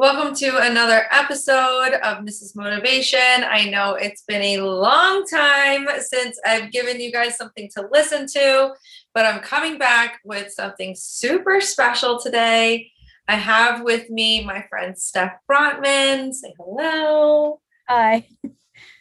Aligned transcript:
Welcome 0.00 0.34
to 0.36 0.56
another 0.56 1.04
episode 1.10 1.92
of 2.02 2.24
Mrs. 2.24 2.56
Motivation. 2.56 3.20
I 3.20 3.68
know 3.68 3.96
it's 3.96 4.22
been 4.22 4.40
a 4.40 4.62
long 4.62 5.26
time 5.26 5.86
since 5.98 6.40
I've 6.42 6.72
given 6.72 6.98
you 6.98 7.12
guys 7.12 7.36
something 7.36 7.68
to 7.76 7.86
listen 7.92 8.26
to, 8.28 8.72
but 9.12 9.26
I'm 9.26 9.40
coming 9.40 9.76
back 9.76 10.20
with 10.24 10.50
something 10.52 10.94
super 10.96 11.60
special 11.60 12.18
today. 12.18 12.90
I 13.28 13.34
have 13.34 13.82
with 13.82 14.08
me 14.08 14.42
my 14.42 14.64
friend 14.70 14.96
Steph 14.96 15.34
Brontman. 15.46 16.32
Say 16.32 16.54
hello. 16.58 17.60
Hi. 17.86 18.26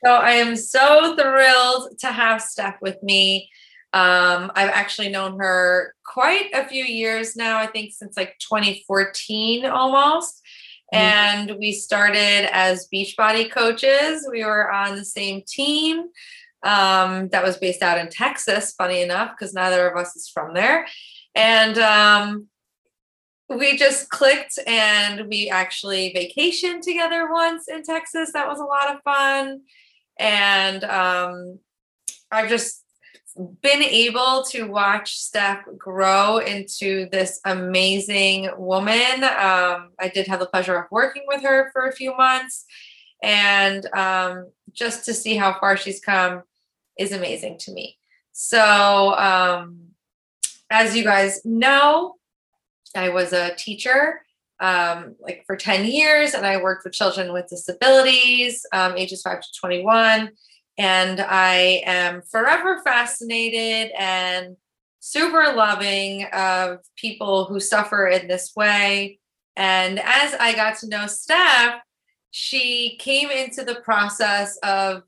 So 0.04 0.11
I 0.11 0.31
am 0.31 0.57
so 0.57 1.16
thrilled 1.16 1.97
to 2.00 2.07
have 2.07 2.41
Steph 2.41 2.75
with 2.81 3.02
me. 3.02 3.50
Um, 3.93 4.52
I've 4.54 4.70
actually 4.70 5.07
known 5.07 5.39
her 5.39 5.95
quite 6.05 6.50
a 6.54 6.68
few 6.68 6.84
years 6.84 7.38
now, 7.38 7.57
I 7.57 7.68
think 7.68 7.93
since 7.93 8.18
like 8.18 8.38
2014 8.39 9.66
almost. 9.66 10.38
Mm-hmm. 10.93 11.49
and 11.51 11.59
we 11.59 11.71
started 11.71 12.49
as 12.52 12.88
Beachbody 12.91 13.52
coaches. 13.52 14.27
We 14.31 14.43
were 14.43 14.71
on 14.71 14.95
the 14.95 15.05
same 15.05 15.43
team 15.47 16.05
um, 16.63 17.30
that 17.30 17.43
was 17.43 17.57
based 17.57 17.84
out 17.84 17.99
in 17.99 18.09
Texas, 18.09 18.73
funny 18.73 19.02
enough, 19.02 19.31
because 19.31 19.53
neither 19.53 19.88
of 19.88 19.97
us 19.97 20.16
is 20.16 20.27
from 20.27 20.53
there. 20.55 20.88
And 21.35 21.77
um, 21.77 22.47
we 23.49 23.77
just 23.77 24.09
clicked 24.09 24.57
and 24.66 25.27
we 25.27 25.49
actually 25.49 26.13
vacationed 26.13 26.81
together 26.81 27.31
once 27.31 27.67
in 27.67 27.83
Texas. 27.83 28.31
That 28.33 28.47
was 28.47 28.59
a 28.59 28.63
lot 28.63 28.95
of 28.95 29.02
fun. 29.03 29.61
And 30.17 30.83
um, 30.83 31.59
I've 32.31 32.49
just 32.49 32.83
been 33.35 33.83
able 33.83 34.43
to 34.49 34.63
watch 34.63 35.17
Steph 35.17 35.65
grow 35.77 36.38
into 36.38 37.07
this 37.09 37.39
amazing 37.45 38.49
woman. 38.57 39.23
Um, 39.23 39.91
I 39.99 40.11
did 40.13 40.27
have 40.27 40.39
the 40.39 40.45
pleasure 40.45 40.75
of 40.75 40.85
working 40.91 41.23
with 41.27 41.41
her 41.43 41.69
for 41.71 41.88
a 41.88 41.91
few 41.91 42.15
months, 42.15 42.65
and 43.21 43.85
um, 43.95 44.52
just 44.71 45.05
to 45.05 45.13
see 45.13 45.36
how 45.36 45.59
far 45.59 45.77
she's 45.77 45.99
come 45.99 46.44
is 46.97 47.11
amazing 47.11 47.58
to 47.59 47.71
me. 47.71 47.97
So, 48.31 49.16
um, 49.17 49.80
as 50.69 50.95
you 50.95 51.03
guys 51.03 51.41
know, 51.45 52.16
I 52.95 53.09
was 53.09 53.33
a 53.33 53.55
teacher 53.55 54.21
um, 54.59 55.16
like 55.19 55.43
for 55.45 55.55
10 55.55 55.86
years, 55.86 56.33
and 56.33 56.45
I 56.45 56.61
worked 56.61 56.83
with 56.83 56.93
children 56.93 57.31
with 57.31 57.47
disabilities, 57.47 58.66
um, 58.73 58.97
ages 58.97 59.21
5 59.21 59.41
to 59.41 59.47
21 59.59 60.31
and 60.80 61.19
I 61.19 61.83
am 61.85 62.22
forever 62.22 62.81
fascinated 62.83 63.91
and 63.99 64.55
super 65.02 65.53
loving 65.53 66.25
of 66.31 66.80
people 66.95 67.45
who 67.45 67.59
suffer 67.59 68.08
in 68.08 68.30
this 68.30 68.53
way. 68.55 69.19
And 69.58 69.99
as 69.99 70.33
I 70.36 70.55
got 70.55 70.77
to 70.80 70.88
know 70.88 71.05
Steph, 71.05 71.81
she 72.31 72.95
came 72.97 73.30
into 73.30 73.66
the 73.66 73.75
process 73.75 74.58
of 74.63 75.03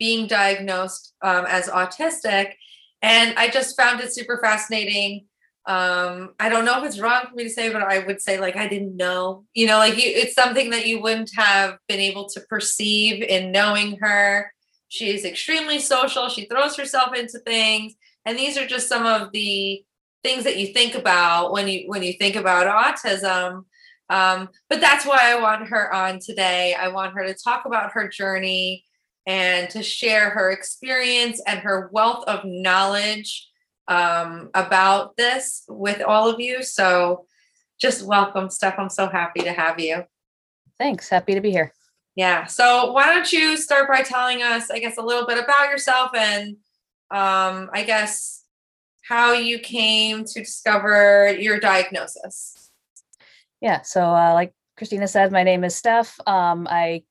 being 0.00 0.26
diagnosed 0.26 1.14
um, 1.22 1.46
as 1.46 1.68
autistic. 1.68 2.54
And 3.00 3.38
I 3.38 3.48
just 3.48 3.76
found 3.76 4.00
it 4.00 4.12
super 4.12 4.40
fascinating. 4.42 5.26
Um, 5.66 6.34
I 6.40 6.48
don't 6.48 6.64
know 6.64 6.82
if 6.82 6.86
it's 6.86 6.98
wrong 6.98 7.26
for 7.28 7.36
me 7.36 7.44
to 7.44 7.50
say, 7.50 7.72
but 7.72 7.82
I 7.82 8.00
would 8.00 8.20
say 8.20 8.40
like 8.40 8.56
I 8.56 8.66
didn't 8.66 8.96
know. 8.96 9.44
You 9.54 9.68
know, 9.68 9.78
like 9.78 9.94
you, 9.94 10.10
it's 10.10 10.34
something 10.34 10.70
that 10.70 10.86
you 10.88 11.00
wouldn't 11.00 11.30
have 11.36 11.78
been 11.86 12.00
able 12.00 12.28
to 12.30 12.40
perceive 12.48 13.22
in 13.22 13.52
knowing 13.52 13.98
her. 14.00 14.50
She's 14.88 15.24
extremely 15.24 15.78
social. 15.78 16.28
She 16.28 16.44
throws 16.44 16.76
herself 16.76 17.14
into 17.14 17.38
things. 17.40 17.94
And 18.24 18.38
these 18.38 18.56
are 18.56 18.66
just 18.66 18.88
some 18.88 19.06
of 19.06 19.32
the 19.32 19.84
things 20.22 20.44
that 20.44 20.56
you 20.56 20.68
think 20.68 20.94
about 20.94 21.52
when 21.52 21.68
you 21.68 21.84
when 21.86 22.02
you 22.02 22.14
think 22.14 22.36
about 22.36 22.66
autism. 22.66 23.64
Um, 24.10 24.48
but 24.68 24.80
that's 24.80 25.06
why 25.06 25.18
I 25.22 25.40
want 25.40 25.68
her 25.68 25.92
on 25.92 26.18
today. 26.18 26.74
I 26.74 26.88
want 26.88 27.14
her 27.14 27.26
to 27.26 27.34
talk 27.34 27.64
about 27.66 27.92
her 27.92 28.08
journey 28.08 28.84
and 29.26 29.70
to 29.70 29.82
share 29.82 30.30
her 30.30 30.50
experience 30.50 31.40
and 31.46 31.60
her 31.60 31.88
wealth 31.92 32.24
of 32.26 32.44
knowledge 32.44 33.48
um, 33.88 34.50
about 34.54 35.16
this 35.16 35.64
with 35.68 36.02
all 36.02 36.28
of 36.28 36.40
you. 36.40 36.62
So 36.62 37.26
just 37.80 38.04
welcome, 38.06 38.50
Steph. 38.50 38.78
I'm 38.78 38.90
so 38.90 39.08
happy 39.08 39.40
to 39.40 39.52
have 39.52 39.80
you. 39.80 40.04
Thanks. 40.78 41.08
Happy 41.08 41.34
to 41.34 41.40
be 41.40 41.50
here. 41.50 41.72
Yeah. 42.16 42.46
So 42.46 42.92
why 42.92 43.12
don't 43.12 43.32
you 43.32 43.56
start 43.56 43.88
by 43.88 44.02
telling 44.02 44.42
us, 44.42 44.70
I 44.70 44.78
guess, 44.78 44.98
a 44.98 45.02
little 45.02 45.26
bit 45.26 45.42
about 45.42 45.68
yourself 45.68 46.10
and 46.14 46.56
um, 47.10 47.70
I 47.72 47.82
guess 47.84 48.44
how 49.02 49.32
you 49.32 49.58
came 49.58 50.24
to 50.24 50.40
discover 50.40 51.32
your 51.32 51.58
diagnosis. 51.58 52.70
Yeah. 53.60 53.82
So, 53.82 54.02
uh, 54.02 54.32
like 54.34 54.52
Christina 54.76 55.08
said, 55.08 55.32
my 55.32 55.42
name 55.42 55.64
is 55.64 55.74
Steph. 55.74 56.18
Um, 56.26 56.66
I 56.70 57.02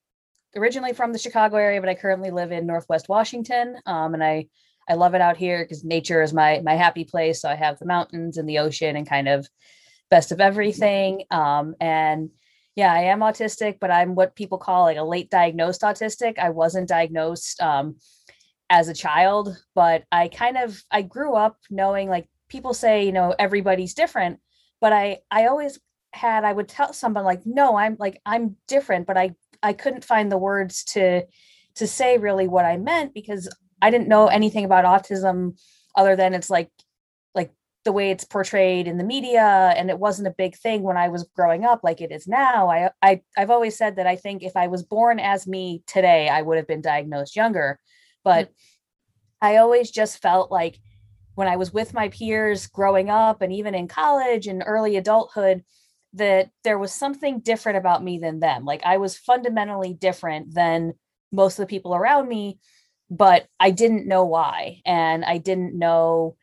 originally 0.56 0.94
from 0.94 1.14
the 1.14 1.20
Chicago 1.20 1.58
area, 1.58 1.80
but 1.80 1.90
I 1.90 1.96
currently 1.96 2.32
live 2.32 2.52
in 2.52 2.66
Northwest 2.66 3.10
Washington. 3.10 3.78
Um, 3.86 4.14
and 4.14 4.24
I 4.24 4.48
I 4.88 4.96
love 4.96 5.16
it 5.16 5.22
out 5.22 5.38
here 5.38 5.64
because 5.64 5.84
nature 5.84 6.22
is 6.22 6.34
my 6.34 6.62
my 6.64 6.76
happy 6.76 7.06
place. 7.06 7.42
So 7.42 7.50
I 7.50 7.56
have 7.56 7.80
the 7.80 7.86
mountains 7.86 8.38
and 8.38 8.48
the 8.48 8.60
ocean 8.60 8.96
and 8.96 9.08
kind 9.08 9.28
of 9.28 9.48
best 10.10 10.32
of 10.32 10.42
everything. 10.42 11.24
Um, 11.32 11.76
and 11.80 12.30
yeah, 12.76 12.92
I 12.92 13.04
am 13.04 13.20
autistic, 13.20 13.78
but 13.80 13.92
I'm 13.92 14.16
what 14.16 14.36
people 14.36 14.58
call 14.58 14.84
like 14.84 14.98
a 14.98 15.04
late 15.04 15.30
diagnosed 15.30 15.82
autistic. 15.82 16.40
I 16.40 16.50
wasn't 16.50 16.90
diagnosed 16.90 17.62
um, 17.62 17.98
as 18.70 18.88
a 18.88 18.94
child, 18.94 19.56
but 19.76 20.06
I 20.12 20.28
kind 20.28 20.58
of 20.58 20.82
I 20.90 21.04
grew 21.04 21.36
up 21.36 21.58
knowing 21.70 22.10
like 22.10 22.28
people 22.50 22.74
say, 22.74 23.06
you 23.06 23.12
know, 23.12 23.36
everybody's 23.38 23.94
different, 23.94 24.40
but 24.82 24.92
I 24.92 25.20
I 25.30 25.46
always 25.46 25.80
had 26.14 26.44
I 26.44 26.54
would 26.54 26.68
tell 26.68 26.94
someone 26.94 27.26
like, 27.26 27.42
no, 27.46 27.78
I'm 27.78 27.96
like 28.00 28.20
I'm 28.26 28.56
different, 28.68 29.06
but 29.06 29.18
I 29.18 29.36
I 29.62 29.74
couldn't 29.74 30.04
find 30.04 30.32
the 30.32 30.38
words 30.38 30.84
to 30.86 31.26
to 31.76 31.88
say 31.88 32.18
really 32.18 32.48
what 32.48 32.66
I 32.66 32.78
meant 32.78 33.14
because 33.14 33.50
I 33.82 33.92
didn't 33.92 34.08
know 34.08 34.28
anything 34.28 34.66
about 34.66 34.86
autism 34.86 35.60
other 35.96 36.16
than 36.16 36.34
it's 36.34 36.50
like 36.50 36.70
the 37.84 37.92
way 37.92 38.12
it's 38.12 38.24
portrayed 38.24 38.88
in 38.88 38.98
the 38.98 39.04
media 39.04 39.74
and 39.76 39.90
it 39.90 40.00
wasn't 40.00 40.28
a 40.28 40.36
big 40.38 40.56
thing 40.56 40.84
when 40.84 40.96
I 40.96 41.10
was 41.10 41.28
growing 41.36 41.66
up 41.66 41.82
like 41.84 42.00
it 42.00 42.12
is 42.12 42.28
now. 42.28 42.70
I, 42.70 42.92
I 43.02 43.22
I've 43.38 43.50
always 43.50 43.78
said 43.78 43.98
that 43.98 44.08
I 44.08 44.16
think 44.16 44.42
if 44.42 44.56
I 44.56 44.68
was 44.68 44.84
born 44.84 45.20
as 45.20 45.48
me 45.48 45.84
today, 45.86 46.30
I 46.30 46.42
would 46.42 46.58
have 46.58 46.68
been 46.68 46.82
diagnosed 46.82 47.36
younger. 47.36 47.80
But 48.24 48.46
mm-hmm. 48.46 49.48
I 49.48 49.58
always 49.58 49.92
just 49.92 50.22
felt 50.22 50.52
like 50.52 50.80
when 51.36 51.48
I 51.48 51.58
was 51.58 51.74
with 51.74 51.94
my 51.94 52.10
peers 52.10 52.68
growing 52.68 53.10
up 53.10 53.42
and 53.42 53.52
even 53.52 53.76
in 53.76 53.88
college 53.88 54.48
and 54.48 54.64
early 54.66 54.96
adulthood, 54.96 55.64
that 56.14 56.50
there 56.64 56.78
was 56.78 56.94
something 56.94 57.40
different 57.40 57.78
about 57.78 58.04
me 58.04 58.20
than 58.20 58.40
them. 58.40 58.66
Like 58.66 58.84
I 58.86 58.98
was 58.98 59.18
fundamentally 59.18 59.94
different 59.94 60.54
than 60.54 60.94
most 61.32 61.58
of 61.58 61.64
the 61.64 61.70
people 61.70 61.96
around 61.96 62.30
me, 62.30 62.60
but 63.10 63.48
I 63.60 63.72
didn't 63.72 64.08
know 64.08 64.24
why. 64.24 64.82
And 64.86 65.26
I 65.26 65.40
didn't 65.40 65.78
know 65.78 66.38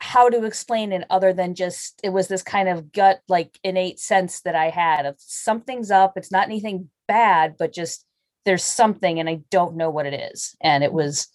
how 0.00 0.28
to 0.28 0.44
explain 0.44 0.92
it 0.92 1.04
other 1.10 1.32
than 1.32 1.54
just 1.54 2.00
it 2.04 2.10
was 2.10 2.28
this 2.28 2.42
kind 2.42 2.68
of 2.68 2.92
gut 2.92 3.20
like 3.28 3.58
innate 3.64 3.98
sense 3.98 4.40
that 4.42 4.54
I 4.54 4.70
had 4.70 5.06
of 5.06 5.16
something's 5.18 5.90
up. 5.90 6.12
It's 6.16 6.30
not 6.30 6.46
anything 6.46 6.88
bad, 7.08 7.56
but 7.58 7.72
just 7.72 8.04
there's 8.44 8.64
something 8.64 9.18
and 9.18 9.28
I 9.28 9.40
don't 9.50 9.76
know 9.76 9.90
what 9.90 10.06
it 10.06 10.32
is. 10.32 10.56
And 10.60 10.84
it 10.84 10.92
was 10.92 11.28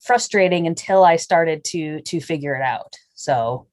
frustrating 0.00 0.66
until 0.66 1.04
I 1.04 1.16
started 1.16 1.64
to 1.64 2.00
to 2.02 2.20
figure 2.20 2.54
it 2.54 2.62
out. 2.62 2.96
So 3.14 3.66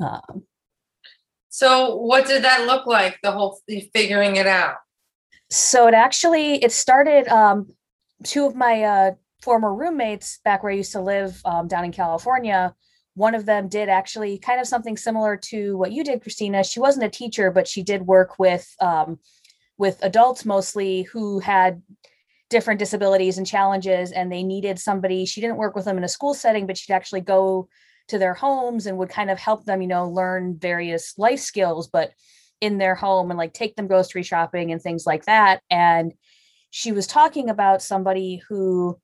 um 0.00 0.44
so 1.48 1.96
what 1.96 2.26
did 2.26 2.44
that 2.44 2.66
look 2.66 2.86
like 2.86 3.18
the 3.22 3.32
whole 3.32 3.60
figuring 3.94 4.36
it 4.36 4.46
out? 4.46 4.76
So 5.50 5.86
it 5.86 5.94
actually 5.94 6.62
it 6.62 6.72
started 6.72 7.26
um 7.28 7.72
two 8.22 8.44
of 8.44 8.54
my 8.54 8.82
uh 8.82 9.10
former 9.44 9.74
roommates 9.74 10.40
back 10.44 10.62
where 10.62 10.72
I 10.72 10.76
used 10.76 10.92
to 10.92 11.00
live 11.00 11.40
um, 11.44 11.68
down 11.68 11.84
in 11.84 11.92
California, 11.92 12.74
one 13.14 13.34
of 13.34 13.46
them 13.46 13.68
did 13.68 13.88
actually 13.88 14.38
kind 14.38 14.60
of 14.60 14.66
something 14.66 14.96
similar 14.96 15.36
to 15.36 15.76
what 15.76 15.92
you 15.92 16.02
did, 16.02 16.22
Christina. 16.22 16.64
She 16.64 16.80
wasn't 16.80 17.04
a 17.04 17.10
teacher, 17.10 17.50
but 17.50 17.68
she 17.68 17.82
did 17.82 18.02
work 18.02 18.38
with 18.38 18.66
um, 18.80 19.18
with 19.76 19.98
adults 20.02 20.44
mostly 20.44 21.02
who 21.02 21.40
had 21.40 21.82
different 22.48 22.78
disabilities 22.78 23.38
and 23.38 23.46
challenges, 23.46 24.12
and 24.12 24.32
they 24.32 24.42
needed 24.42 24.78
somebody. 24.78 25.26
She 25.26 25.40
didn't 25.40 25.56
work 25.56 25.76
with 25.76 25.84
them 25.84 25.98
in 25.98 26.04
a 26.04 26.08
school 26.08 26.34
setting, 26.34 26.66
but 26.66 26.78
she'd 26.78 26.92
actually 26.94 27.20
go 27.20 27.68
to 28.08 28.18
their 28.18 28.34
homes 28.34 28.86
and 28.86 28.98
would 28.98 29.08
kind 29.08 29.30
of 29.30 29.38
help 29.38 29.64
them, 29.64 29.82
you 29.82 29.88
know, 29.88 30.08
learn 30.08 30.58
various 30.58 31.14
life 31.18 31.40
skills, 31.40 31.88
but 31.88 32.12
in 32.60 32.78
their 32.78 32.94
home 32.94 33.30
and 33.30 33.38
like 33.38 33.52
take 33.52 33.76
them 33.76 33.86
grocery 33.86 34.22
shopping 34.22 34.72
and 34.72 34.80
things 34.80 35.06
like 35.06 35.24
that. 35.26 35.60
And 35.70 36.12
she 36.70 36.92
was 36.92 37.06
talking 37.06 37.50
about 37.50 37.82
somebody 37.82 38.42
who 38.48 38.98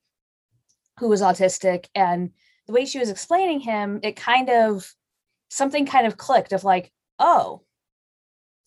who 1.01 1.09
was 1.09 1.21
autistic 1.21 1.87
and 1.93 2.29
the 2.67 2.73
way 2.73 2.85
she 2.85 2.99
was 2.99 3.09
explaining 3.09 3.59
him 3.59 3.99
it 4.03 4.15
kind 4.15 4.49
of 4.49 4.93
something 5.49 5.85
kind 5.85 6.07
of 6.07 6.15
clicked 6.15 6.53
of 6.53 6.63
like 6.63 6.91
oh 7.19 7.61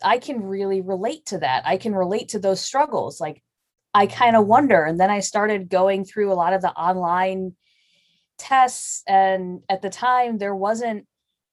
i 0.02 0.18
can 0.18 0.42
really 0.42 0.80
relate 0.80 1.24
to 1.26 1.38
that. 1.38 1.62
I 1.66 1.76
can 1.76 1.94
relate 1.94 2.30
to 2.30 2.38
those 2.38 2.60
struggles. 2.60 3.20
Like 3.20 3.42
i 3.94 4.06
kind 4.06 4.36
of 4.36 4.46
wonder. 4.46 4.84
And 4.84 4.98
then 5.00 5.10
i 5.10 5.20
started 5.20 5.70
going 5.70 6.04
through 6.04 6.32
a 6.32 6.34
lot 6.34 6.52
of 6.52 6.60
the 6.60 6.72
online 6.72 7.54
tests 8.36 9.02
and 9.06 9.60
at 9.68 9.80
the 9.80 9.90
time 9.90 10.38
there 10.38 10.56
wasn't 10.56 11.06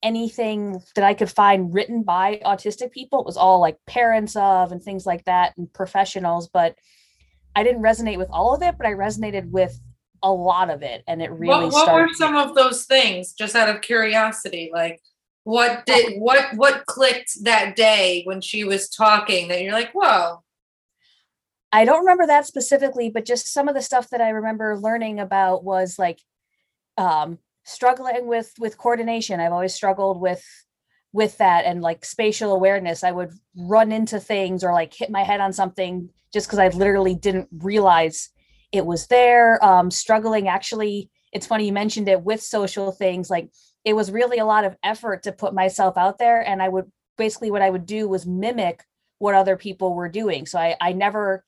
anything 0.04 0.82
that 0.96 1.04
I 1.04 1.14
could 1.14 1.30
find 1.30 1.72
written 1.72 2.02
by 2.02 2.42
autistic 2.44 2.92
people. 2.92 3.20
It 3.20 3.26
was 3.28 3.38
all 3.38 3.60
like 3.60 3.78
parents 3.86 4.36
of 4.36 4.72
and 4.72 4.82
things 4.82 5.06
like 5.06 5.24
that 5.26 5.54
and 5.58 5.72
professionals, 5.72 6.50
but 6.50 6.76
I 7.56 7.64
didn't 7.64 7.84
resonate 7.84 8.18
with 8.18 8.30
all 8.32 8.56
of 8.56 8.64
it, 8.64 8.76
but 8.80 8.88
I 8.88 8.94
resonated 8.94 9.52
with 9.52 9.80
a 10.24 10.32
lot 10.32 10.70
of 10.70 10.84
it. 10.84 11.04
And 11.08 11.22
it 11.22 11.32
really 11.32 11.66
what, 11.66 11.74
what 11.74 11.84
started. 11.84 12.08
were 12.08 12.14
some 12.14 12.36
of 12.36 12.56
those 12.56 12.86
things 12.86 13.34
just 13.34 13.56
out 13.56 13.70
of 13.70 13.82
curiosity? 13.82 14.72
Like 14.74 15.02
what 15.44 15.86
did 15.86 16.20
what 16.20 16.54
what 16.56 16.86
clicked 16.86 17.44
that 17.44 17.76
day 17.76 18.22
when 18.26 18.42
she 18.42 18.64
was 18.64 18.90
talking 18.90 19.48
that 19.48 19.62
you're 19.62 19.74
like, 19.74 19.92
whoa. 19.94 20.44
I 21.74 21.86
don't 21.86 22.02
remember 22.02 22.28
that 22.28 22.46
specifically, 22.46 23.10
but 23.10 23.26
just 23.26 23.52
some 23.52 23.68
of 23.68 23.76
the 23.76 23.82
stuff 23.82 24.10
that 24.10 24.22
I 24.22 24.30
remember 24.30 24.78
learning 24.78 25.20
about 25.20 25.64
was 25.64 25.98
like 25.98 26.20
um 26.98 27.40
struggling 27.64 28.28
with 28.28 28.54
with 28.60 28.78
coordination. 28.78 29.40
I've 29.40 29.54
always 29.54 29.74
struggled 29.74 30.22
with 30.22 30.46
with 31.14 31.38
that 31.40 31.66
and 31.66 31.82
like 31.82 32.06
spatial 32.06 32.54
awareness. 32.54 33.04
I 33.04 33.12
would 33.12 33.32
run 33.56 33.92
into 33.92 34.20
things 34.20 34.64
or 34.64 34.74
like 34.74 34.94
hit 34.94 35.10
my 35.10 35.24
head 35.24 35.42
on 35.42 35.54
something 35.54 36.10
just 36.34 36.48
because 36.48 36.60
I 36.60 36.70
literally 36.70 37.16
didn't 37.16 37.50
realize 37.52 38.30
it 38.72 38.86
was 38.86 39.08
there. 39.08 39.64
Um, 39.64 39.92
struggling 39.92 40.48
actually, 40.48 41.10
it's 41.32 41.48
funny 41.48 41.66
you 41.66 41.74
mentioned 41.74 42.08
it 42.08 42.24
with 42.24 42.42
social 42.42 42.92
things. 42.92 43.30
Like 43.30 43.50
it 43.84 43.94
was 43.94 44.12
really 44.12 44.38
a 44.38 44.46
lot 44.46 44.66
of 44.66 44.78
effort 44.84 45.24
to 45.24 45.32
put 45.32 45.54
myself 45.54 45.98
out 45.98 46.18
there. 46.18 46.42
And 46.42 46.62
I 46.62 46.70
would 46.70 46.92
basically 47.18 47.52
what 47.52 47.62
I 47.62 47.70
would 47.70 47.86
do 47.86 48.08
was 48.08 48.26
mimic 48.26 48.84
what 49.20 49.36
other 49.36 49.58
people 49.58 49.94
were 49.94 50.10
doing. 50.10 50.46
So 50.46 50.60
I 50.60 50.76
I 50.82 50.94
never 50.94 51.44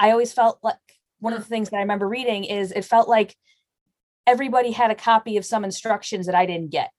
I 0.00 0.10
always 0.10 0.32
felt 0.32 0.58
like 0.62 0.76
one 1.20 1.32
of 1.32 1.38
the 1.38 1.48
things 1.48 1.70
that 1.70 1.76
I 1.76 1.80
remember 1.80 2.08
reading 2.08 2.44
is 2.44 2.72
it 2.72 2.84
felt 2.84 3.08
like 3.08 3.36
everybody 4.26 4.72
had 4.72 4.90
a 4.90 4.96
copy 4.96 5.36
of 5.36 5.44
some 5.44 5.64
instructions 5.64 6.26
that 6.26 6.34
I 6.34 6.46
didn't 6.46 6.70
get. 6.70 6.90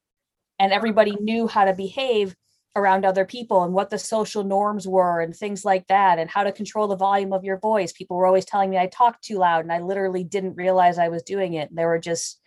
And 0.59 0.71
everybody 0.71 1.15
knew 1.19 1.47
how 1.47 1.65
to 1.65 1.73
behave 1.73 2.35
around 2.75 3.05
other 3.05 3.25
people 3.25 3.63
and 3.63 3.73
what 3.73 3.89
the 3.89 3.99
social 3.99 4.43
norms 4.43 4.87
were 4.87 5.21
and 5.21 5.35
things 5.35 5.63
like 5.63 5.87
that 5.87 6.17
and 6.17 6.29
how 6.29 6.43
to 6.43 6.51
control 6.51 6.87
the 6.87 6.95
volume 6.95 7.31
of 7.31 7.43
your 7.43 7.59
voice. 7.59 7.91
People 7.93 8.17
were 8.17 8.25
always 8.25 8.45
telling 8.45 8.69
me 8.69 8.77
I 8.77 8.87
talked 8.87 9.23
too 9.23 9.37
loud 9.37 9.63
and 9.63 9.71
I 9.71 9.79
literally 9.79 10.23
didn't 10.23 10.55
realize 10.55 10.97
I 10.97 11.09
was 11.09 11.23
doing 11.23 11.53
it. 11.53 11.69
There 11.73 11.87
were 11.87 11.99
just 11.99 12.41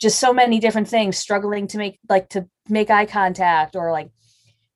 just 0.00 0.18
so 0.18 0.32
many 0.32 0.58
different 0.60 0.88
things 0.88 1.16
struggling 1.16 1.66
to 1.68 1.78
make 1.78 1.98
like 2.08 2.28
to 2.30 2.48
make 2.68 2.90
eye 2.90 3.06
contact 3.06 3.76
or 3.76 3.92
like 3.92 4.10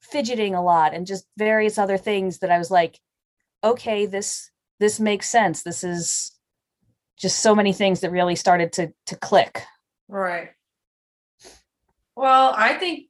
fidgeting 0.01 0.55
a 0.55 0.63
lot 0.63 0.95
and 0.95 1.07
just 1.07 1.27
various 1.37 1.79
other 1.79 1.99
things 1.99 2.39
that 2.39 2.51
I 2.51 2.59
was 2.59 2.71
like 2.71 2.99
okay 3.63 4.07
this 4.07 4.51
this 4.81 4.99
makes 4.99 5.29
sense. 5.29 5.63
This 5.63 5.85
is 5.85 6.33
just 7.17 7.41
so 7.41 7.55
many 7.55 7.73
things 7.73 8.01
that 8.01 8.11
really 8.11 8.35
started 8.35 8.73
to 8.73 8.93
to 9.07 9.17
click. 9.17 9.63
Right. 10.09 10.49
Well, 12.17 12.53
I 12.57 12.75
think 12.75 13.10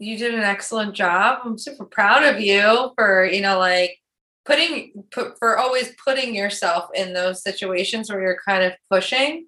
you 0.00 0.16
did 0.16 0.34
an 0.34 0.40
excellent 0.40 0.94
job. 0.94 1.40
I'm 1.44 1.58
super 1.58 1.84
proud 1.84 2.24
of 2.24 2.40
you 2.40 2.92
for, 2.96 3.26
you 3.26 3.42
know, 3.42 3.58
like 3.58 3.98
putting 4.46 5.04
put 5.10 5.38
for 5.38 5.58
always 5.58 5.92
putting 6.02 6.34
yourself 6.34 6.88
in 6.94 7.12
those 7.12 7.42
situations 7.42 8.10
where 8.10 8.22
you're 8.22 8.40
kind 8.44 8.64
of 8.64 8.72
pushing. 8.90 9.46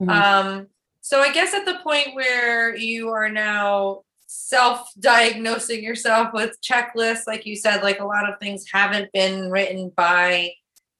Mm-hmm. 0.00 0.10
Um 0.10 0.66
so 1.00 1.20
I 1.20 1.32
guess 1.32 1.54
at 1.54 1.64
the 1.64 1.78
point 1.82 2.14
where 2.14 2.76
you 2.76 3.08
are 3.08 3.30
now 3.30 4.02
self-diagnosing 4.26 5.82
yourself 5.82 6.34
with 6.34 6.60
checklists 6.60 7.26
like 7.26 7.46
you 7.46 7.56
said 7.56 7.82
like 7.82 7.98
a 7.98 8.04
lot 8.04 8.30
of 8.30 8.38
things 8.38 8.66
haven't 8.70 9.10
been 9.12 9.50
written 9.50 9.90
by 9.96 10.52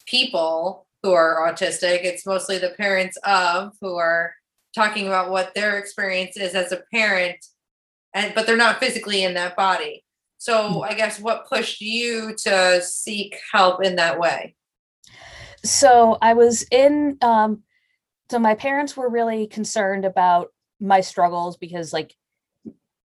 people 0.07 0.87
who 1.03 1.13
are 1.13 1.47
autistic 1.47 2.05
it's 2.05 2.25
mostly 2.25 2.57
the 2.57 2.71
parents 2.71 3.19
of 3.25 3.75
who 3.83 3.97
are 3.97 4.33
talking 4.75 5.07
about 5.07 5.31
what 5.31 5.55
their 5.55 5.77
experience 5.77 6.39
is 6.39 6.55
as 6.55 6.73
a 6.73 6.83
parent 6.91 7.37
and 8.19 8.35
but 8.35 8.47
they're 8.47 8.57
not 8.57 8.81
physically 8.81 9.23
in 9.23 9.35
that 9.35 9.57
body. 9.57 10.05
So 10.39 10.73
hmm. 10.73 10.83
i 10.83 10.95
guess 10.95 11.21
what 11.21 11.49
pushed 11.49 11.81
you 11.81 12.35
to 12.45 12.83
seek 12.83 13.37
help 13.53 13.83
in 13.83 13.97
that 13.97 14.19
way? 14.19 14.55
So 15.65 16.19
i 16.21 16.35
was 16.35 16.67
in 16.71 17.19
um 17.23 17.63
so 18.31 18.39
my 18.39 18.55
parents 18.55 18.97
were 18.97 19.09
really 19.09 19.47
concerned 19.47 20.05
about 20.05 20.49
my 20.81 21.01
struggles 21.01 21.57
because 21.57 21.93
like 21.93 22.15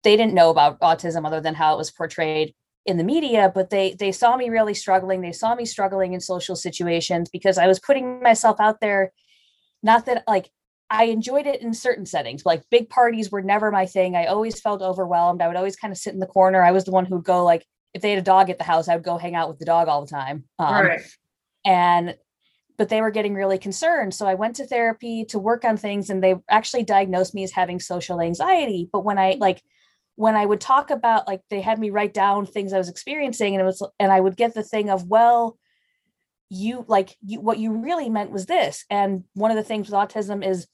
they 0.04 0.16
didn't 0.16 0.36
know 0.36 0.50
about 0.50 0.80
autism 0.80 1.26
other 1.26 1.42
than 1.42 1.56
how 1.56 1.74
it 1.74 1.78
was 1.78 1.92
portrayed 1.92 2.54
in 2.86 2.98
the 2.98 3.04
media 3.04 3.52
but 3.54 3.70
they 3.70 3.96
they 4.00 4.12
saw 4.12 4.38
me 4.38 4.50
really 4.50 4.74
struggling. 4.74 5.22
They 5.22 5.34
saw 5.34 5.56
me 5.56 5.66
struggling 5.66 6.14
in 6.14 6.22
social 6.22 6.56
situations 6.56 7.30
because 7.30 7.58
i 7.58 7.68
was 7.68 7.80
putting 7.80 8.22
myself 8.22 8.60
out 8.60 8.80
there 8.80 9.12
not 9.84 10.06
that 10.06 10.24
like 10.28 10.50
I 10.90 11.06
enjoyed 11.06 11.48
it 11.48 11.62
in 11.62 11.74
certain 11.74 12.06
settings. 12.06 12.46
Like 12.46 12.64
big 12.70 12.90
parties 12.90 13.32
were 13.32 13.42
never 13.42 13.72
my 13.72 13.86
thing. 13.86 14.16
I 14.16 14.26
always 14.26 14.60
felt 14.60 14.82
overwhelmed. 14.82 15.42
I 15.42 15.48
would 15.48 15.58
always 15.58 15.76
kind 15.76 15.92
of 15.92 15.98
sit 15.98 16.14
in 16.14 16.20
the 16.20 16.28
corner. 16.28 16.64
I 16.64 16.72
was 16.72 16.86
the 16.86 16.92
one 16.92 17.06
who'd 17.06 17.24
go 17.24 17.44
like 17.44 17.66
if 17.94 18.02
they 18.02 18.12
had 18.12 18.20
a 18.20 18.24
dog 18.24 18.50
at 18.50 18.58
the 18.58 18.64
house, 18.64 18.88
I 18.88 18.96
would 18.96 19.04
go 19.04 19.18
hang 19.18 19.36
out 19.36 19.50
with 19.50 19.60
the 19.60 19.66
dog 19.66 19.88
all 19.88 20.02
the 20.02 20.12
time. 20.12 20.46
Um, 20.60 20.86
right. 20.86 21.02
And 21.66 22.16
but 22.78 22.90
they 22.90 23.02
were 23.02 23.12
getting 23.12 23.34
really 23.34 23.58
concerned. 23.58 24.14
So 24.14 24.28
I 24.28 24.36
went 24.36 24.58
to 24.58 24.68
therapy 24.68 25.26
to 25.26 25.40
work 25.40 25.66
on 25.66 25.78
things 25.78 26.10
and 26.10 26.24
they 26.24 26.36
actually 26.48 26.84
diagnosed 26.84 27.34
me 27.34 27.44
as 27.44 27.52
having 27.52 27.80
social 27.80 28.22
anxiety. 28.22 28.88
But 28.92 29.04
when 29.04 29.18
I 29.18 29.36
like 29.40 29.62
when 30.16 30.36
I 30.36 30.46
would 30.46 30.62
talk 30.62 30.90
about 30.90 31.28
like 31.28 31.42
they 31.50 31.62
had 31.62 31.80
me 31.80 31.90
write 31.90 32.14
down 32.14 32.46
things 32.46 32.74
I 32.74 32.78
was 32.78 32.90
experiencing 32.90 33.56
and 33.56 33.62
it 33.62 33.66
was 33.66 33.86
and 34.00 34.12
I 34.12 34.20
would 34.20 34.38
get 34.38 34.54
the 34.54 34.64
thing 34.64 34.90
of, 34.90 35.08
well, 35.08 35.58
you 36.50 36.86
like 36.88 37.16
you 37.26 37.42
what 37.42 37.60
you 37.60 37.72
really 37.74 38.10
meant 38.10 38.32
was 38.32 38.46
this. 38.46 38.86
And 38.90 39.24
one 39.34 39.52
of 39.52 39.58
the 39.58 39.64
things 39.64 39.88
with 39.88 39.96
autism 39.96 40.46
is 40.46 40.68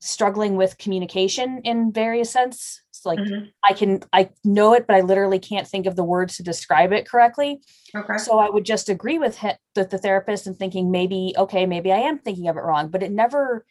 struggling 0.00 0.56
with 0.56 0.78
communication 0.78 1.60
in 1.64 1.92
various 1.92 2.30
sense. 2.30 2.80
It's 2.88 3.04
like 3.04 3.18
mm-hmm. 3.18 3.46
I 3.64 3.74
can 3.74 4.02
I 4.12 4.30
know 4.44 4.74
it, 4.74 4.86
but 4.86 4.96
I 4.96 5.00
literally 5.00 5.38
can't 5.38 5.68
think 5.68 5.86
of 5.86 5.94
the 5.94 6.04
words 6.04 6.36
to 6.36 6.42
describe 6.42 6.92
it 6.92 7.08
correctly. 7.08 7.60
Okay. 7.94 8.18
So 8.18 8.38
I 8.38 8.50
would 8.50 8.64
just 8.64 8.88
agree 8.88 9.18
with 9.18 9.38
him, 9.38 9.56
the, 9.74 9.84
the 9.84 9.98
therapist 9.98 10.46
and 10.46 10.56
thinking 10.56 10.90
maybe 10.90 11.34
okay, 11.36 11.66
maybe 11.66 11.92
I 11.92 11.98
am 11.98 12.18
thinking 12.18 12.48
of 12.48 12.56
it 12.56 12.60
wrong, 12.60 12.88
but 12.88 13.02
it 13.02 13.12
never 13.12 13.64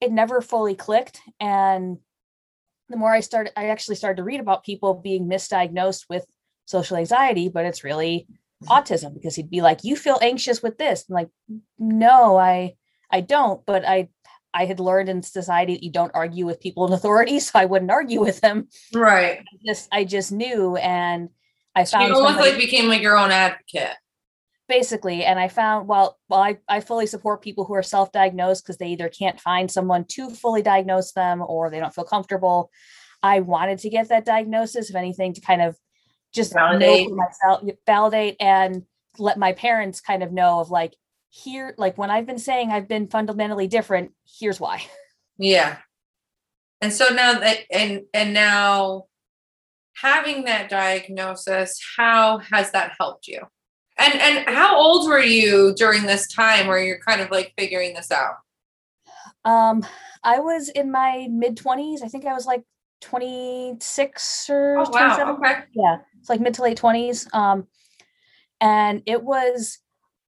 it 0.00 0.10
never 0.10 0.40
fully 0.40 0.74
clicked. 0.74 1.20
And 1.38 1.98
the 2.88 2.96
more 2.96 3.12
I 3.12 3.20
started, 3.20 3.52
I 3.58 3.68
actually 3.68 3.96
started 3.96 4.16
to 4.16 4.24
read 4.24 4.40
about 4.40 4.64
people 4.64 4.94
being 4.94 5.28
misdiagnosed 5.28 6.04
with 6.08 6.26
social 6.66 6.96
anxiety, 6.96 7.48
but 7.48 7.64
it's 7.64 7.84
really 7.84 8.26
autism 8.66 9.14
because 9.14 9.34
he'd 9.36 9.50
be 9.50 9.62
like, 9.62 9.84
"You 9.84 9.96
feel 9.96 10.18
anxious 10.20 10.62
with 10.62 10.78
this," 10.78 11.04
I'm 11.08 11.14
like, 11.14 11.30
"No, 11.78 12.36
I 12.36 12.74
I 13.10 13.20
don't," 13.20 13.64
but 13.66 13.84
I 13.86 14.08
I 14.54 14.66
had 14.66 14.80
learned 14.80 15.08
in 15.08 15.22
society 15.22 15.74
that 15.74 15.82
you 15.82 15.90
don't 15.90 16.12
argue 16.14 16.46
with 16.46 16.60
people 16.60 16.86
in 16.86 16.92
authority, 16.92 17.40
so 17.40 17.58
I 17.58 17.66
wouldn't 17.66 17.90
argue 17.90 18.20
with 18.20 18.40
them. 18.40 18.68
Right. 18.94 19.38
I 19.40 19.58
just 19.66 19.88
I 19.92 20.04
just 20.04 20.32
knew, 20.32 20.76
and 20.76 21.28
I 21.74 21.84
found 21.84 22.08
you 22.08 22.14
almost 22.14 22.38
like 22.38 22.56
became 22.56 22.88
like 22.88 23.02
your 23.02 23.18
own 23.18 23.30
advocate. 23.30 23.96
Basically, 24.66 25.24
and 25.24 25.38
I 25.38 25.48
found 25.48 25.88
well, 25.88 26.18
well, 26.30 26.40
I, 26.40 26.56
I 26.68 26.80
fully 26.80 27.06
support 27.06 27.42
people 27.42 27.66
who 27.66 27.74
are 27.74 27.82
self-diagnosed 27.82 28.64
because 28.64 28.78
they 28.78 28.88
either 28.88 29.10
can't 29.10 29.38
find 29.38 29.70
someone 29.70 30.06
to 30.10 30.30
fully 30.30 30.62
diagnose 30.62 31.12
them 31.12 31.42
or 31.46 31.68
they 31.68 31.80
don't 31.80 31.94
feel 31.94 32.04
comfortable. 32.04 32.70
I 33.22 33.40
wanted 33.40 33.78
to 33.80 33.90
get 33.90 34.08
that 34.08 34.24
diagnosis, 34.24 34.88
if 34.88 34.96
anything, 34.96 35.34
to 35.34 35.40
kind 35.42 35.60
of 35.60 35.76
just 36.34 36.52
validate. 36.52 37.10
myself, 37.10 37.62
validate, 37.86 38.36
and 38.40 38.84
let 39.18 39.38
my 39.38 39.52
parents 39.52 40.00
kind 40.00 40.22
of 40.22 40.32
know 40.32 40.60
of 40.60 40.70
like 40.70 40.94
here 41.30 41.74
like 41.78 41.98
when 41.98 42.10
i've 42.10 42.26
been 42.26 42.38
saying 42.38 42.70
i've 42.70 42.86
been 42.86 43.08
fundamentally 43.08 43.66
different 43.66 44.12
here's 44.38 44.60
why. 44.60 44.82
Yeah. 45.38 45.78
And 46.80 46.92
so 46.92 47.08
now 47.08 47.38
that 47.40 47.58
and 47.72 48.02
and 48.12 48.34
now 48.34 49.06
having 49.96 50.44
that 50.44 50.68
diagnosis 50.68 51.80
how 51.96 52.38
has 52.38 52.70
that 52.72 52.92
helped 52.98 53.26
you? 53.26 53.40
And 53.98 54.14
and 54.14 54.48
how 54.48 54.76
old 54.76 55.08
were 55.08 55.22
you 55.22 55.74
during 55.76 56.04
this 56.04 56.28
time 56.28 56.66
where 56.66 56.82
you're 56.82 57.00
kind 57.00 57.20
of 57.20 57.30
like 57.30 57.52
figuring 57.58 57.94
this 57.94 58.10
out? 58.10 58.36
Um 59.44 59.84
i 60.22 60.38
was 60.38 60.68
in 60.68 60.90
my 60.90 61.26
mid 61.30 61.56
20s 61.56 62.02
i 62.02 62.08
think 62.08 62.24
i 62.24 62.32
was 62.32 62.46
like 62.46 62.62
26 63.02 64.48
or 64.48 64.78
oh, 64.78 64.90
wow. 64.90 65.16
27 65.16 65.34
okay. 65.34 65.64
yeah 65.74 65.96
it's 66.24 66.30
like 66.30 66.40
mid 66.40 66.54
to 66.54 66.62
late 66.62 66.80
20s 66.80 67.32
um 67.34 67.66
and 68.58 69.02
it 69.04 69.22
was 69.22 69.78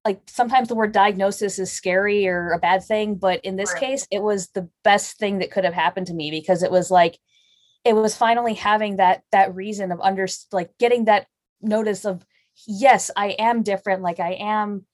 like 0.04 0.20
sometimes 0.28 0.68
the 0.68 0.74
word 0.74 0.92
diagnosis 0.92 1.58
is 1.58 1.72
scary 1.72 2.28
or 2.28 2.52
a 2.52 2.58
bad 2.58 2.84
thing 2.84 3.14
but 3.14 3.42
in 3.44 3.56
this 3.56 3.72
right. 3.72 3.80
case 3.80 4.06
it 4.10 4.22
was 4.22 4.48
the 4.48 4.68
best 4.84 5.18
thing 5.18 5.38
that 5.38 5.50
could 5.50 5.64
have 5.64 5.72
happened 5.72 6.06
to 6.06 6.14
me 6.14 6.30
because 6.30 6.62
it 6.62 6.70
was 6.70 6.90
like 6.90 7.18
it 7.86 7.94
was 7.94 8.14
finally 8.16 8.52
having 8.52 8.96
that 8.96 9.22
that 9.32 9.54
reason 9.54 9.90
of 9.90 10.00
under 10.02 10.26
like 10.52 10.70
getting 10.78 11.06
that 11.06 11.26
notice 11.62 12.04
of 12.04 12.26
yes 12.66 13.10
i 13.16 13.36
am 13.38 13.62
different. 13.62 14.02
Like 14.02 14.20
i 14.20 14.32
am 14.32 14.84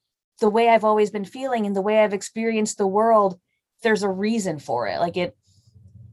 the 0.41 0.51
way 0.51 0.69
i've 0.69 0.85
always 0.85 1.11
been 1.11 1.25
feeling 1.25 1.67
and 1.67 1.75
the 1.75 1.83
way 1.83 1.99
i've 1.99 2.15
experienced 2.15 2.79
the 2.79 2.87
world. 2.87 3.41
There's 3.83 4.05
a 4.05 4.09
reason 4.09 4.61
for 4.61 4.87
it. 4.87 5.01
Like 5.01 5.17
it 5.17 5.37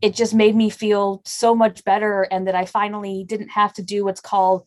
it 0.01 0.15
just 0.15 0.33
made 0.33 0.55
me 0.55 0.69
feel 0.69 1.21
so 1.25 1.53
much 1.53 1.83
better 1.83 2.23
and 2.31 2.47
that 2.47 2.55
i 2.55 2.65
finally 2.65 3.25
didn't 3.27 3.49
have 3.49 3.73
to 3.73 3.83
do 3.83 4.05
what's 4.05 4.21
called 4.21 4.65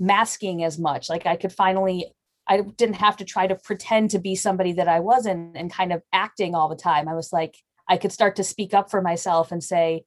masking 0.00 0.64
as 0.64 0.78
much 0.78 1.08
like 1.08 1.26
i 1.26 1.36
could 1.36 1.52
finally 1.52 2.12
I 2.48 2.62
didn't 2.62 2.96
have 2.96 3.18
to 3.18 3.24
try 3.24 3.46
to 3.46 3.54
pretend 3.54 4.10
to 4.10 4.18
be 4.18 4.34
somebody 4.34 4.72
that 4.72 4.88
I 4.88 4.98
wasn't 4.98 5.56
and 5.56 5.72
kind 5.72 5.92
of 5.92 6.02
acting 6.12 6.56
all 6.56 6.68
the 6.68 6.74
time. 6.74 7.06
I 7.06 7.14
was 7.14 7.32
like, 7.32 7.56
I 7.88 7.96
could 7.96 8.10
start 8.10 8.34
to 8.36 8.42
speak 8.42 8.74
up 8.74 8.90
for 8.90 9.00
myself 9.00 9.52
and 9.52 9.62
say, 9.62 10.04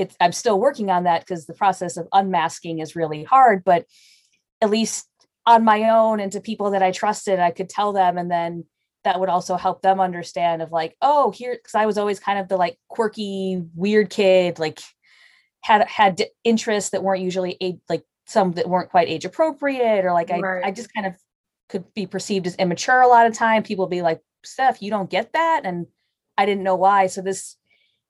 it's 0.00 0.16
i'm 0.18 0.32
still 0.32 0.58
working 0.58 0.90
on 0.90 1.04
that 1.04 1.20
because 1.20 1.46
the 1.46 1.54
process 1.54 1.96
of 1.96 2.08
unmasking 2.12 2.78
is 2.78 2.96
really 2.96 3.22
hard 3.22 3.62
but 3.64 3.84
at 4.62 4.70
least 4.70 5.06
on 5.46 5.62
my 5.62 5.90
own 5.90 6.20
and 6.20 6.32
to 6.32 6.40
people 6.40 6.70
that 6.70 6.82
i 6.82 6.90
trusted 6.90 7.38
i 7.38 7.50
could 7.50 7.68
tell 7.68 7.92
them 7.92 8.16
and 8.16 8.30
then 8.30 8.64
that 9.04 9.20
would 9.20 9.28
also 9.28 9.56
help 9.56 9.82
them 9.82 10.00
understand 10.00 10.62
of 10.62 10.72
like 10.72 10.96
oh 11.02 11.30
here 11.30 11.54
because 11.54 11.74
i 11.74 11.86
was 11.86 11.98
always 11.98 12.18
kind 12.18 12.38
of 12.38 12.48
the 12.48 12.56
like 12.56 12.78
quirky 12.88 13.62
weird 13.74 14.08
kid 14.08 14.58
like 14.58 14.80
had 15.62 15.86
had 15.86 16.22
interests 16.44 16.90
that 16.90 17.02
weren't 17.02 17.22
usually 17.22 17.56
age, 17.60 17.76
like 17.88 18.04
some 18.30 18.52
that 18.52 18.68
weren't 18.68 18.90
quite 18.90 19.08
age 19.08 19.24
appropriate 19.24 20.04
or 20.04 20.12
like 20.12 20.30
Right. 20.30 20.64
I, 20.64 20.68
I 20.68 20.70
just 20.70 20.92
kind 20.94 21.06
of 21.06 21.14
could 21.68 21.92
be 21.94 22.06
perceived 22.06 22.46
as 22.46 22.56
immature 22.56 23.00
a 23.00 23.08
lot 23.08 23.26
of 23.26 23.34
time 23.34 23.62
people 23.62 23.86
be 23.86 24.02
like 24.02 24.20
steph 24.44 24.82
you 24.82 24.90
don't 24.90 25.10
get 25.10 25.32
that 25.34 25.62
and 25.64 25.86
i 26.36 26.46
didn't 26.46 26.64
know 26.64 26.74
why 26.74 27.06
so 27.06 27.20
this 27.20 27.56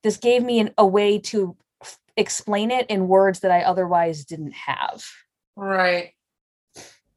this 0.03 0.17
gave 0.17 0.43
me 0.43 0.61
an, 0.61 0.71
a 0.79 0.87
way 0.87 1.19
to 1.19 1.57
f- 1.83 1.99
explain 2.17 2.71
it 2.71 2.87
in 2.89 3.09
words 3.09 3.41
that 3.41 3.50
i 3.50 3.62
otherwise 3.62 4.25
didn't 4.25 4.55
have 4.55 5.03
Right. 5.61 6.12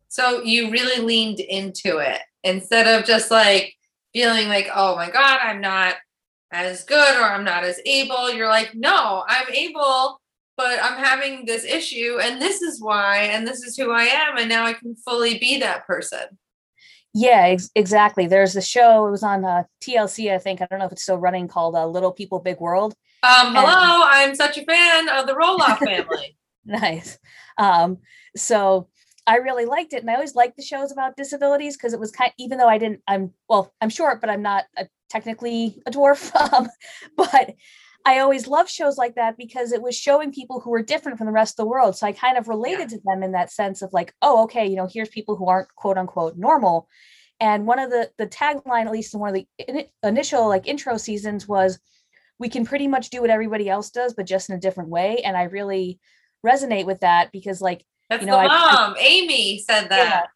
So 0.09 0.43
you 0.43 0.69
really 0.69 1.01
leaned 1.01 1.39
into 1.39 1.99
it 1.99 2.19
instead 2.43 2.87
of 2.87 3.05
just 3.05 3.31
like 3.31 3.73
feeling 4.13 4.47
like, 4.47 4.69
oh 4.75 4.95
my 4.95 5.09
God, 5.09 5.39
I'm 5.41 5.61
not 5.61 5.95
as 6.51 6.83
good 6.83 7.15
or 7.15 7.23
I'm 7.23 7.45
not 7.45 7.63
as 7.63 7.79
able. 7.85 8.31
You're 8.31 8.49
like, 8.49 8.75
no, 8.75 9.23
I'm 9.27 9.49
able, 9.51 10.19
but 10.57 10.79
I'm 10.81 11.03
having 11.03 11.45
this 11.45 11.63
issue 11.65 12.19
and 12.21 12.41
this 12.41 12.61
is 12.61 12.81
why, 12.81 13.17
and 13.33 13.47
this 13.47 13.63
is 13.63 13.75
who 13.77 13.91
I 13.91 14.03
am. 14.03 14.37
And 14.37 14.49
now 14.49 14.65
I 14.65 14.73
can 14.73 14.95
fully 14.95 15.37
be 15.37 15.59
that 15.59 15.85
person. 15.87 16.37
yeah 17.13 17.45
ex- 17.47 17.69
exactly 17.75 18.25
there's 18.27 18.55
a 18.55 18.61
show 18.61 19.05
it 19.07 19.11
was 19.11 19.21
on 19.23 19.45
uh, 19.45 19.63
tlc 19.83 20.33
i 20.33 20.39
think 20.39 20.61
i 20.61 20.65
don't 20.69 20.79
know 20.79 20.85
if 20.85 20.91
it's 20.91 21.03
still 21.03 21.19
running 21.19 21.47
called 21.47 21.75
uh, 21.75 21.85
little 21.85 22.11
people 22.11 22.39
big 22.39 22.59
world 22.59 22.95
Um, 23.23 23.53
hello, 23.53 24.01
I'm 24.05 24.33
such 24.35 24.57
a 24.57 24.65
fan 24.65 25.09
of 25.09 25.27
the 25.27 25.33
Roloff 25.33 25.77
family. 25.77 26.35
nice 26.65 27.19
um 27.59 27.97
so 28.35 28.87
i 29.27 29.35
really 29.37 29.65
liked 29.65 29.93
it 29.93 30.01
and 30.01 30.09
i 30.09 30.15
always 30.15 30.33
liked 30.33 30.55
the 30.57 30.63
shows 30.63 30.91
about 30.91 31.15
disabilities 31.15 31.75
because 31.77 31.93
it 31.93 31.99
was 31.99 32.11
kind 32.11 32.31
even 32.39 32.57
though 32.57 32.69
i 32.69 32.77
didn't 32.79 33.01
i'm 33.07 33.31
well 33.49 33.73
i'm 33.81 33.89
short 33.89 34.19
but 34.21 34.29
i'm 34.31 34.41
not 34.41 34.63
a, 34.77 34.87
technically 35.09 35.81
a 35.85 35.91
dwarf 35.91 36.33
um, 36.53 36.67
but 37.15 37.53
i 38.05 38.19
always 38.19 38.47
loved 38.47 38.69
shows 38.69 38.97
like 38.97 39.15
that 39.15 39.37
because 39.37 39.71
it 39.71 39.81
was 39.81 39.95
showing 39.97 40.31
people 40.31 40.59
who 40.59 40.69
were 40.71 40.83
different 40.83 41.17
from 41.17 41.27
the 41.27 41.33
rest 41.33 41.53
of 41.53 41.63
the 41.63 41.69
world. 41.69 41.95
So 41.95 42.05
i 42.07 42.11
kind 42.11 42.37
of 42.37 42.47
related 42.47 42.89
to 42.89 42.99
them 43.05 43.23
in 43.23 43.31
that 43.33 43.51
sense 43.51 43.81
of 43.81 43.91
like 43.93 44.13
oh 44.21 44.43
okay 44.43 44.65
you 44.67 44.75
know 44.75 44.87
here's 44.91 45.09
people 45.09 45.35
who 45.35 45.47
aren't 45.47 45.73
quote 45.75 45.97
unquote 45.97 46.37
normal. 46.37 46.87
And 47.39 47.65
one 47.67 47.79
of 47.79 47.89
the 47.89 48.09
the 48.17 48.27
tagline 48.27 48.85
at 48.85 48.91
least 48.91 49.13
in 49.13 49.19
one 49.19 49.29
of 49.29 49.35
the 49.35 49.47
ini- 49.69 49.89
initial 50.03 50.47
like 50.47 50.67
intro 50.67 50.97
seasons 50.97 51.47
was 51.47 51.79
we 52.39 52.49
can 52.49 52.65
pretty 52.65 52.87
much 52.87 53.09
do 53.09 53.21
what 53.21 53.29
everybody 53.29 53.69
else 53.69 53.89
does 53.89 54.13
but 54.13 54.25
just 54.25 54.49
in 54.49 54.55
a 54.55 54.59
different 54.59 54.89
way. 54.89 55.17
And 55.25 55.35
i 55.37 55.43
really 55.43 55.99
resonate 56.45 56.85
with 56.85 56.99
that 57.01 57.31
because 57.31 57.61
like 57.61 57.85
That's 58.09 58.21
You 58.21 58.27
know, 58.27 58.33
the 58.33 58.43
I- 58.43 58.45
I- 58.49 58.73
mom. 58.73 58.95
Amy 58.99 59.59
said 59.59 59.87
that. 59.89 60.27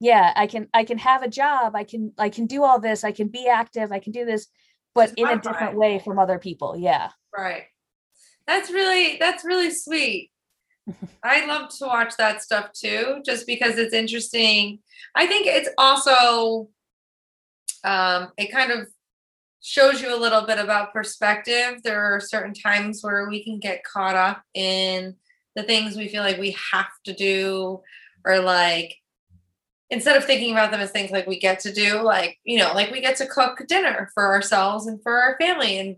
yeah 0.00 0.32
i 0.34 0.46
can 0.48 0.68
i 0.74 0.82
can 0.84 0.98
have 0.98 1.22
a 1.22 1.28
job. 1.28 1.76
I 1.76 1.84
can 1.84 2.12
i 2.18 2.28
can 2.30 2.46
do 2.46 2.64
all 2.64 2.80
this. 2.80 3.04
I 3.04 3.12
can 3.12 3.28
be 3.28 3.46
active. 3.46 3.92
I 3.92 4.00
can 4.00 4.12
do 4.12 4.24
this 4.24 4.46
but 4.94 5.12
in 5.16 5.26
a 5.26 5.40
different 5.40 5.76
way 5.76 5.98
from 5.98 6.18
other 6.18 6.38
people 6.38 6.76
yeah 6.76 7.10
Right. 7.36 7.64
That's 8.46 8.70
really 8.70 9.16
that's 9.18 9.44
really 9.44 9.70
sweet. 9.70 10.30
I 11.24 11.46
love 11.46 11.70
to 11.78 11.86
watch 11.86 12.16
that 12.18 12.42
stuff 12.42 12.72
too, 12.72 13.22
just 13.24 13.46
because 13.46 13.78
it's 13.78 13.94
interesting. 13.94 14.80
I 15.14 15.26
think 15.26 15.46
it's 15.46 15.70
also 15.78 16.68
um 17.84 18.28
it 18.36 18.52
kind 18.52 18.72
of 18.72 18.88
shows 19.62 20.02
you 20.02 20.14
a 20.14 20.18
little 20.18 20.42
bit 20.42 20.58
about 20.58 20.92
perspective. 20.92 21.82
There 21.84 22.14
are 22.14 22.20
certain 22.20 22.52
times 22.52 23.02
where 23.02 23.28
we 23.28 23.44
can 23.44 23.60
get 23.60 23.84
caught 23.84 24.16
up 24.16 24.42
in 24.54 25.14
the 25.54 25.62
things 25.62 25.96
we 25.96 26.08
feel 26.08 26.22
like 26.22 26.38
we 26.38 26.56
have 26.72 26.90
to 27.04 27.12
do 27.12 27.80
or 28.24 28.40
like 28.40 28.96
instead 29.92 30.16
of 30.16 30.24
thinking 30.24 30.50
about 30.52 30.70
them 30.70 30.80
as 30.80 30.90
things 30.90 31.10
like 31.10 31.26
we 31.26 31.38
get 31.38 31.60
to 31.60 31.72
do 31.72 32.00
like 32.00 32.38
you 32.44 32.58
know 32.58 32.72
like 32.74 32.90
we 32.90 33.00
get 33.00 33.14
to 33.14 33.26
cook 33.26 33.62
dinner 33.68 34.10
for 34.14 34.24
ourselves 34.24 34.86
and 34.86 35.00
for 35.02 35.12
our 35.20 35.36
family 35.38 35.78
and 35.78 35.96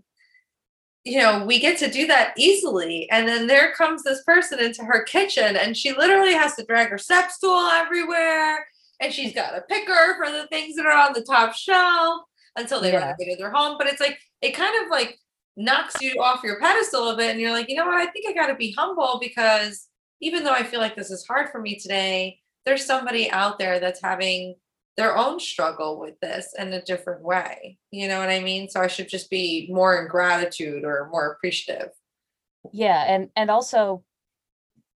you 1.05 1.19
know 1.19 1.45
we 1.47 1.61
get 1.61 1.79
to 1.79 1.91
do 1.91 2.07
that 2.09 2.35
easily. 2.37 3.09
And 3.11 3.29
then 3.29 3.47
there 3.47 3.73
comes 3.75 4.03
this 4.03 4.23
person 4.25 4.59
into 4.59 4.83
her 4.85 5.03
kitchen 5.05 5.57
and 5.57 5.77
she 5.77 5.93
literally 5.93 6.35
has 6.35 6.55
to 6.57 6.65
drag 6.65 6.89
her 6.89 6.99
step 6.99 7.31
stool 7.31 7.69
everywhere 7.83 8.67
and 9.01 9.13
she's 9.13 9.35
got 9.35 9.57
a 9.57 9.61
picker 9.63 10.17
for 10.17 10.31
the 10.31 10.47
things 10.49 10.77
that 10.77 10.87
are 10.87 11.07
on 11.07 11.13
the 11.13 11.23
top 11.23 11.55
shelf 11.55 12.23
until 12.57 12.81
they 12.81 12.93
Yeah. 12.93 13.13
renovate 13.17 13.39
their 13.39 13.51
home. 13.53 13.77
But 13.79 13.89
it's 13.89 14.01
like 14.01 14.19
it 14.41 14.53
kind 14.53 14.75
of 14.85 14.91
like 14.91 15.19
knocks 15.57 16.01
you 16.01 16.21
off 16.21 16.43
your 16.43 16.59
pedestal 16.59 17.11
a 17.11 17.17
bit 17.17 17.31
and 17.31 17.41
you're 17.41 17.53
like 17.53 17.69
you 17.69 17.77
know 17.77 17.87
what? 17.87 17.95
I 17.95 18.07
think 18.07 18.27
i 18.29 18.33
got 18.33 18.49
to 18.49 18.57
be 18.57 18.73
humble 18.73 19.19
because 19.21 19.87
even 20.21 20.43
though 20.43 20.53
i 20.53 20.65
feel 20.65 20.81
like 20.81 20.97
this 20.97 21.11
is 21.13 21.25
hard 21.27 21.51
for 21.51 21.61
me 21.61 21.77
today 21.79 22.41
there's 22.66 22.85
somebody 22.85 23.30
out 23.30 23.59
there 23.59 23.78
that's 23.80 24.00
having 24.02 24.56
their 24.97 25.16
own 25.16 25.40
struggle 25.40 25.99
with 26.00 26.18
this 26.21 26.54
in 26.59 26.73
a 26.73 26.83
different 26.83 27.23
way. 27.23 27.78
You 27.90 28.09
know 28.09 28.21
what 28.21 28.30
I 28.30 28.40
mean? 28.40 28.68
So 28.68 28.80
I 28.80 28.87
should 28.87 29.09
just 29.09 29.28
be 29.30 29.68
more 29.71 30.00
in 30.00 30.09
gratitude 30.09 30.85
or 30.85 31.09
more 31.11 31.33
appreciative. 31.33 31.90
yeah 32.73 33.04
and 33.06 33.28
and 33.37 33.50
also 33.50 34.02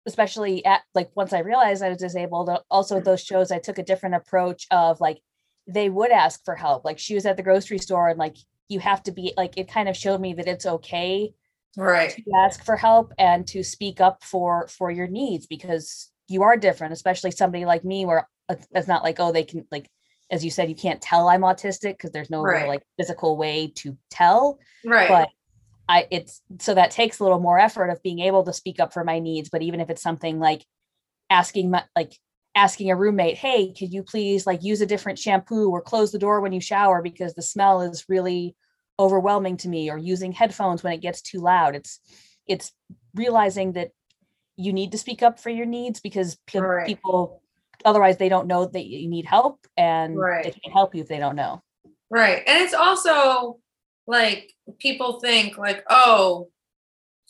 especially 0.05 0.63
at 0.65 0.81
like 0.95 1.09
once 1.15 1.33
i 1.33 1.39
realized 1.39 1.83
i 1.83 1.89
was 1.89 1.97
disabled 1.97 2.49
uh, 2.49 2.59
also 2.71 2.99
those 2.99 3.21
shows 3.21 3.51
i 3.51 3.59
took 3.59 3.77
a 3.77 3.83
different 3.83 4.15
approach 4.15 4.65
of 4.71 5.01
like 5.01 5.19
they 5.67 5.89
would 5.89 6.11
ask 6.11 6.43
for 6.45 6.55
help 6.55 6.85
like 6.85 6.97
she 6.97 7.13
was 7.13 7.25
at 7.25 7.35
the 7.35 7.43
grocery 7.43 7.77
store 7.77 8.07
and 8.09 8.17
like 8.19 8.37
you 8.69 8.79
have 8.79 9.03
to 9.03 9.11
be 9.11 9.33
like 9.35 9.57
it 9.57 9.67
kind 9.67 9.89
of 9.89 9.97
showed 9.97 10.21
me 10.21 10.33
that 10.33 10.47
it's 10.47 10.65
okay 10.65 11.33
Right. 11.75 12.09
to 12.09 12.23
ask 12.45 12.63
for 12.65 12.75
help 12.75 13.13
and 13.19 13.45
to 13.47 13.61
speak 13.63 13.99
up 14.01 14.23
for 14.23 14.67
for 14.67 14.89
your 14.89 15.07
needs 15.07 15.45
because 15.45 16.09
you 16.27 16.43
are 16.43 16.57
different 16.57 16.93
especially 16.93 17.31
somebody 17.31 17.65
like 17.65 17.83
me 17.83 18.05
where 18.05 18.27
it's 18.49 18.67
it's 18.71 18.87
not 18.87 19.03
like 19.03 19.19
oh 19.19 19.31
they 19.31 19.43
can 19.43 19.65
like 19.71 19.89
as 20.29 20.43
you 20.43 20.51
said 20.51 20.69
you 20.69 20.75
can't 20.75 21.01
tell 21.01 21.27
i'm 21.29 21.41
autistic 21.41 21.93
because 21.93 22.11
there's 22.11 22.29
no 22.29 22.41
real, 22.41 22.67
like 22.67 22.83
physical 22.97 23.37
way 23.37 23.71
to 23.75 23.97
tell 24.09 24.59
Right. 24.85 25.07
but 25.09 25.29
i 25.89 26.07
it's 26.11 26.41
so 26.59 26.73
that 26.73 26.91
takes 26.91 27.19
a 27.19 27.23
little 27.23 27.39
more 27.39 27.59
effort 27.59 27.89
of 27.89 28.03
being 28.03 28.19
able 28.19 28.43
to 28.43 28.53
speak 28.53 28.79
up 28.79 28.93
for 28.93 29.03
my 29.03 29.19
needs 29.19 29.49
but 29.49 29.61
even 29.61 29.79
if 29.79 29.89
it's 29.89 30.01
something 30.01 30.39
like 30.39 30.65
asking 31.29 31.71
my 31.71 31.83
like 31.95 32.13
asking 32.55 32.89
a 32.89 32.95
roommate 32.95 33.37
hey 33.37 33.71
could 33.73 33.93
you 33.93 34.03
please 34.03 34.47
like 34.47 34.63
use 34.63 34.81
a 34.81 34.85
different 34.85 35.19
shampoo 35.19 35.69
or 35.69 35.81
close 35.81 36.11
the 36.11 36.19
door 36.19 36.41
when 36.41 36.51
you 36.53 36.61
shower 36.61 37.01
because 37.01 37.33
the 37.35 37.41
smell 37.41 37.81
is 37.81 38.05
really 38.09 38.55
overwhelming 38.99 39.57
to 39.57 39.69
me 39.69 39.91
or 39.91 39.97
using 39.97 40.31
headphones 40.31 40.83
when 40.83 40.91
it 40.93 41.01
gets 41.01 41.21
too 41.21 41.39
loud 41.39 41.75
it's 41.75 41.99
it's 42.47 42.71
realizing 43.13 43.73
that 43.73 43.91
you 44.57 44.73
need 44.73 44.91
to 44.91 44.97
speak 44.97 45.23
up 45.23 45.39
for 45.39 45.49
your 45.49 45.65
needs 45.65 45.99
because 45.99 46.35
pe- 46.47 46.59
Right. 46.59 46.85
people 46.87 47.41
otherwise 47.85 48.17
they 48.17 48.27
don't 48.27 48.47
know 48.47 48.65
that 48.65 48.85
you 48.85 49.07
need 49.07 49.25
help 49.25 49.65
and 49.77 50.17
they 50.43 50.51
can't 50.51 50.73
help 50.73 50.93
you 50.95 51.01
if 51.01 51.07
they 51.07 51.19
don't 51.19 51.35
know 51.35 51.61
Right. 52.09 52.43
And 52.47 52.63
it's 52.63 52.73
also 52.73 53.59
like 54.05 54.53
people 54.79 55.19
think 55.19 55.57
like, 55.57 55.83
oh, 55.89 56.49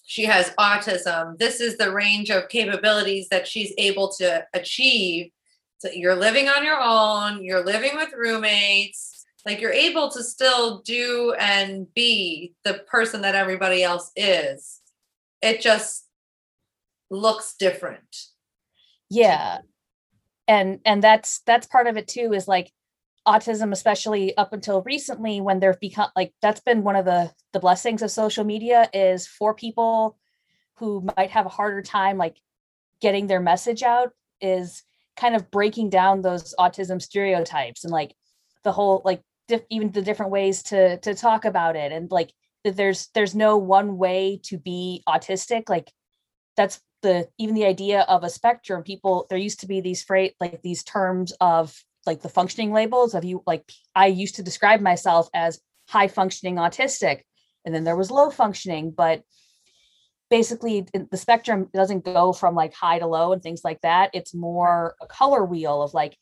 she 0.03 0.25
has 0.25 0.51
autism. 0.51 1.37
This 1.37 1.59
is 1.59 1.77
the 1.77 1.91
range 1.91 2.29
of 2.29 2.47
capabilities 2.49 3.27
that 3.29 3.47
she's 3.47 3.73
able 3.77 4.11
to 4.19 4.45
achieve. 4.53 5.31
So 5.79 5.89
you're 5.89 6.15
living 6.15 6.47
on 6.47 6.63
your 6.63 6.79
own, 6.79 7.43
you're 7.43 7.65
living 7.65 7.95
with 7.95 8.13
roommates, 8.15 9.25
like 9.45 9.59
you're 9.59 9.71
able 9.71 10.09
to 10.11 10.23
still 10.23 10.81
do 10.81 11.35
and 11.39 11.91
be 11.93 12.53
the 12.63 12.75
person 12.87 13.21
that 13.21 13.35
everybody 13.35 13.83
else 13.83 14.11
is. 14.15 14.79
It 15.41 15.61
just 15.61 16.06
looks 17.09 17.55
different. 17.57 18.15
yeah 19.09 19.59
and 20.47 20.79
and 20.85 21.03
that's 21.03 21.41
that's 21.45 21.67
part 21.67 21.87
of 21.87 21.97
it 21.97 22.07
too 22.07 22.33
is 22.33 22.47
like 22.47 22.71
autism 23.27 23.73
especially 23.73 24.35
up 24.37 24.53
until 24.53 24.81
recently 24.83 25.41
when 25.41 25.59
there've 25.59 25.79
become 25.79 26.09
like 26.15 26.33
that's 26.41 26.61
been 26.61 26.83
one 26.83 26.95
of 26.95 27.05
the 27.05 27.31
the 27.51 27.59
blessings 27.59 28.01
of 28.01 28.09
social 28.09 28.45
media 28.45 28.89
is 28.93 29.27
for 29.27 29.53
people 29.53 30.17
who 30.75 31.05
might 31.17 31.29
have 31.31 31.45
a 31.45 31.49
harder 31.49 31.81
time 31.81 32.17
like 32.17 32.37
getting 33.01 33.27
their 33.27 33.41
message 33.41 33.83
out 33.83 34.11
is 34.39 34.83
kind 35.17 35.35
of 35.35 35.51
breaking 35.51 35.89
down 35.89 36.21
those 36.21 36.55
autism 36.57 37.01
stereotypes 37.01 37.83
and 37.83 37.91
like 37.91 38.15
the 38.63 38.71
whole 38.71 39.01
like 39.03 39.21
diff- 39.47 39.65
even 39.69 39.91
the 39.91 40.01
different 40.01 40.31
ways 40.31 40.63
to 40.63 40.97
to 40.99 41.13
talk 41.13 41.43
about 41.43 41.75
it 41.75 41.91
and 41.91 42.09
like 42.11 42.31
that 42.63 42.77
there's 42.77 43.09
there's 43.13 43.35
no 43.35 43.57
one 43.57 43.97
way 43.97 44.39
to 44.43 44.57
be 44.57 45.03
autistic 45.07 45.67
like 45.67 45.91
that's 46.55 46.79
the 47.01 47.27
even 47.37 47.55
the 47.55 47.65
idea 47.65 48.01
of 48.01 48.23
a 48.23 48.29
spectrum 48.29 48.83
people 48.83 49.27
there 49.29 49.37
used 49.37 49.59
to 49.59 49.67
be 49.67 49.81
these 49.81 50.03
freight 50.03 50.33
like 50.39 50.61
these 50.61 50.83
terms 50.83 51.33
of 51.39 51.75
like 52.05 52.21
the 52.21 52.29
functioning 52.29 52.71
labels 52.71 53.13
of 53.13 53.23
you 53.23 53.43
like 53.45 53.71
i 53.95 54.07
used 54.07 54.35
to 54.35 54.43
describe 54.43 54.81
myself 54.81 55.29
as 55.33 55.59
high 55.87 56.07
functioning 56.07 56.55
autistic 56.55 57.21
and 57.65 57.75
then 57.75 57.83
there 57.83 57.95
was 57.95 58.09
low 58.09 58.29
functioning 58.29 58.91
but 58.91 59.23
basically 60.29 60.85
the 60.93 61.17
spectrum 61.17 61.69
doesn't 61.73 62.03
go 62.03 62.33
from 62.33 62.55
like 62.55 62.73
high 62.73 62.99
to 62.99 63.07
low 63.07 63.31
and 63.31 63.41
things 63.41 63.61
like 63.63 63.79
that. 63.81 64.09
It's 64.13 64.33
more 64.33 64.95
a 65.01 65.07
color 65.07 65.45
wheel 65.45 65.81
of 65.81 65.93
like 65.93 66.17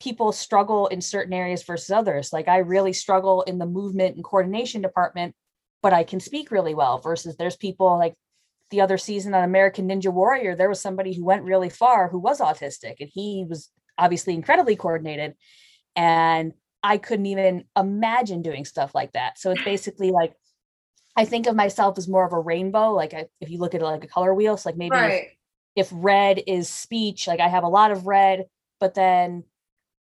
people 0.00 0.32
struggle 0.32 0.86
in 0.86 1.00
certain 1.00 1.34
areas 1.34 1.62
versus 1.62 1.90
others. 1.90 2.32
Like 2.32 2.48
i 2.48 2.58
really 2.58 2.92
struggle 2.92 3.42
in 3.42 3.58
the 3.58 3.66
movement 3.66 4.16
and 4.16 4.24
coordination 4.24 4.80
department 4.82 5.34
but 5.82 5.92
i 5.92 6.04
can 6.04 6.20
speak 6.20 6.50
really 6.50 6.74
well 6.74 6.98
versus 6.98 7.36
there's 7.36 7.56
people 7.56 7.98
like 7.98 8.14
the 8.70 8.80
other 8.80 8.98
season 8.98 9.34
on 9.34 9.44
American 9.44 9.88
Ninja 9.88 10.12
Warrior, 10.12 10.54
there 10.54 10.68
was 10.68 10.80
somebody 10.80 11.12
who 11.12 11.24
went 11.24 11.44
really 11.44 11.68
far 11.68 12.08
who 12.08 12.18
was 12.18 12.40
autistic 12.40 12.96
and 13.00 13.10
he 13.12 13.44
was 13.48 13.70
obviously 13.98 14.34
incredibly 14.34 14.76
coordinated. 14.76 15.34
And 15.96 16.52
I 16.82 16.98
couldn't 16.98 17.26
even 17.26 17.64
imagine 17.76 18.42
doing 18.42 18.64
stuff 18.64 18.94
like 18.94 19.12
that. 19.12 19.38
So 19.38 19.50
it's 19.50 19.64
basically 19.64 20.10
like 20.10 20.34
I 21.16 21.24
think 21.24 21.46
of 21.46 21.56
myself 21.56 21.98
as 21.98 22.08
more 22.08 22.24
of 22.24 22.32
a 22.32 22.38
rainbow. 22.38 22.92
Like 22.92 23.12
I, 23.12 23.26
if 23.40 23.50
you 23.50 23.58
look 23.58 23.74
at 23.74 23.80
it 23.80 23.84
like 23.84 24.04
a 24.04 24.08
color 24.08 24.32
wheel, 24.34 24.56
so 24.56 24.68
like 24.68 24.76
maybe 24.76 24.92
right. 24.92 25.28
if, 25.74 25.88
if 25.88 25.92
red 25.92 26.42
is 26.46 26.68
speech, 26.68 27.26
like 27.26 27.40
I 27.40 27.48
have 27.48 27.64
a 27.64 27.68
lot 27.68 27.90
of 27.90 28.06
red, 28.06 28.46
but 28.78 28.94
then 28.94 29.44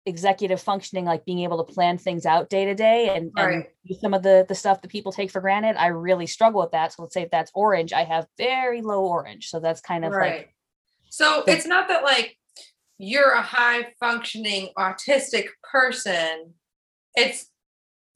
executive 0.09 0.61
functioning, 0.61 1.05
like 1.05 1.23
being 1.23 1.39
able 1.39 1.63
to 1.63 1.73
plan 1.73 1.97
things 1.97 2.25
out 2.25 2.49
day 2.49 2.65
to 2.65 2.75
day 2.75 3.09
and, 3.15 3.31
and 3.37 3.65
Right. 3.87 3.99
some 4.01 4.13
of 4.13 4.23
the 4.23 4.45
the 4.49 4.55
stuff 4.55 4.81
that 4.81 4.91
people 4.91 5.11
take 5.11 5.31
for 5.31 5.39
granted. 5.39 5.77
I 5.77 5.87
really 5.87 6.27
struggle 6.27 6.59
with 6.61 6.71
that. 6.71 6.91
So 6.91 7.03
let's 7.03 7.13
say 7.13 7.21
if 7.21 7.31
that's 7.31 7.51
orange, 7.53 7.93
I 7.93 8.03
have 8.03 8.27
very 8.37 8.81
low 8.81 9.05
orange. 9.05 9.47
So 9.49 9.59
that's 9.59 9.79
kind 9.81 10.03
of 10.03 10.11
right. 10.11 10.39
like 10.39 10.55
so 11.09 11.43
the- 11.45 11.53
it's 11.53 11.65
not 11.65 11.87
that 11.87 12.03
like 12.03 12.35
you're 12.97 13.31
a 13.31 13.41
high 13.41 13.87
functioning 13.99 14.69
autistic 14.77 15.45
person. 15.71 16.53
It's 17.15 17.45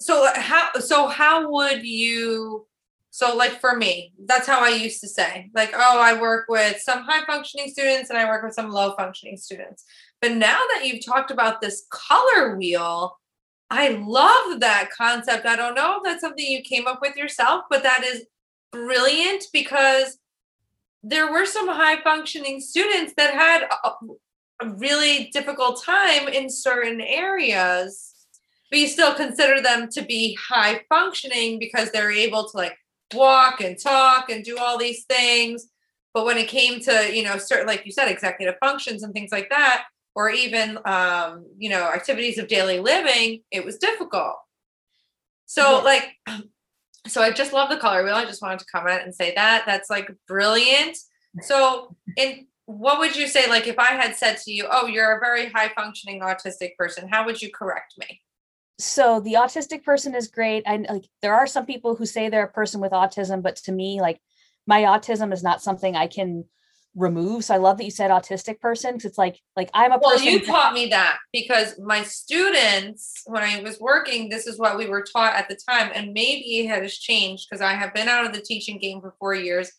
so 0.01 0.27
how 0.35 0.73
so 0.79 1.07
how 1.07 1.49
would 1.51 1.85
you 1.85 2.67
so 3.15 3.35
like 3.35 3.61
for 3.61 3.75
me, 3.75 4.11
that's 4.25 4.47
how 4.47 4.65
I 4.65 4.69
used 4.69 4.99
to 5.01 5.07
say. 5.07 5.51
Like, 5.53 5.71
oh, 5.75 5.99
I 5.99 6.19
work 6.19 6.45
with 6.49 6.81
some 6.81 7.03
high 7.03 7.23
functioning 7.25 7.69
students 7.69 8.09
and 8.09 8.17
I 8.17 8.25
work 8.25 8.43
with 8.43 8.55
some 8.55 8.71
low 8.71 8.95
functioning 8.95 9.37
students. 9.37 9.85
But 10.19 10.31
now 10.31 10.57
that 10.57 10.87
you've 10.87 11.05
talked 11.05 11.29
about 11.29 11.61
this 11.61 11.85
color 11.91 12.57
wheel, 12.57 13.19
I 13.69 13.89
love 13.89 14.61
that 14.61 14.89
concept. 14.97 15.45
I 15.45 15.55
don't 15.55 15.75
know 15.75 15.97
if 15.97 16.03
that's 16.03 16.21
something 16.21 16.43
you 16.43 16.63
came 16.63 16.87
up 16.87 17.01
with 17.03 17.15
yourself, 17.15 17.65
but 17.69 17.83
that 17.83 18.03
is 18.03 18.25
brilliant 18.71 19.43
because 19.53 20.17
there 21.03 21.31
were 21.31 21.45
some 21.45 21.67
high 21.67 22.01
functioning 22.01 22.61
students 22.61 23.13
that 23.17 23.35
had 23.35 23.69
a, 23.83 24.69
really 24.79 25.29
difficult 25.33 25.83
time 25.83 26.27
in 26.29 26.49
certain 26.49 26.99
areas, 26.99 28.15
but 28.71 28.79
you 28.79 28.87
still 28.87 29.13
consider 29.13 29.61
them 29.61 29.87
to 29.89 30.01
be 30.01 30.35
high 30.41 30.81
functioning 30.89 31.59
because 31.59 31.91
they're 31.91 32.11
able 32.11 32.49
to 32.49 32.57
like 32.57 32.77
walk 33.13 33.61
and 33.61 33.77
talk 33.79 34.29
and 34.29 34.43
do 34.43 34.57
all 34.57 34.77
these 34.77 35.05
things. 35.05 35.67
But 36.13 36.25
when 36.25 36.37
it 36.37 36.47
came 36.47 36.79
to, 36.81 37.15
you 37.15 37.23
know, 37.23 37.37
certain, 37.37 37.67
like 37.67 37.85
you 37.85 37.91
said, 37.91 38.07
executive 38.07 38.55
functions 38.63 39.03
and 39.03 39.13
things 39.13 39.31
like 39.31 39.49
that, 39.49 39.85
or 40.15 40.29
even, 40.29 40.77
um, 40.85 41.45
you 41.57 41.69
know, 41.69 41.83
activities 41.91 42.37
of 42.37 42.47
daily 42.47 42.79
living, 42.79 43.41
it 43.49 43.65
was 43.65 43.77
difficult. 43.77 44.35
So, 45.47 45.77
Yeah. 45.77 45.83
like, 45.83 46.11
so 47.07 47.21
I 47.21 47.31
just 47.31 47.51
love 47.53 47.69
the 47.69 47.77
color 47.77 48.03
wheel. 48.03 48.15
I 48.15 48.25
just 48.25 48.41
wanted 48.41 48.59
to 48.59 48.65
comment 48.65 49.01
and 49.03 49.13
say 49.13 49.33
that. 49.35 49.63
That's 49.65 49.89
like 49.89 50.09
brilliant. 50.27 50.97
So, 51.41 51.95
in 52.15 52.47
what 52.65 52.99
would 52.99 53.15
you 53.15 53.27
say, 53.27 53.49
like, 53.49 53.67
if 53.67 53.77
I 53.77 53.91
had 53.91 54.15
said 54.15 54.37
to 54.43 54.51
you, 54.51 54.67
oh, 54.71 54.87
you're 54.87 55.17
a 55.17 55.19
very 55.19 55.49
high 55.49 55.69
functioning 55.69 56.21
autistic 56.21 56.75
person, 56.77 57.09
how 57.09 57.25
would 57.25 57.41
you 57.41 57.49
correct 57.51 57.95
me? 57.97 58.21
So 58.79 59.19
the 59.19 59.33
autistic 59.33 59.83
person 59.83 60.15
is 60.15 60.27
great. 60.27 60.63
I 60.65 60.77
like 60.89 61.07
there 61.21 61.35
are 61.35 61.47
some 61.47 61.65
people 61.65 61.95
who 61.95 62.05
say 62.05 62.29
they're 62.29 62.45
a 62.45 62.51
person 62.51 62.81
with 62.81 62.91
autism, 62.91 63.41
but 63.41 63.57
to 63.57 63.71
me, 63.71 64.01
like 64.01 64.19
my 64.65 64.81
autism 64.81 65.31
is 65.33 65.43
not 65.43 65.61
something 65.61 65.95
I 65.95 66.07
can 66.07 66.45
remove. 66.95 67.43
So 67.43 67.55
I 67.55 67.57
love 67.57 67.77
that 67.77 67.85
you 67.85 67.91
said 67.91 68.11
autistic 68.11 68.59
person 68.59 68.93
because 68.93 69.05
it's 69.05 69.17
like 69.17 69.39
like 69.55 69.69
I'm 69.73 69.91
a 69.91 69.99
Well, 70.01 70.11
person. 70.11 70.27
you 70.27 70.45
taught 70.45 70.73
me 70.73 70.87
that 70.87 71.17
because 71.31 71.79
my 71.79 72.03
students, 72.03 73.23
when 73.25 73.43
I 73.43 73.61
was 73.61 73.79
working, 73.79 74.29
this 74.29 74.47
is 74.47 74.59
what 74.59 74.77
we 74.77 74.87
were 74.87 75.03
taught 75.03 75.33
at 75.33 75.49
the 75.49 75.57
time. 75.67 75.91
And 75.93 76.13
maybe 76.13 76.59
it 76.59 76.67
has 76.69 76.97
changed 76.97 77.47
because 77.49 77.61
I 77.61 77.73
have 77.73 77.93
been 77.93 78.07
out 78.07 78.25
of 78.25 78.33
the 78.33 78.41
teaching 78.41 78.79
game 78.79 79.01
for 79.01 79.15
four 79.19 79.33
years 79.35 79.71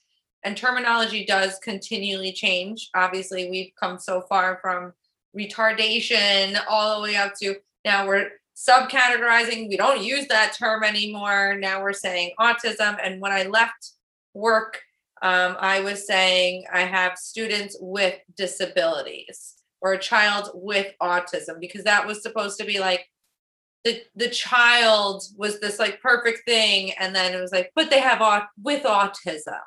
and 0.45 0.57
terminology 0.57 1.25
does 1.25 1.59
continually 1.61 2.33
change. 2.33 2.91
Obviously, 2.95 3.49
we've 3.51 3.73
come 3.81 3.99
so 3.99 4.23
far 4.29 4.59
from 4.61 4.93
retardation 5.37 6.61
all 6.69 6.97
the 6.97 7.03
way 7.03 7.17
up 7.17 7.33
to 7.41 7.57
now 7.85 8.07
we're 8.07 8.31
subcategorizing. 8.57 9.69
We 9.69 9.77
don't 9.77 10.03
use 10.03 10.27
that 10.29 10.55
term 10.59 10.85
anymore. 10.85 11.57
Now 11.59 11.83
we're 11.83 11.93
saying 11.93 12.33
autism. 12.38 12.99
And 13.03 13.21
when 13.21 13.33
I 13.33 13.45
left 13.45 13.90
work, 14.33 14.81
um, 15.23 15.57
I 15.59 15.81
was 15.81 16.07
saying 16.07 16.64
I 16.73 16.81
have 16.83 17.19
students 17.19 17.77
with 17.81 18.19
disabilities 18.37 19.55
or 19.81 19.93
a 19.93 19.99
child 19.99 20.51
with 20.55 20.93
autism 21.03 21.61
because 21.61 21.85
that 21.85 22.07
was 22.07 22.23
supposed 22.23 22.59
to 22.59 22.64
be 22.67 22.79
like 22.79 23.09
the 23.85 24.03
the 24.17 24.31
child 24.31 25.23
was 25.37 25.61
this 25.61 25.79
like 25.79 26.01
perfect 26.01 26.47
thing, 26.47 26.93
and 26.99 27.14
then 27.14 27.35
it 27.35 27.40
was 27.40 27.53
like, 27.53 27.71
but 27.75 27.90
they 27.90 28.01
have 28.01 28.23
au- 28.23 28.47
with 28.62 28.83
autism, 28.85 29.61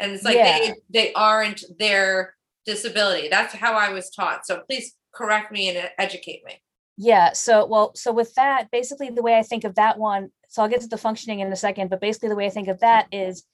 and 0.00 0.12
it's 0.12 0.24
like 0.24 0.34
Yeah. 0.36 0.58
they 0.58 0.74
they 0.90 1.12
aren't 1.14 1.62
their 1.78 2.34
disability. 2.64 3.28
That's 3.28 3.54
how 3.54 3.74
I 3.74 3.92
was 3.92 4.10
taught. 4.10 4.46
So 4.46 4.62
please 4.68 4.94
correct 5.14 5.52
me 5.52 5.68
and 5.76 5.88
educate 5.98 6.42
me. 6.44 6.60
Yeah. 6.96 7.32
So, 7.32 7.66
well, 7.66 7.92
so 7.94 8.12
with 8.12 8.34
that, 8.34 8.70
basically 8.70 9.10
the 9.10 9.22
way 9.22 9.38
I 9.38 9.42
think 9.42 9.64
of 9.64 9.74
that 9.74 9.98
one, 9.98 10.30
so 10.48 10.62
I'll 10.62 10.68
get 10.68 10.80
to 10.80 10.88
the 10.88 10.96
functioning 10.96 11.40
in 11.40 11.52
a 11.52 11.56
second, 11.56 11.90
but 11.90 12.00
basically 12.00 12.30
the 12.30 12.36
way 12.36 12.46
I 12.46 12.50
think 12.50 12.68
of 12.68 12.80
that 12.80 13.06
is 13.12 13.44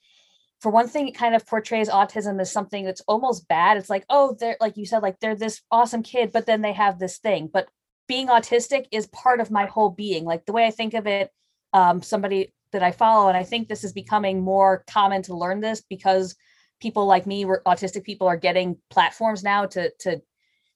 for 0.61 0.71
one 0.71 0.87
thing, 0.89 1.09
it 1.09 1.17
kind 1.17 1.35
of 1.35 1.45
portrays 1.45 1.89
autism 1.89 2.41
as 2.41 2.53
something 2.53 2.85
that's 2.85 3.01
almost 3.09 3.49
bad. 3.49 3.77
It's 3.77 3.91
like, 3.91 4.05
oh, 4.09 4.37
they're 4.39 4.57
like 4.61 4.77
you 4.77 4.87
said, 4.87 5.03
like 5.03 5.19
they're 5.19 5.35
this 5.35 5.61
awesome 5.73 6.05
kid, 6.05 6.31
but 6.33 6.47
then 6.47 6.63
they 6.63 6.73
have 6.73 7.01
this 7.01 7.19
thing. 7.19 7.51
But 7.53 7.69
being 8.07 8.29
autistic 8.29 8.87
is 8.93 9.09
part 9.09 9.41
of 9.41 9.51
my 9.51 9.67
whole 9.67 9.91
being. 9.91 10.25
Like 10.25 10.47
the 10.47 10.53
way 10.53 10.65
I 10.65 10.71
think 10.71 10.95
of 10.95 11.09
it, 11.09 11.31
um, 11.73 12.01
somebody 12.01 12.55
that 12.71 12.83
I 12.83 12.93
follow, 12.93 13.27
and 13.27 13.37
I 13.37 13.43
think 13.43 13.67
this 13.67 13.83
is 13.83 13.93
becoming 13.93 14.41
more 14.41 14.85
common 14.89 15.23
to 15.23 15.37
learn 15.37 15.61
this 15.61 15.83
because 15.83 16.37
people 16.81 17.07
like 17.07 17.27
me, 17.27 17.45
we're 17.45 17.63
autistic 17.65 18.05
people, 18.05 18.29
are 18.29 18.37
getting 18.37 18.77
platforms 18.89 19.43
now 19.43 19.67
to 19.67 19.91
to 20.01 20.21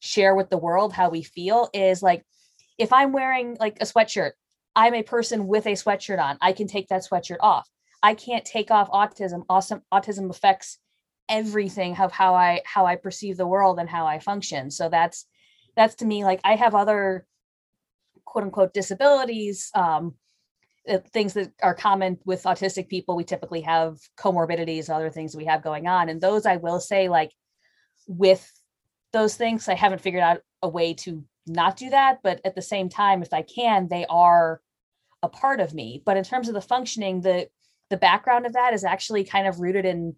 share 0.00 0.34
with 0.34 0.50
the 0.50 0.58
world 0.58 0.94
how 0.94 1.10
we 1.10 1.22
feel. 1.22 1.70
Is 1.72 2.02
like 2.02 2.24
if 2.78 2.92
I'm 2.92 3.12
wearing 3.12 3.56
like 3.58 3.78
a 3.80 3.84
sweatshirt, 3.84 4.32
I'm 4.74 4.94
a 4.94 5.02
person 5.02 5.46
with 5.46 5.66
a 5.66 5.72
sweatshirt 5.72 6.22
on. 6.22 6.36
I 6.40 6.52
can 6.52 6.66
take 6.66 6.88
that 6.88 7.04
sweatshirt 7.04 7.38
off. 7.40 7.68
I 8.02 8.14
can't 8.14 8.44
take 8.44 8.70
off 8.70 8.90
autism. 8.90 9.44
Awesome 9.48 9.82
autism 9.92 10.30
affects 10.30 10.78
everything 11.28 11.96
of 11.96 12.12
how 12.12 12.34
I 12.34 12.60
how 12.64 12.86
I 12.86 12.96
perceive 12.96 13.36
the 13.36 13.46
world 13.46 13.78
and 13.78 13.88
how 13.88 14.06
I 14.06 14.18
function. 14.18 14.70
So 14.70 14.88
that's 14.88 15.26
that's 15.76 15.96
to 15.96 16.04
me 16.04 16.24
like 16.24 16.40
I 16.44 16.56
have 16.56 16.74
other 16.74 17.26
quote 18.24 18.44
unquote 18.44 18.74
disabilities, 18.74 19.70
um, 19.74 20.14
uh, 20.88 20.98
things 21.12 21.32
that 21.34 21.52
are 21.62 21.74
common 21.74 22.18
with 22.24 22.44
autistic 22.44 22.88
people. 22.88 23.16
We 23.16 23.24
typically 23.24 23.62
have 23.62 23.98
comorbidities, 24.18 24.90
other 24.90 25.10
things 25.10 25.34
we 25.34 25.46
have 25.46 25.62
going 25.62 25.86
on, 25.86 26.08
and 26.10 26.20
those 26.20 26.44
I 26.44 26.56
will 26.56 26.80
say 26.80 27.08
like 27.08 27.32
with 28.06 28.48
those 29.12 29.36
things, 29.36 29.68
I 29.68 29.74
haven't 29.74 30.02
figured 30.02 30.22
out 30.22 30.42
a 30.62 30.68
way 30.68 30.94
to 30.94 31.24
not 31.46 31.76
do 31.76 31.90
that 31.90 32.18
but 32.22 32.40
at 32.44 32.54
the 32.54 32.62
same 32.62 32.88
time 32.88 33.22
if 33.22 33.32
i 33.32 33.42
can 33.42 33.88
they 33.88 34.06
are 34.10 34.60
a 35.22 35.28
part 35.28 35.60
of 35.60 35.74
me. 35.74 36.02
But 36.04 36.16
in 36.16 36.24
terms 36.24 36.48
of 36.48 36.54
the 36.54 36.60
functioning 36.60 37.22
the 37.22 37.48
the 37.90 37.96
background 37.96 38.46
of 38.46 38.52
that 38.54 38.74
is 38.74 38.84
actually 38.84 39.24
kind 39.24 39.46
of 39.48 39.60
rooted 39.60 39.84
in 39.84 40.16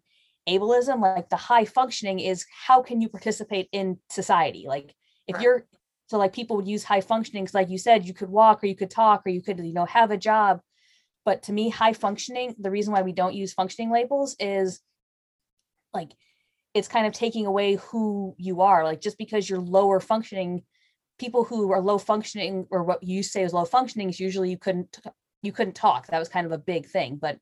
ableism 0.49 1.01
like 1.03 1.29
the 1.31 1.37
high 1.37 1.65
functioning 1.65 2.21
is 2.21 2.47
how 2.67 2.83
can 2.83 3.01
you 3.01 3.09
participate 3.09 3.69
in 3.73 3.99
society? 4.11 4.65
Like 4.67 4.95
if 5.27 5.37
Right. 5.37 5.41
you're 5.41 5.67
so 6.09 6.19
like 6.19 6.33
people 6.33 6.57
would 6.57 6.69
use 6.69 6.85
high 6.85 7.01
functioning 7.03 7.45
'cause 7.47 7.55
like 7.55 7.71
you 7.71 7.79
said 7.79 8.07
you 8.07 8.15
could 8.15 8.31
walk 8.31 8.63
or 8.63 8.67
you 8.67 8.77
could 8.77 8.91
talk 8.91 9.23
or 9.27 9.31
you 9.31 9.43
could 9.43 9.59
you 9.61 9.73
know 9.75 9.87
have 9.87 10.11
a 10.11 10.17
job. 10.19 10.61
But 11.25 11.43
to 11.45 11.53
me 11.53 11.71
high 11.71 11.93
functioning 11.95 12.55
the 12.59 12.71
reason 12.71 12.93
why 12.93 13.03
we 13.03 13.13
don't 13.13 13.35
use 13.35 13.53
functioning 13.55 13.91
labels 13.91 14.37
is 14.41 14.81
like 15.95 16.11
it's 16.75 16.89
kind 16.89 17.07
of 17.07 17.13
taking 17.13 17.47
away 17.47 17.77
who 17.77 18.35
you 18.39 18.61
are. 18.61 18.85
Like 18.85 19.01
just 19.01 19.19
because 19.19 19.49
you're 19.49 19.61
lower 19.61 20.01
functioning 20.01 20.65
people 21.19 21.45
who 21.45 21.73
are 21.73 21.81
low 21.81 21.99
functioning 21.99 22.67
or 22.71 22.83
what 22.85 23.03
you 23.03 23.23
say 23.23 23.43
is 23.43 23.53
low 23.53 23.65
functioning 23.65 24.09
is 24.09 24.21
usually 24.21 24.51
you 24.51 24.59
couldn't 24.59 24.99
you 25.43 25.53
couldn't 25.53 25.75
talk 25.75 26.07
that 26.07 26.19
was 26.19 26.29
kind 26.29 26.47
of 26.47 26.53
a 26.53 26.59
big 26.59 26.87
thing 26.87 27.17
but 27.21 27.39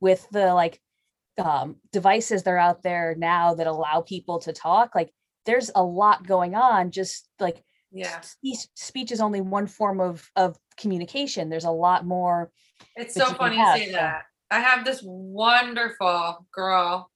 with 0.00 0.26
the 0.30 0.52
like 0.54 0.80
um, 1.38 1.76
devices 1.92 2.42
that 2.42 2.50
are 2.50 2.58
out 2.58 2.82
there 2.82 3.14
now 3.16 3.54
that 3.54 3.66
allow 3.66 4.00
people 4.00 4.38
to 4.40 4.52
talk 4.52 4.94
like 4.94 5.10
there's 5.46 5.70
a 5.74 5.82
lot 5.82 6.26
going 6.26 6.54
on 6.54 6.90
just 6.90 7.28
like 7.38 7.62
Yeah. 7.92 8.20
speech, 8.20 8.66
speech 8.74 9.12
is 9.12 9.20
only 9.20 9.40
one 9.40 9.66
form 9.66 10.00
of 10.00 10.28
of 10.36 10.56
communication 10.76 11.48
there's 11.48 11.64
a 11.64 11.70
lot 11.70 12.04
more 12.04 12.50
It's 12.96 13.14
so 13.14 13.26
funny 13.34 13.56
you 13.56 13.64
have, 13.64 13.78
say 13.78 13.86
so- 13.86 13.92
that. 13.92 14.22
I 14.50 14.60
have 14.60 14.84
this 14.84 15.02
wonderful 15.04 16.46
girl. 16.52 17.10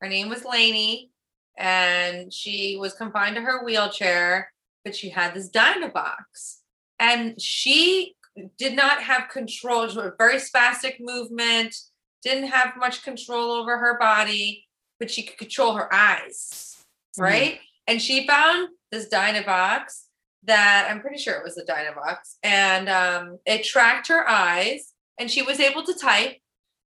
Her 0.00 0.08
name 0.08 0.30
was 0.30 0.44
Lainey, 0.44 1.10
and 1.58 2.32
she 2.32 2.76
was 2.80 2.94
confined 2.94 3.36
to 3.36 3.42
her 3.42 3.62
wheelchair, 3.62 4.51
but 4.84 4.94
she 4.96 5.10
had 5.10 5.34
this 5.34 5.50
DynaVox. 5.50 6.58
And 6.98 7.40
she 7.40 8.14
did 8.58 8.74
not 8.74 9.02
have 9.02 9.28
control. 9.28 9.88
She 9.88 9.98
a 9.98 10.12
very 10.18 10.36
spastic 10.36 10.96
movement, 11.00 11.74
didn't 12.22 12.48
have 12.48 12.76
much 12.76 13.02
control 13.02 13.50
over 13.52 13.78
her 13.78 13.98
body, 13.98 14.66
but 14.98 15.10
she 15.10 15.22
could 15.24 15.38
control 15.38 15.74
her 15.74 15.92
eyes. 15.92 16.84
Mhm. 17.18 17.22
Right. 17.22 17.60
And 17.86 18.00
she 18.00 18.26
found 18.26 18.68
this 18.90 19.08
DynaVox 19.08 20.04
that 20.44 20.88
I'm 20.90 21.00
pretty 21.00 21.18
sure 21.18 21.34
it 21.34 21.44
was 21.44 21.58
a 21.58 21.64
DynaVox, 21.64 22.36
and 22.42 22.88
um, 22.88 23.38
it 23.46 23.64
tracked 23.64 24.08
her 24.08 24.28
eyes, 24.28 24.92
and 25.18 25.30
she 25.30 25.42
was 25.42 25.60
able 25.60 25.84
to 25.84 25.94
type. 25.94 26.38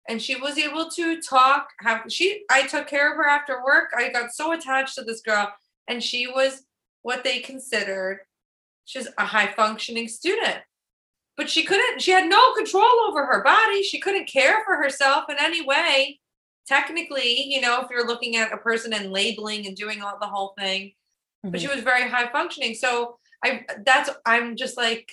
and 0.07 0.20
she 0.20 0.37
was 0.37 0.59
able 0.59 0.90
to 0.90 1.22
talk 1.22 1.68
how 1.80 2.02
she 2.09 2.44
i 2.50 2.66
took 2.66 2.87
care 2.87 3.11
of 3.11 3.16
her 3.16 3.26
after 3.26 3.64
work 3.64 3.88
i 3.96 4.11
got 4.11 4.30
so 4.33 4.52
attached 4.52 4.94
to 4.96 5.02
this 5.02 5.22
girl 5.22 5.50
and 5.88 6.02
she 6.02 6.26
was 6.26 6.62
what 7.04 7.22
they 7.22 7.38
considered 7.38 8.20
she's 8.84 9.06
a 9.16 9.24
high 9.24 9.52
functioning 9.52 10.08
student. 10.08 10.58
But 11.36 11.48
she 11.48 11.64
couldn't 11.64 12.02
she 12.02 12.10
had 12.10 12.28
no 12.28 12.52
control 12.54 13.00
over 13.08 13.24
her 13.26 13.42
body. 13.44 13.82
She 13.84 14.00
couldn't 14.00 14.26
care 14.28 14.64
for 14.64 14.76
herself 14.76 15.24
in 15.30 15.36
any 15.38 15.62
way. 15.64 16.18
Technically 16.66 17.44
you 17.52 17.60
know 17.60 17.80
if 17.82 17.88
you're 17.90 18.06
looking 18.06 18.36
at 18.36 18.52
a 18.52 18.56
person 18.56 18.92
and 18.92 19.12
labeling 19.12 19.66
and 19.66 19.76
doing 19.76 20.02
all 20.02 20.18
the 20.20 20.26
whole 20.26 20.54
thing 20.58 20.92
but 21.44 21.60
she 21.60 21.66
Mhm. 21.68 21.74
was 21.76 21.84
very 21.84 22.08
high 22.08 22.30
functioning. 22.32 22.74
So 22.74 23.18
i 23.44 23.64
that's 23.84 24.10
i'm 24.24 24.56
just 24.56 24.76
like 24.78 25.12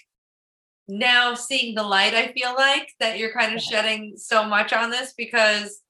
now 0.87 1.33
seeing 1.33 1.75
the 1.75 1.83
light 1.83 2.13
i 2.13 2.31
feel 2.31 2.53
like 2.55 2.87
that 3.01 3.17
you're 3.17 3.33
kind 3.33 3.53
of 3.53 3.61
shedding 3.61 4.15
so 4.17 4.43
much 4.45 4.71
on 4.73 4.89
this 4.89 5.13
because 5.17 5.81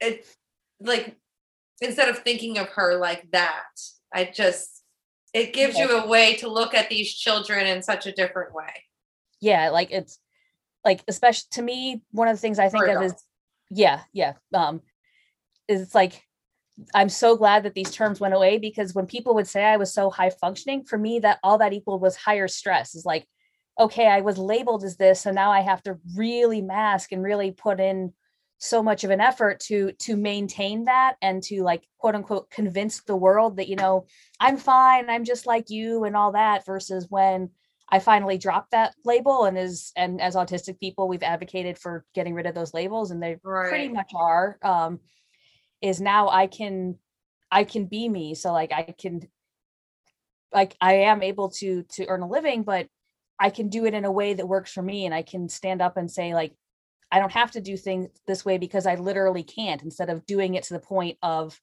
it 0.00 0.26
like 0.80 1.16
instead 1.80 2.08
of 2.10 2.18
thinking 2.18 2.58
of 2.58 2.68
her 2.70 2.96
like 2.98 3.30
that 3.32 3.64
i 4.16 4.24
just 4.24 4.82
it 5.32 5.52
gives 5.52 5.76
you 5.76 5.90
a 5.90 6.06
way 6.06 6.34
to 6.36 6.48
look 6.48 6.72
at 6.72 6.88
these 6.88 7.12
children 7.12 7.66
in 7.66 7.82
such 7.82 8.06
a 8.06 8.12
different 8.12 8.54
way. 8.54 8.72
Yeah 9.40 9.68
like 9.68 9.90
it's 9.90 10.18
like 10.84 11.02
especially 11.08 11.46
to 11.52 11.62
me 11.62 12.02
one 12.12 12.28
of 12.28 12.36
the 12.36 12.40
things 12.40 12.58
i 12.58 12.68
think 12.68 12.86
of 12.88 13.02
is 13.02 13.14
yeah 13.70 14.00
yeah 14.12 14.34
um 14.54 14.80
is 15.68 15.82
it's 15.82 15.94
like 15.94 16.22
i'm 16.94 17.08
so 17.08 17.36
glad 17.36 17.64
that 17.64 17.74
these 17.74 17.90
terms 17.90 18.20
went 18.20 18.32
away 18.32 18.56
because 18.56 18.94
when 18.94 19.06
people 19.06 19.34
would 19.34 19.48
say 19.48 19.64
i 19.64 19.76
was 19.76 19.92
so 19.92 20.10
high 20.10 20.30
functioning 20.30 20.84
for 20.84 20.96
me 20.96 21.18
that 21.18 21.38
all 21.42 21.58
that 21.58 21.72
equaled 21.72 22.00
was 22.00 22.16
higher 22.16 22.48
stress. 22.48 22.94
Is 22.94 23.04
like 23.04 23.26
okay 23.78 24.06
i 24.06 24.22
was 24.22 24.38
labeled 24.38 24.84
as 24.84 24.96
this 24.96 25.20
so 25.20 25.30
now 25.30 25.50
i 25.50 25.60
have 25.60 25.82
to 25.82 25.98
really 26.14 26.62
mask 26.62 27.12
and 27.12 27.22
really 27.22 27.50
put 27.50 27.78
in 27.78 28.14
so 28.58 28.82
much 28.82 29.04
of 29.04 29.10
an 29.10 29.20
effort 29.20 29.60
to 29.60 29.92
to 29.92 30.16
maintain 30.16 30.84
that 30.84 31.16
and 31.20 31.42
to 31.42 31.62
like 31.62 31.86
quote 31.98 32.14
unquote 32.14 32.50
convince 32.50 33.02
the 33.02 33.16
world 33.16 33.58
that 33.58 33.68
you 33.68 33.76
know 33.76 34.06
i'm 34.40 34.56
fine 34.56 35.10
i'm 35.10 35.24
just 35.24 35.46
like 35.46 35.68
you 35.68 36.04
and 36.04 36.16
all 36.16 36.32
that 36.32 36.64
versus 36.64 37.06
when 37.10 37.50
I 37.88 38.00
finally 38.00 38.36
dropped 38.36 38.72
that 38.72 38.94
label 39.04 39.44
and 39.44 39.56
is 39.56 39.92
and 39.94 40.20
as 40.20 40.34
autistic 40.34 40.80
people 40.80 41.06
we've 41.06 41.22
advocated 41.22 41.78
for 41.78 42.04
getting 42.14 42.34
rid 42.34 42.46
of 42.46 42.54
those 42.54 42.74
labels 42.74 43.10
and 43.10 43.22
they 43.22 43.36
pretty 43.36 43.88
much 43.88 44.10
are 44.14 44.58
um 44.62 44.98
is 45.80 46.00
now 46.00 46.28
I 46.28 46.46
can 46.46 46.98
I 47.50 47.64
can 47.64 47.86
be 47.86 48.08
me. 48.08 48.34
So 48.34 48.52
like 48.52 48.72
I 48.72 48.94
can 48.98 49.28
like 50.52 50.76
I 50.80 50.94
am 50.94 51.22
able 51.22 51.50
to 51.50 51.84
to 51.90 52.06
earn 52.06 52.22
a 52.22 52.28
living 52.28 52.64
but 52.64 52.88
I 53.38 53.50
can 53.50 53.68
do 53.68 53.84
it 53.84 53.94
in 53.94 54.04
a 54.04 54.12
way 54.12 54.34
that 54.34 54.48
works 54.48 54.72
for 54.72 54.82
me 54.82 55.04
and 55.04 55.14
I 55.14 55.22
can 55.22 55.48
stand 55.48 55.80
up 55.82 55.96
and 55.96 56.10
say 56.10 56.34
like 56.34 56.54
I 57.12 57.18
don't 57.18 57.32
have 57.32 57.52
to 57.52 57.60
do 57.60 57.76
things 57.76 58.08
this 58.26 58.44
way 58.44 58.58
because 58.58 58.86
I 58.86 58.96
literally 58.96 59.42
can't 59.42 59.82
instead 59.82 60.10
of 60.10 60.26
doing 60.26 60.54
it 60.54 60.64
to 60.64 60.74
the 60.74 60.80
point 60.80 61.18
of 61.22 61.60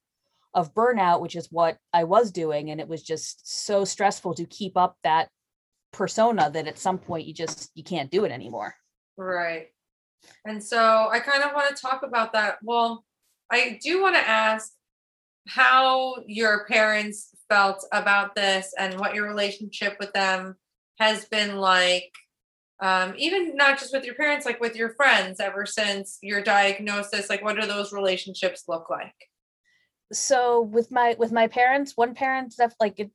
of 0.53 0.73
burnout 0.73 1.19
which 1.19 1.35
is 1.35 1.47
what 1.51 1.77
I 1.93 2.03
was 2.03 2.31
doing 2.31 2.69
and 2.69 2.79
it 2.79 2.87
was 2.87 3.01
just 3.01 3.65
so 3.65 3.85
stressful 3.85 4.35
to 4.35 4.45
keep 4.45 4.77
up 4.77 4.97
that 5.03 5.29
persona 5.91 6.49
that 6.51 6.67
at 6.67 6.77
some 6.77 6.97
point 6.97 7.25
you 7.25 7.33
just 7.33 7.71
you 7.73 7.83
can't 7.83 8.11
do 8.11 8.23
it 8.23 8.31
anymore 8.31 8.75
Right. 9.17 9.67
And 10.45 10.63
so 10.63 11.09
I 11.11 11.19
kind 11.19 11.43
of 11.43 11.53
want 11.53 11.75
to 11.75 11.81
talk 11.81 12.03
about 12.03 12.33
that. 12.33 12.57
Well, 12.63 13.05
I 13.51 13.79
do 13.81 14.01
want 14.01 14.15
to 14.15 14.27
ask 14.27 14.71
how 15.47 16.23
your 16.25 16.65
parents 16.65 17.29
felt 17.49 17.85
about 17.91 18.35
this 18.35 18.73
and 18.79 18.99
what 18.99 19.13
your 19.13 19.27
relationship 19.27 19.97
with 19.99 20.13
them 20.13 20.55
has 20.99 21.25
been 21.25 21.57
like. 21.57 22.11
Um, 22.79 23.13
even 23.17 23.55
not 23.55 23.79
just 23.79 23.93
with 23.93 24.03
your 24.03 24.15
parents, 24.15 24.45
like 24.45 24.59
with 24.59 24.75
your 24.75 24.93
friends 24.95 25.39
ever 25.39 25.65
since 25.65 26.17
your 26.21 26.41
diagnosis, 26.41 27.29
like 27.29 27.43
what 27.43 27.59
do 27.59 27.65
those 27.65 27.93
relationships 27.93 28.63
look 28.67 28.89
like? 28.89 29.13
so 30.13 30.61
with 30.61 30.91
my 30.91 31.15
with 31.17 31.31
my 31.31 31.47
parents 31.47 31.93
one 31.95 32.13
parent's 32.13 32.55
def- 32.55 32.75
like 32.79 32.99
it, 32.99 33.11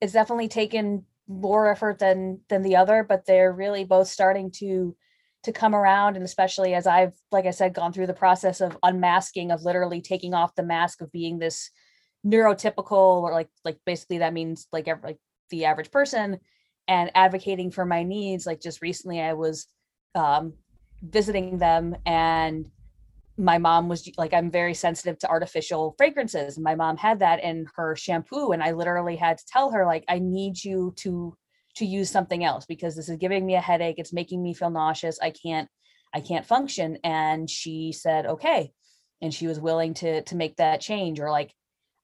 it's 0.00 0.12
definitely 0.12 0.48
taken 0.48 1.04
more 1.26 1.68
effort 1.68 1.98
than 1.98 2.40
than 2.48 2.62
the 2.62 2.76
other 2.76 3.02
but 3.02 3.24
they're 3.26 3.52
really 3.52 3.84
both 3.84 4.08
starting 4.08 4.50
to 4.50 4.94
to 5.42 5.52
come 5.52 5.74
around 5.74 6.16
and 6.16 6.24
especially 6.24 6.74
as 6.74 6.86
i've 6.86 7.14
like 7.32 7.46
i 7.46 7.50
said 7.50 7.74
gone 7.74 7.92
through 7.92 8.06
the 8.06 8.12
process 8.14 8.60
of 8.60 8.76
unmasking 8.82 9.50
of 9.50 9.62
literally 9.62 10.00
taking 10.00 10.34
off 10.34 10.54
the 10.54 10.62
mask 10.62 11.00
of 11.00 11.12
being 11.12 11.38
this 11.38 11.70
neurotypical 12.26 13.22
or 13.22 13.32
like 13.32 13.48
like 13.64 13.78
basically 13.86 14.18
that 14.18 14.34
means 14.34 14.66
like 14.72 14.88
ev- 14.88 15.04
like 15.04 15.18
the 15.50 15.64
average 15.64 15.90
person 15.90 16.38
and 16.88 17.10
advocating 17.14 17.70
for 17.70 17.84
my 17.84 18.02
needs 18.02 18.46
like 18.46 18.60
just 18.60 18.82
recently 18.82 19.20
i 19.20 19.32
was 19.32 19.66
um 20.14 20.52
visiting 21.02 21.58
them 21.58 21.96
and 22.06 22.70
my 23.36 23.58
mom 23.58 23.88
was 23.88 24.08
like 24.16 24.32
i'm 24.32 24.50
very 24.50 24.74
sensitive 24.74 25.18
to 25.18 25.28
artificial 25.28 25.94
fragrances. 25.96 26.58
My 26.58 26.74
mom 26.74 26.96
had 26.96 27.18
that 27.18 27.42
in 27.42 27.66
her 27.74 27.96
shampoo 27.96 28.52
and 28.52 28.62
i 28.62 28.72
literally 28.72 29.16
had 29.16 29.38
to 29.38 29.46
tell 29.46 29.72
her 29.72 29.84
like 29.84 30.04
i 30.08 30.18
need 30.18 30.62
you 30.62 30.92
to 30.96 31.36
to 31.76 31.84
use 31.84 32.10
something 32.10 32.44
else 32.44 32.66
because 32.66 32.94
this 32.94 33.08
is 33.08 33.16
giving 33.16 33.44
me 33.44 33.56
a 33.56 33.60
headache. 33.60 33.96
It's 33.98 34.12
making 34.12 34.42
me 34.42 34.54
feel 34.54 34.70
nauseous. 34.70 35.18
I 35.20 35.30
can't 35.30 35.68
i 36.14 36.20
can't 36.20 36.46
function. 36.46 36.98
And 37.02 37.50
she 37.50 37.92
said 37.92 38.26
okay. 38.26 38.72
And 39.20 39.34
she 39.34 39.46
was 39.46 39.60
willing 39.60 39.94
to 39.94 40.22
to 40.22 40.36
make 40.36 40.56
that 40.56 40.80
change 40.80 41.18
or 41.18 41.30
like 41.30 41.52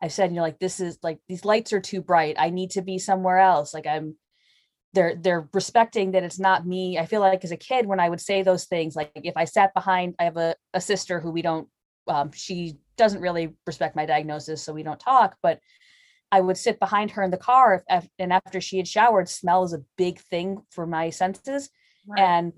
i 0.02 0.08
said 0.08 0.30
you 0.30 0.36
know 0.36 0.42
like 0.42 0.58
this 0.58 0.80
is 0.80 0.98
like 1.02 1.18
these 1.28 1.44
lights 1.44 1.72
are 1.72 1.80
too 1.80 2.02
bright. 2.02 2.36
I 2.38 2.50
need 2.50 2.72
to 2.72 2.82
be 2.82 2.98
somewhere 2.98 3.38
else. 3.38 3.72
Like 3.72 3.86
i'm 3.86 4.16
they're 4.92 5.14
they're 5.14 5.48
respecting 5.52 6.12
that 6.12 6.24
it's 6.24 6.38
not 6.38 6.66
me. 6.66 6.98
I 6.98 7.06
feel 7.06 7.20
like 7.20 7.44
as 7.44 7.52
a 7.52 7.56
kid 7.56 7.86
when 7.86 8.00
I 8.00 8.08
would 8.08 8.20
say 8.20 8.42
those 8.42 8.64
things, 8.64 8.96
like 8.96 9.12
if 9.14 9.36
I 9.36 9.44
sat 9.44 9.72
behind, 9.74 10.14
I 10.18 10.24
have 10.24 10.36
a, 10.36 10.54
a 10.74 10.80
sister 10.80 11.20
who 11.20 11.30
we 11.30 11.42
don't 11.42 11.68
um, 12.08 12.32
she 12.32 12.76
doesn't 12.96 13.20
really 13.20 13.54
respect 13.66 13.94
my 13.94 14.06
diagnosis, 14.06 14.62
so 14.62 14.72
we 14.72 14.82
don't 14.82 14.98
talk, 14.98 15.36
but 15.42 15.60
I 16.32 16.40
would 16.40 16.56
sit 16.56 16.78
behind 16.78 17.12
her 17.12 17.22
in 17.22 17.30
the 17.30 17.36
car 17.36 17.74
if, 17.74 17.82
if- 18.04 18.10
and 18.18 18.32
after 18.32 18.60
she 18.60 18.76
had 18.76 18.88
showered, 18.88 19.28
smell 19.28 19.64
is 19.64 19.72
a 19.72 19.82
big 19.96 20.20
thing 20.20 20.62
for 20.70 20.86
my 20.86 21.10
senses. 21.10 21.70
And 22.16 22.52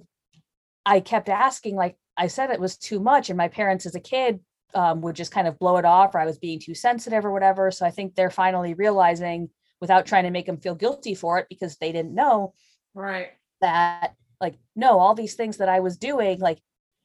I 0.87 1.01
kept 1.01 1.29
asking, 1.29 1.77
like 1.77 1.97
I 2.17 2.27
said 2.27 2.51
it 2.51 2.61
was 2.61 2.77
too 2.77 3.01
much. 3.01 3.31
And 3.31 3.37
my 3.37 3.49
parents 3.49 3.87
as 3.87 3.95
a 3.95 4.01
kid 4.01 4.41
um, 4.75 5.01
would 5.03 5.17
just 5.17 5.33
kind 5.33 5.47
of 5.49 5.59
blow 5.59 5.77
it 5.77 5.85
off 5.85 6.15
or 6.15 6.21
I 6.21 6.27
was 6.27 6.39
being 6.39 6.61
too 6.61 6.75
sensitive 6.75 7.25
or 7.25 7.31
whatever. 7.33 7.71
So 7.71 7.87
I 7.87 7.91
think 7.91 8.15
they're 8.15 8.31
finally 8.31 8.75
realizing 8.75 9.51
without 9.83 10.07
trying 10.07 10.25
to 10.25 10.31
make 10.31 10.47
them 10.47 10.57
feel 10.57 10.75
guilty 10.75 11.15
for 11.15 11.39
it 11.39 11.47
because 11.51 11.77
they 11.77 11.93
didn't 11.93 12.15
know 12.15 12.55
right. 12.95 13.33
that 13.61 14.15
like 14.41 14.55
no 14.75 14.99
all 14.99 15.15
these 15.15 15.35
things 15.35 15.59
that 15.59 15.69
i 15.69 15.81
was 15.81 15.99
doing 15.99 16.41
like 16.41 16.63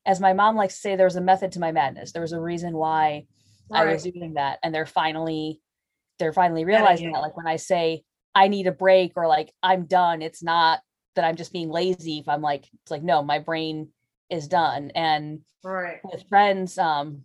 as 0.08 0.22
my 0.22 0.32
mom 0.32 0.56
likes 0.56 0.76
to 0.76 0.80
say 0.80 0.96
there 0.96 1.06
was 1.06 1.18
a 1.18 1.22
method 1.22 1.52
to 1.52 1.60
my 1.60 1.74
madness. 1.74 2.14
There 2.14 2.22
was 2.22 2.32
a 2.32 2.40
reason 2.40 2.74
why 2.74 3.28
i 3.72 3.84
was 3.84 4.04
doing 4.04 4.36
that. 4.36 4.60
And 4.64 4.74
they're 4.74 4.86
finally 4.86 5.62
they're 6.18 6.34
finally 6.34 6.64
realizing 6.64 7.12
that 7.12 7.20
like 7.20 7.36
when 7.36 7.46
i 7.46 7.58
say 7.58 8.04
i 8.34 8.48
need 8.48 8.66
a 8.66 8.72
break 8.72 9.12
or 9.18 9.28
like 9.28 9.52
i'm 9.62 9.86
done 9.86 10.22
it's 10.22 10.42
not 10.42 10.80
that 11.16 11.26
i'm 11.26 11.36
just 11.36 11.52
being 11.52 11.70
lazy. 11.70 12.20
If 12.20 12.30
i'm 12.30 12.42
like 12.42 12.66
it's 12.82 12.92
like 12.92 13.04
no 13.04 13.22
my 13.22 13.40
brain 13.40 13.90
is 14.30 14.48
done. 14.48 14.92
And 14.96 15.42
Right. 15.64 16.00
with 16.04 16.30
friends 16.30 16.78
um 16.78 17.24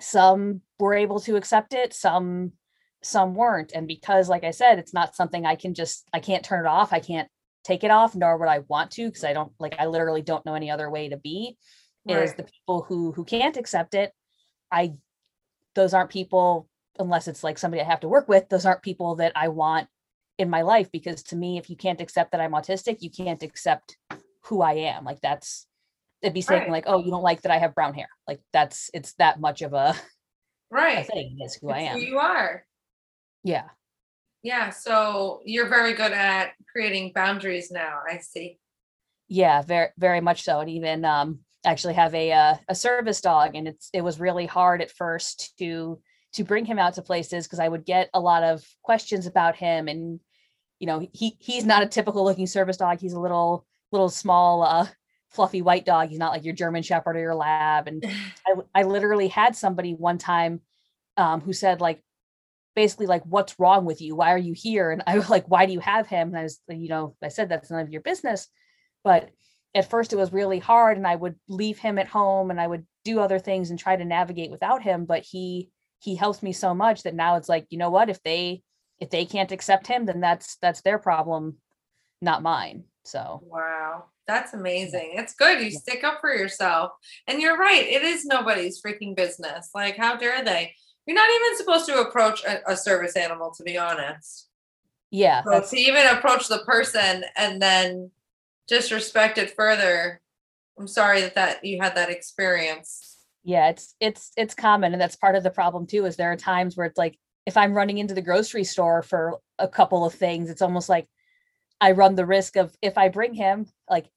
some 0.00 0.62
were 0.80 0.94
able 0.94 1.20
to 1.20 1.36
accept 1.36 1.72
it 1.72 1.94
some 1.94 2.52
some 3.02 3.34
weren't 3.34 3.72
and 3.74 3.86
because 3.86 4.28
like 4.28 4.42
i 4.44 4.50
said 4.50 4.78
it's 4.78 4.92
not 4.94 5.14
something 5.14 5.46
i 5.46 5.54
can 5.54 5.72
just 5.72 6.08
i 6.12 6.18
can't 6.18 6.44
turn 6.44 6.64
it 6.64 6.68
off 6.68 6.92
i 6.92 6.98
can't 6.98 7.28
take 7.64 7.84
it 7.84 7.90
off 7.90 8.14
nor 8.16 8.36
would 8.36 8.48
i 8.48 8.60
want 8.68 8.90
to 8.90 9.06
because 9.06 9.24
i 9.24 9.32
don't 9.32 9.52
like 9.60 9.74
i 9.78 9.86
literally 9.86 10.22
don't 10.22 10.44
know 10.44 10.54
any 10.54 10.70
other 10.70 10.90
way 10.90 11.08
to 11.08 11.16
be 11.16 11.56
is 12.08 12.34
the 12.34 12.42
people 12.44 12.82
who 12.88 13.12
who 13.12 13.24
can't 13.24 13.56
accept 13.56 13.94
it 13.94 14.12
i 14.72 14.92
those 15.74 15.94
aren't 15.94 16.10
people 16.10 16.68
unless 16.98 17.28
it's 17.28 17.44
like 17.44 17.58
somebody 17.58 17.80
i 17.80 17.84
have 17.84 18.00
to 18.00 18.08
work 18.08 18.28
with 18.28 18.48
those 18.48 18.66
aren't 18.66 18.82
people 18.82 19.14
that 19.16 19.30
i 19.36 19.46
want 19.48 19.86
in 20.38 20.48
my 20.50 20.62
life 20.62 20.90
because 20.90 21.22
to 21.22 21.36
me 21.36 21.58
if 21.58 21.68
you 21.70 21.76
can't 21.76 22.00
accept 22.00 22.32
that 22.32 22.40
i'm 22.40 22.52
autistic 22.52 22.96
you 23.00 23.10
can't 23.10 23.42
accept 23.42 23.96
who 24.44 24.62
i 24.62 24.72
am 24.72 25.04
like 25.04 25.20
that's 25.20 25.66
it'd 26.22 26.34
be 26.34 26.40
saying 26.40 26.62
Right. 26.62 26.70
like 26.70 26.84
oh 26.86 27.04
you 27.04 27.10
don't 27.10 27.22
like 27.22 27.42
that 27.42 27.52
i 27.52 27.58
have 27.58 27.74
brown 27.74 27.94
hair 27.94 28.08
like 28.26 28.40
that's 28.52 28.90
it's 28.94 29.12
that 29.14 29.38
much 29.38 29.62
of 29.62 29.72
a, 29.72 29.76
a 29.94 29.94
Right. 30.70 31.06
thing 31.06 31.38
is 31.44 31.54
who 31.60 31.68
i 31.68 31.80
am 31.80 32.00
Who 32.00 32.06
you 32.06 32.18
are. 32.18 32.64
Yeah 33.44 33.68
Yeah. 34.42 34.70
So 34.70 35.40
you're 35.44 35.68
very 35.68 35.94
good 35.94 36.12
at 36.12 36.52
creating 36.72 37.12
boundaries 37.14 37.70
now. 37.70 38.00
I 38.08 38.18
see. 38.18 38.58
yeah 39.28 39.62
very 39.62 39.88
very 39.98 40.20
much 40.20 40.42
so 40.42 40.60
and 40.60 40.70
even 40.70 41.04
um 41.04 41.40
actually 41.64 41.94
have 41.94 42.14
a 42.14 42.32
uh, 42.32 42.54
a 42.68 42.74
service 42.74 43.20
dog 43.20 43.54
and 43.54 43.68
it's 43.68 43.90
it 43.92 44.02
was 44.02 44.20
really 44.20 44.46
hard 44.46 44.80
at 44.80 44.90
first 44.90 45.56
to 45.58 46.00
to 46.32 46.44
bring 46.44 46.64
him 46.64 46.78
out 46.78 46.94
to 46.94 47.02
places 47.02 47.46
because 47.46 47.58
i 47.58 47.68
would 47.68 47.84
get 47.84 48.08
a 48.14 48.20
lot 48.20 48.42
of 48.42 48.64
questions 48.82 49.26
about 49.26 49.56
him 49.56 49.88
and 49.88 50.20
you 50.78 50.86
know 50.86 51.06
he 51.12 51.36
he's 51.40 51.64
not 51.66 51.82
a 51.82 51.86
typical 51.86 52.24
looking 52.24 52.46
service 52.46 52.76
dog 52.76 53.00
he's 53.00 53.12
a 53.12 53.20
little 53.20 53.66
little 53.92 54.08
small 54.08 54.62
uh 54.62 54.86
fluffy 55.30 55.60
white 55.60 55.84
dog 55.84 56.08
he's 56.08 56.18
not 56.18 56.32
like 56.32 56.44
your 56.44 56.54
german 56.54 56.82
shepherd 56.82 57.16
or 57.16 57.20
your 57.20 57.34
lab 57.34 57.88
and 57.88 58.04
I, 58.46 58.80
I 58.80 58.82
literally 58.84 59.28
had 59.28 59.56
somebody 59.56 59.92
one 59.92 60.16
time 60.18 60.60
um, 61.16 61.40
who 61.40 61.52
said 61.52 61.80
like 61.80 62.00
basically 62.80 63.06
like 63.06 63.24
what's 63.24 63.58
wrong 63.58 63.84
with 63.84 64.00
you 64.00 64.14
why 64.14 64.30
are 64.32 64.44
you 64.48 64.54
here 64.54 64.92
and 64.92 65.02
i 65.08 65.16
was 65.18 65.28
like 65.28 65.46
why 65.48 65.66
do 65.66 65.72
you 65.72 65.80
have 65.80 66.06
him 66.06 66.28
and 66.28 66.38
i 66.38 66.42
was 66.44 66.60
you 66.68 66.88
know 66.88 67.16
i 67.22 67.28
said 67.28 67.48
that's 67.48 67.72
none 67.72 67.80
of 67.80 67.90
your 67.90 68.02
business 68.02 68.46
but 69.02 69.30
at 69.74 69.88
first 69.88 70.12
it 70.12 70.16
was 70.16 70.32
really 70.32 70.58
hard 70.58 70.96
and 70.96 71.06
I 71.06 71.14
would 71.14 71.36
leave 71.48 71.78
him 71.78 71.98
at 71.98 72.08
home 72.08 72.50
and 72.50 72.60
I 72.60 72.66
would 72.66 72.86
do 73.04 73.20
other 73.20 73.38
things 73.38 73.70
and 73.70 73.78
try 73.78 73.96
to 73.96 74.04
navigate 74.04 74.50
without 74.50 74.82
him, 74.82 75.04
but 75.04 75.22
he 75.22 75.70
he 76.00 76.14
helps 76.14 76.42
me 76.42 76.52
so 76.52 76.74
much 76.74 77.02
that 77.02 77.14
now 77.14 77.36
it's 77.36 77.48
like, 77.48 77.66
you 77.70 77.78
know 77.78 77.90
what, 77.90 78.10
if 78.10 78.22
they 78.22 78.62
if 78.98 79.10
they 79.10 79.24
can't 79.24 79.52
accept 79.52 79.86
him, 79.86 80.06
then 80.06 80.20
that's 80.20 80.56
that's 80.60 80.82
their 80.82 80.98
problem, 80.98 81.56
not 82.20 82.42
mine. 82.42 82.84
So 83.04 83.40
wow. 83.44 84.04
That's 84.26 84.52
amazing. 84.52 85.12
It's 85.14 85.32
good. 85.32 85.62
You 85.62 85.70
stick 85.70 86.04
up 86.04 86.20
for 86.20 86.34
yourself. 86.34 86.90
And 87.26 87.40
you're 87.40 87.56
right. 87.56 87.82
It 87.82 88.02
is 88.02 88.26
nobody's 88.26 88.78
freaking 88.78 89.16
business. 89.16 89.70
Like, 89.74 89.96
how 89.96 90.16
dare 90.16 90.44
they? 90.44 90.74
You're 91.08 91.14
not 91.14 91.30
even 91.30 91.56
supposed 91.56 91.86
to 91.86 92.02
approach 92.02 92.44
a, 92.44 92.72
a 92.72 92.76
service 92.76 93.16
animal, 93.16 93.50
to 93.56 93.62
be 93.62 93.78
honest. 93.78 94.48
Yeah. 95.10 95.42
So 95.42 95.62
to 95.62 95.76
even 95.78 96.06
approach 96.06 96.48
the 96.48 96.58
person 96.58 97.24
and 97.34 97.62
then 97.62 98.10
disrespect 98.68 99.38
it 99.38 99.56
further, 99.56 100.20
I'm 100.78 100.86
sorry 100.86 101.22
that, 101.22 101.34
that 101.34 101.64
you 101.64 101.80
had 101.80 101.96
that 101.96 102.10
experience. 102.10 103.16
Yeah, 103.42 103.70
it's 103.70 103.94
it's 104.00 104.32
it's 104.36 104.54
common, 104.54 104.92
and 104.92 105.00
that's 105.00 105.16
part 105.16 105.34
of 105.34 105.42
the 105.42 105.50
problem 105.50 105.86
too. 105.86 106.04
Is 106.04 106.16
there 106.16 106.30
are 106.30 106.36
times 106.36 106.76
where 106.76 106.86
it's 106.86 106.98
like 106.98 107.18
if 107.46 107.56
I'm 107.56 107.72
running 107.72 107.96
into 107.96 108.12
the 108.12 108.20
grocery 108.20 108.64
store 108.64 109.00
for 109.00 109.38
a 109.58 109.66
couple 109.66 110.04
of 110.04 110.12
things, 110.12 110.50
it's 110.50 110.60
almost 110.60 110.90
like 110.90 111.08
I 111.80 111.92
run 111.92 112.16
the 112.16 112.26
risk 112.26 112.56
of 112.56 112.76
if 112.82 112.98
I 112.98 113.08
bring 113.08 113.32
him, 113.32 113.64
like 113.88 114.10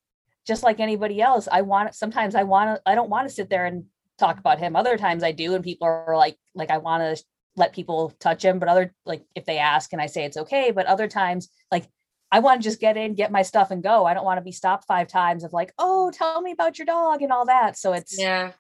just 0.46 0.62
like 0.62 0.82
anybody 0.82 1.22
else, 1.22 1.48
I 1.50 1.62
want 1.62 1.96
sometimes 1.96 2.36
I 2.36 2.44
want 2.44 2.76
to 2.76 2.82
I 2.86 2.96
don't 2.96 3.10
want 3.10 3.30
to 3.30 3.34
sit 3.34 3.50
there 3.50 3.66
and 3.66 3.86
talk 4.22 4.40
about 4.40 4.60
him. 4.60 4.76
Other 4.76 4.98
times 4.98 5.24
I 5.24 5.32
do, 5.34 5.56
and 5.56 5.64
people 5.64 5.88
are 5.88 6.16
like 6.18 6.38
like 6.56 6.70
I 6.72 6.78
want 6.80 7.04
to 7.18 7.24
let 7.58 7.74
people 7.74 8.14
touch 8.20 8.46
him, 8.46 8.60
but 8.60 8.70
other 8.70 8.94
like 9.06 9.24
if 9.36 9.46
they 9.46 9.58
ask 9.58 9.92
and 9.94 10.02
I 10.02 10.06
say 10.08 10.24
it's 10.26 10.38
okay, 10.38 10.72
but 10.72 10.86
other 10.86 11.08
times 11.08 11.50
like 11.72 11.88
I 12.32 12.40
want 12.40 12.62
to 12.62 12.70
just 12.70 12.80
get 12.80 12.96
in, 12.98 13.16
get 13.16 13.32
my 13.32 13.42
stuff 13.42 13.72
and 13.72 13.84
go. 13.84 14.06
I 14.06 14.14
don't 14.14 14.24
want 14.24 14.38
to 14.38 14.44
be 14.44 14.54
stopped 14.54 14.86
five 14.86 15.10
times 15.10 15.44
of 15.44 15.52
like, 15.52 15.74
oh, 15.78 16.12
tell 16.12 16.42
me 16.42 16.52
about 16.54 16.80
your 16.80 16.86
dog 16.86 17.22
and 17.22 17.32
all 17.32 17.46
that. 17.48 17.78
So 17.78 17.92
it's 17.94 18.18
yeah, 18.18 18.54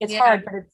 it's 0.00 0.12
Yeah. 0.12 0.20
hard, 0.20 0.44
but 0.44 0.54
it's 0.54 0.70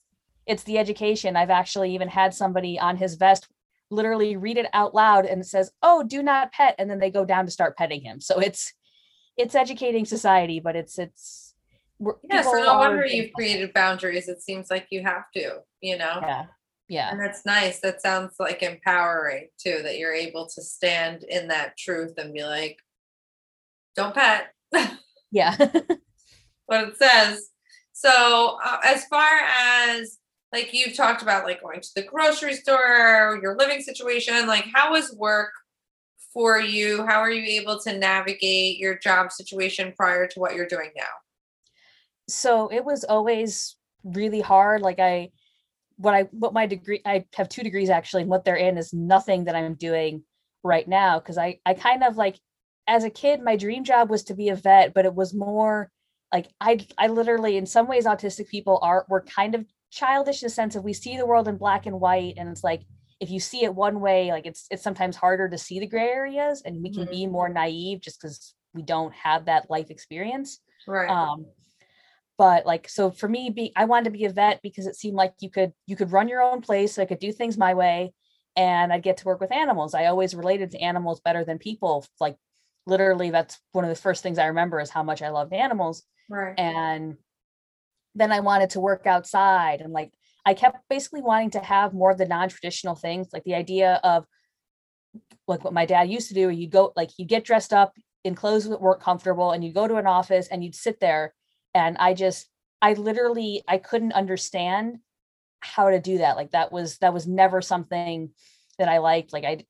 it's 0.46 0.62
the 0.64 0.78
education. 0.78 1.36
I've 1.36 1.50
actually 1.50 1.94
even 1.94 2.08
had 2.08 2.34
somebody 2.34 2.78
on 2.78 2.96
his 2.96 3.14
vest 3.16 3.48
literally 3.90 4.36
read 4.36 4.56
it 4.58 4.66
out 4.72 4.94
loud 4.94 5.26
and 5.26 5.40
it 5.40 5.46
says, 5.46 5.70
"Oh, 5.82 6.02
do 6.04 6.22
not 6.22 6.52
pet," 6.52 6.74
and 6.78 6.90
then 6.90 6.98
they 6.98 7.10
go 7.10 7.24
down 7.24 7.46
to 7.46 7.50
start 7.50 7.76
petting 7.76 8.02
him. 8.02 8.20
So 8.20 8.38
it's 8.38 8.72
it's 9.36 9.54
educating 9.54 10.04
society, 10.04 10.60
but 10.60 10.76
it's 10.76 10.98
it's 10.98 11.53
yeah. 12.22 12.42
So 12.42 12.52
no 12.52 12.78
wonder 12.78 13.06
you've 13.06 13.32
created 13.32 13.72
boundaries. 13.72 14.28
It 14.28 14.42
seems 14.42 14.70
like 14.70 14.86
you 14.90 15.02
have 15.02 15.24
to, 15.34 15.60
you 15.80 15.96
know. 15.96 16.18
Yeah, 16.22 16.46
yeah, 16.88 17.10
And 17.10 17.20
that's 17.20 17.46
nice. 17.46 17.80
That 17.80 18.02
sounds 18.02 18.34
like 18.38 18.62
empowering 18.62 19.48
too, 19.58 19.80
that 19.82 19.98
you're 19.98 20.14
able 20.14 20.46
to 20.46 20.62
stand 20.62 21.24
in 21.24 21.48
that 21.48 21.76
truth 21.78 22.14
and 22.18 22.32
be 22.32 22.44
like, 22.44 22.78
don't 23.96 24.14
pet 24.14 24.52
yeah. 25.30 25.56
what 26.66 26.88
it 26.88 26.96
says. 26.96 27.50
So, 27.92 28.58
uh, 28.64 28.78
as 28.84 29.04
far 29.06 29.40
as 29.66 30.18
like 30.52 30.72
you've 30.72 30.96
talked 30.96 31.22
about, 31.22 31.44
like 31.44 31.62
going 31.62 31.80
to 31.80 31.90
the 31.96 32.02
grocery 32.02 32.54
store, 32.54 33.38
your 33.42 33.56
living 33.56 33.80
situation, 33.80 34.46
like 34.46 34.66
how 34.72 34.92
was 34.92 35.14
work 35.14 35.52
for 36.32 36.58
you? 36.60 37.06
How 37.06 37.20
are 37.20 37.30
you 37.30 37.60
able 37.60 37.80
to 37.80 37.96
navigate 37.96 38.78
your 38.78 38.98
job 38.98 39.32
situation 39.32 39.92
prior 39.96 40.26
to 40.26 40.40
what 40.40 40.54
you're 40.54 40.66
doing 40.66 40.90
now? 40.96 41.02
So 42.28 42.68
it 42.68 42.84
was 42.84 43.04
always 43.04 43.76
really 44.04 44.40
hard 44.40 44.82
like 44.82 44.98
i 44.98 45.30
what 45.96 46.14
i 46.14 46.22
what 46.32 46.52
my 46.52 46.66
degree 46.66 47.00
i 47.04 47.24
have 47.34 47.48
two 47.48 47.62
degrees 47.62 47.90
actually 47.90 48.22
and 48.22 48.30
what 48.30 48.44
they're 48.44 48.56
in 48.56 48.76
is 48.78 48.92
nothing 48.92 49.44
that 49.44 49.54
i'm 49.54 49.74
doing 49.74 50.22
right 50.62 50.88
now 50.88 51.18
because 51.18 51.38
i 51.38 51.58
i 51.66 51.74
kind 51.74 52.02
of 52.02 52.16
like 52.16 52.38
as 52.86 53.04
a 53.04 53.10
kid 53.10 53.40
my 53.42 53.56
dream 53.56 53.84
job 53.84 54.10
was 54.10 54.22
to 54.24 54.34
be 54.34 54.48
a 54.48 54.56
vet 54.56 54.92
but 54.94 55.04
it 55.04 55.14
was 55.14 55.34
more 55.34 55.90
like 56.32 56.48
i 56.60 56.84
i 56.98 57.06
literally 57.06 57.56
in 57.56 57.66
some 57.66 57.86
ways 57.86 58.06
autistic 58.06 58.48
people 58.48 58.78
are 58.82 59.06
we're 59.08 59.22
kind 59.22 59.54
of 59.54 59.64
childish 59.90 60.42
in 60.42 60.46
the 60.46 60.50
sense 60.50 60.74
of 60.74 60.82
we 60.84 60.92
see 60.92 61.16
the 61.16 61.26
world 61.26 61.46
in 61.48 61.56
black 61.56 61.86
and 61.86 62.00
white 62.00 62.34
and 62.36 62.48
it's 62.48 62.64
like 62.64 62.82
if 63.20 63.30
you 63.30 63.38
see 63.38 63.64
it 63.64 63.74
one 63.74 64.00
way 64.00 64.30
like 64.32 64.44
it's 64.44 64.66
it's 64.70 64.82
sometimes 64.82 65.16
harder 65.16 65.48
to 65.48 65.56
see 65.56 65.78
the 65.78 65.86
gray 65.86 66.08
areas 66.08 66.62
and 66.64 66.82
we 66.82 66.90
can 66.90 67.04
Mhm. 67.04 67.10
be 67.10 67.26
more 67.26 67.48
naive 67.48 68.00
just 68.00 68.20
because 68.20 68.54
we 68.74 68.82
don't 68.82 69.14
have 69.14 69.44
that 69.44 69.70
life 69.70 69.90
experience 69.90 70.60
Right. 70.86 71.08
um 71.10 71.46
but 72.38 72.66
like 72.66 72.88
so 72.88 73.10
for 73.10 73.28
me 73.28 73.50
be 73.50 73.72
i 73.76 73.84
wanted 73.84 74.04
to 74.04 74.10
be 74.10 74.24
a 74.24 74.30
vet 74.30 74.60
because 74.62 74.86
it 74.86 74.96
seemed 74.96 75.16
like 75.16 75.34
you 75.40 75.50
could 75.50 75.72
you 75.86 75.96
could 75.96 76.12
run 76.12 76.28
your 76.28 76.42
own 76.42 76.60
place 76.60 76.98
i 76.98 77.04
could 77.04 77.18
do 77.18 77.32
things 77.32 77.56
my 77.56 77.74
way 77.74 78.12
and 78.56 78.92
i'd 78.92 79.02
get 79.02 79.16
to 79.18 79.24
work 79.24 79.40
with 79.40 79.52
animals 79.52 79.94
i 79.94 80.06
always 80.06 80.34
related 80.34 80.70
to 80.70 80.78
animals 80.78 81.20
better 81.20 81.44
than 81.44 81.58
people 81.58 82.04
like 82.20 82.36
literally 82.86 83.30
that's 83.30 83.58
one 83.72 83.84
of 83.84 83.88
the 83.88 84.00
first 84.00 84.22
things 84.22 84.38
i 84.38 84.46
remember 84.46 84.80
is 84.80 84.90
how 84.90 85.02
much 85.02 85.22
i 85.22 85.30
loved 85.30 85.52
animals 85.52 86.02
right. 86.28 86.58
and 86.58 87.16
then 88.14 88.32
i 88.32 88.40
wanted 88.40 88.70
to 88.70 88.80
work 88.80 89.06
outside 89.06 89.80
and 89.80 89.92
like 89.92 90.12
i 90.44 90.54
kept 90.54 90.78
basically 90.88 91.22
wanting 91.22 91.50
to 91.50 91.60
have 91.60 91.94
more 91.94 92.10
of 92.10 92.18
the 92.18 92.26
non-traditional 92.26 92.94
things 92.94 93.28
like 93.32 93.44
the 93.44 93.54
idea 93.54 94.00
of 94.04 94.24
like 95.46 95.62
what 95.62 95.72
my 95.72 95.86
dad 95.86 96.10
used 96.10 96.28
to 96.28 96.34
do 96.34 96.50
you 96.50 96.68
go 96.68 96.92
like 96.96 97.10
you 97.18 97.24
get 97.24 97.44
dressed 97.44 97.72
up 97.72 97.94
in 98.24 98.34
clothes 98.34 98.68
that 98.68 98.80
weren't 98.80 99.00
comfortable 99.00 99.52
and 99.52 99.62
you 99.62 99.72
go 99.72 99.86
to 99.86 99.96
an 99.96 100.06
office 100.06 100.48
and 100.48 100.64
you'd 100.64 100.74
sit 100.74 100.98
there 101.00 101.34
and 101.74 101.96
i 101.98 102.14
just 102.14 102.48
i 102.82 102.92
literally 102.94 103.62
i 103.68 103.78
couldn't 103.78 104.12
understand 104.12 104.98
how 105.60 105.90
to 105.90 106.00
do 106.00 106.18
that 106.18 106.36
like 106.36 106.50
that 106.50 106.72
was 106.72 106.98
that 106.98 107.14
was 107.14 107.26
never 107.26 107.60
something 107.60 108.30
that 108.78 108.88
i 108.88 108.98
liked 108.98 109.32
like 109.32 109.44
i 109.44 109.64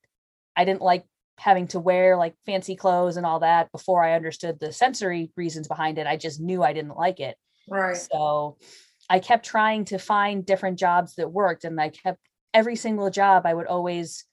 i 0.57 0.65
didn't 0.65 0.83
like 0.83 1.05
having 1.39 1.67
to 1.67 1.81
wear 1.81 2.17
like 2.17 2.35
fancy 2.47 2.77
clothes 2.77 3.17
and 3.17 3.27
all 3.27 3.41
that 3.41 3.71
before 3.73 4.05
i 4.05 4.15
understood 4.15 4.59
the 4.61 4.73
sensory 4.73 5.33
reasons 5.37 5.69
behind 5.69 5.99
it 5.99 6.07
i 6.07 6.17
just 6.17 6.41
knew 6.41 6.63
i 6.63 6.73
didn't 6.73 6.97
like 6.97 7.21
it 7.21 7.37
right. 7.69 7.97
so 7.97 8.57
I 9.09 9.19
kept 9.19 9.45
trying 9.45 9.85
to 9.87 9.99
find 9.99 10.47
different 10.47 10.79
jobs 10.79 11.15
that 11.17 11.31
worked. 11.31 11.65
And 11.65 11.81
I 11.81 11.91
kept 11.91 12.21
every 12.53 12.77
single 12.77 13.11
job, 13.11 13.45
I 13.47 13.55
would 13.55 13.67
always 13.67 14.25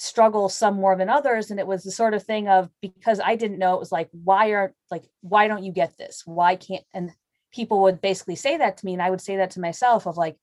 struggle 0.00 0.48
some 0.48 0.76
more 0.76 0.94
than 0.94 1.08
others. 1.08 1.50
And 1.50 1.58
it 1.58 1.66
was 1.66 1.82
the 1.82 1.90
sort 1.90 2.14
of 2.14 2.22
thing 2.22 2.48
of 2.48 2.70
because 2.80 3.18
I 3.18 3.34
didn't 3.34 3.58
know, 3.58 3.74
it 3.74 3.80
was 3.80 3.90
like, 3.90 4.08
why 4.12 4.50
are 4.50 4.72
like, 4.92 5.02
why 5.22 5.48
don't 5.48 5.64
you 5.64 5.72
get 5.72 5.98
this? 5.98 6.22
Why 6.24 6.54
can't 6.54 6.84
and 6.94 7.10
people 7.52 7.82
would 7.82 8.00
basically 8.00 8.36
say 8.36 8.56
that 8.58 8.76
to 8.76 8.86
me. 8.86 8.92
And 8.92 9.02
I 9.02 9.10
would 9.10 9.20
say 9.20 9.38
that 9.38 9.50
to 9.52 9.60
myself 9.60 10.06
of 10.06 10.16
like, 10.16 10.36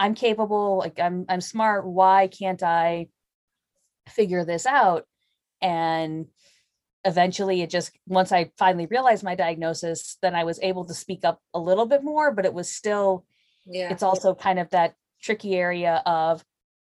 I'm 0.00 0.14
capable, 0.14 0.78
like 0.78 0.98
I'm 0.98 1.26
I'm 1.28 1.42
smart. 1.42 1.86
Why 1.86 2.28
can't 2.28 2.62
I 2.62 3.08
figure 4.08 4.46
this 4.46 4.64
out? 4.64 5.04
And 5.60 6.26
eventually 7.04 7.62
it 7.62 7.70
just 7.70 7.92
once 8.08 8.32
i 8.32 8.50
finally 8.58 8.86
realized 8.86 9.22
my 9.22 9.36
diagnosis 9.36 10.18
then 10.22 10.34
i 10.34 10.42
was 10.42 10.58
able 10.60 10.84
to 10.84 10.92
speak 10.92 11.24
up 11.24 11.40
a 11.54 11.58
little 11.60 11.86
bit 11.86 12.02
more 12.02 12.32
but 12.32 12.44
it 12.44 12.52
was 12.52 12.68
still 12.68 13.24
Yeah. 13.64 13.92
it's 13.92 14.02
also 14.02 14.34
kind 14.34 14.58
of 14.58 14.70
that 14.70 14.94
tricky 15.22 15.54
area 15.54 16.02
of 16.04 16.44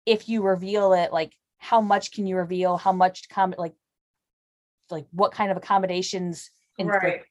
if 0.06 0.28
you 0.28 0.42
reveal 0.42 0.94
it 0.94 1.12
like 1.12 1.32
how 1.60 1.80
much 1.80 2.10
can 2.10 2.26
you 2.26 2.36
reveal 2.36 2.76
how 2.76 2.92
much 2.92 3.28
com 3.28 3.54
like 3.56 3.74
like 4.90 5.06
what 5.12 5.30
kind 5.32 5.50
of 5.52 5.56
accommodations 5.56 6.50
in, 6.78 6.88
right. 6.88 7.22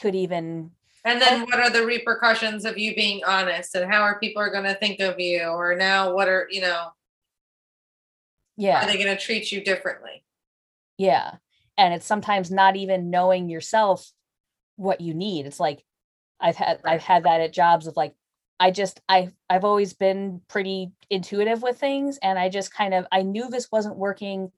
could 0.00 0.14
even 0.16 0.70
And 1.04 1.20
then 1.22 1.42
what 1.42 1.60
are 1.60 1.70
the 1.70 1.84
repercussions 1.86 2.64
of 2.64 2.76
you 2.78 2.94
being 2.96 3.22
honest 3.24 3.74
and 3.76 3.92
how 3.92 4.00
are 4.02 4.18
people 4.18 4.42
are 4.42 4.50
going 4.50 4.64
to 4.64 4.74
think 4.74 5.00
of 5.00 5.20
you 5.20 5.42
or 5.44 5.76
now 5.76 6.12
what 6.14 6.26
are, 6.28 6.48
you 6.50 6.62
know, 6.62 6.88
Yeah. 8.56 8.82
are 8.82 8.86
they 8.86 8.96
going 9.02 9.14
to 9.16 9.22
treat 9.22 9.52
you 9.52 9.62
differently? 9.62 10.24
yeah 10.96 11.34
and 11.76 11.92
it's 11.92 12.06
sometimes 12.06 12.50
not 12.52 12.76
even 12.76 13.10
knowing 13.10 13.48
yourself 13.48 14.10
what 14.76 15.00
you 15.00 15.12
need 15.12 15.44
it's 15.44 15.58
like 15.58 15.84
i've 16.40 16.54
had 16.56 16.78
Right. 16.84 16.94
i've 16.94 17.02
had 17.02 17.24
that 17.24 17.40
at 17.40 17.52
jobs 17.52 17.86
of 17.88 17.96
like 17.96 18.14
i 18.64 18.70
just 18.70 19.00
i 19.10 19.28
i've 19.50 19.64
always 19.64 19.92
been 19.92 20.40
pretty 20.48 20.90
intuitive 21.10 21.62
with 21.62 21.78
things 21.78 22.18
and 22.22 22.38
i 22.38 22.48
just 22.48 22.72
kind 22.72 22.94
of 22.94 23.06
i 23.12 23.22
knew 23.22 23.48
this 23.50 23.70
wasn't 23.70 23.96
working 23.96 24.50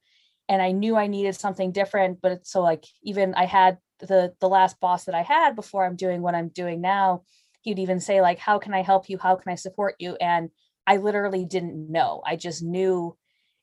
and 0.49 0.63
i 0.63 0.71
knew 0.71 0.97
i 0.97 1.09
needed 1.09 1.35
something 1.35 1.73
different 1.73 2.21
but 2.23 2.33
it's 2.33 2.53
so 2.53 2.63
like 2.63 2.85
even 3.03 3.35
i 3.35 3.45
had 3.45 3.79
the 4.01 4.33
the 4.41 4.49
last 4.49 4.79
boss 4.81 5.05
that 5.05 5.15
i 5.15 5.23
had 5.23 5.57
before 5.57 5.85
i'm 5.85 5.97
doing 5.97 6.23
what 6.23 6.37
i'm 6.37 6.49
doing 6.51 6.81
now 6.81 7.23
he'd 7.63 7.81
even 7.81 7.99
say 7.99 8.21
like 8.21 8.39
how 8.39 8.59
can 8.59 8.73
i 8.75 8.83
help 8.83 9.09
you 9.09 9.19
how 9.19 9.35
can 9.35 9.51
i 9.53 9.57
support 9.57 9.97
you 9.99 10.17
and 10.21 10.51
i 10.87 10.97
literally 10.99 11.45
didn't 11.45 11.91
know 11.91 12.23
i 12.25 12.37
just 12.37 12.63
knew 12.63 13.17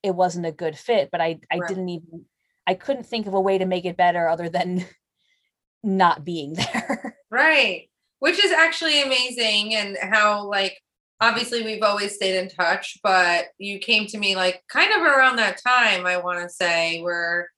it 0.03 0.13
wasn't 0.13 0.45
a 0.45 0.51
good 0.51 0.77
fit 0.77 1.09
but 1.11 1.21
i 1.21 1.39
i 1.51 1.59
Right. 1.59 1.69
didn't 1.69 1.87
even 1.89 2.25
i 2.67 2.73
couldn't 2.73 3.05
think 3.05 3.27
of 3.27 3.33
a 3.33 3.41
way 3.41 3.57
to 3.57 3.65
make 3.65 3.85
it 3.85 3.95
better 3.97 4.27
other 4.27 4.49
than 4.49 4.85
not 5.83 6.25
being 6.25 6.53
there 6.73 7.17
Right. 7.29 7.89
Which 8.23 8.39
is 8.39 8.53
actually 8.53 9.01
amazing 9.01 9.75
and 9.75 9.97
how 10.01 10.47
like 10.47 10.79
obviously 11.19 11.61
we've 11.61 11.83
always 11.83 12.15
stayed 12.15 12.39
in 12.39 12.47
touch, 12.47 12.97
but 13.03 13.47
you 13.57 13.79
came 13.79 14.07
to 14.07 14.17
me 14.17 14.33
like 14.37 14.63
kind 14.69 14.93
of 14.93 15.01
around 15.01 15.35
that 15.35 15.59
time, 15.61 16.05
I 16.05 16.15
want 16.15 16.39
to 16.39 16.47
say, 16.47 17.01
where 17.01 17.49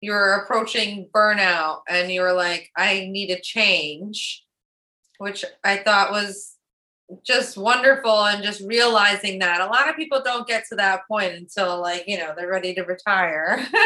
you 0.00 0.12
were 0.12 0.34
approaching 0.34 1.08
burnout 1.12 1.80
and 1.88 2.12
you 2.12 2.20
were 2.20 2.34
like, 2.34 2.70
I 2.76 3.08
need 3.10 3.30
a 3.30 3.40
change, 3.40 4.44
which 5.18 5.44
I 5.64 5.78
thought 5.78 6.12
was 6.12 6.56
just 7.26 7.58
wonderful 7.58 8.24
and 8.24 8.44
just 8.44 8.62
realizing 8.62 9.40
that 9.40 9.60
a 9.60 9.66
lot 9.66 9.88
of 9.88 9.96
people 9.96 10.22
don't 10.24 10.46
get 10.46 10.66
to 10.68 10.76
that 10.76 11.00
point 11.08 11.34
until 11.34 11.80
like, 11.80 12.04
you 12.06 12.16
know, 12.16 12.32
they're 12.36 12.48
ready 12.48 12.74
to 12.74 12.82
retire. 12.82 13.66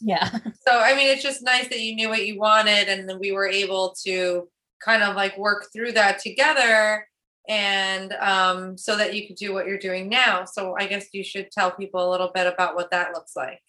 yeah 0.00 0.28
so 0.66 0.78
i 0.80 0.94
mean 0.94 1.08
it's 1.08 1.22
just 1.22 1.42
nice 1.42 1.68
that 1.68 1.80
you 1.80 1.94
knew 1.94 2.08
what 2.08 2.26
you 2.26 2.38
wanted 2.38 2.88
and 2.88 3.08
then 3.08 3.18
we 3.18 3.32
were 3.32 3.46
able 3.46 3.94
to 4.04 4.48
kind 4.84 5.02
of 5.02 5.16
like 5.16 5.36
work 5.38 5.68
through 5.72 5.92
that 5.92 6.18
together 6.18 7.06
and 7.48 8.12
um, 8.14 8.78
so 8.78 8.96
that 8.96 9.14
you 9.14 9.26
could 9.26 9.36
do 9.36 9.52
what 9.52 9.66
you're 9.66 9.78
doing 9.78 10.08
now. 10.08 10.44
So 10.44 10.76
I 10.78 10.86
guess 10.86 11.08
you 11.12 11.22
should 11.22 11.50
tell 11.50 11.70
people 11.70 12.08
a 12.08 12.10
little 12.10 12.30
bit 12.34 12.46
about 12.46 12.74
what 12.74 12.90
that 12.90 13.12
looks 13.12 13.36
like. 13.36 13.60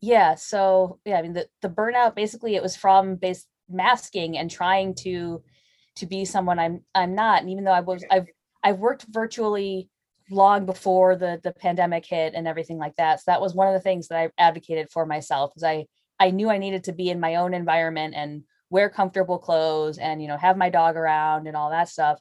Yeah. 0.00 0.34
So 0.34 0.98
yeah, 1.04 1.16
I 1.16 1.22
mean 1.22 1.32
the, 1.32 1.46
the 1.62 1.68
burnout 1.68 2.14
basically 2.14 2.56
it 2.56 2.62
was 2.62 2.76
from 2.76 3.16
base 3.16 3.46
masking 3.68 4.36
and 4.36 4.50
trying 4.50 4.94
to 4.96 5.42
to 5.96 6.06
be 6.06 6.24
someone 6.24 6.58
I'm 6.58 6.84
I'm 6.94 7.14
not. 7.14 7.40
And 7.40 7.50
even 7.50 7.64
though 7.64 7.72
I 7.72 7.80
was 7.80 8.04
I've 8.10 8.26
I've 8.62 8.78
worked 8.78 9.06
virtually 9.08 9.88
long 10.30 10.66
before 10.66 11.16
the 11.16 11.40
the 11.42 11.52
pandemic 11.52 12.04
hit 12.04 12.34
and 12.34 12.46
everything 12.48 12.78
like 12.78 12.96
that. 12.96 13.20
So 13.20 13.24
that 13.28 13.40
was 13.40 13.54
one 13.54 13.68
of 13.68 13.74
the 13.74 13.80
things 13.80 14.08
that 14.08 14.18
I 14.18 14.30
advocated 14.38 14.90
for 14.90 15.06
myself 15.06 15.52
because 15.52 15.64
I 15.64 15.86
I 16.18 16.30
knew 16.30 16.50
I 16.50 16.58
needed 16.58 16.84
to 16.84 16.92
be 16.92 17.08
in 17.08 17.20
my 17.20 17.36
own 17.36 17.54
environment 17.54 18.14
and 18.16 18.42
wear 18.72 18.88
comfortable 18.88 19.38
clothes 19.38 19.98
and 19.98 20.22
you 20.22 20.26
know 20.26 20.36
have 20.38 20.56
my 20.56 20.70
dog 20.70 20.96
around 20.96 21.46
and 21.46 21.56
all 21.56 21.70
that 21.70 21.88
stuff. 21.88 22.18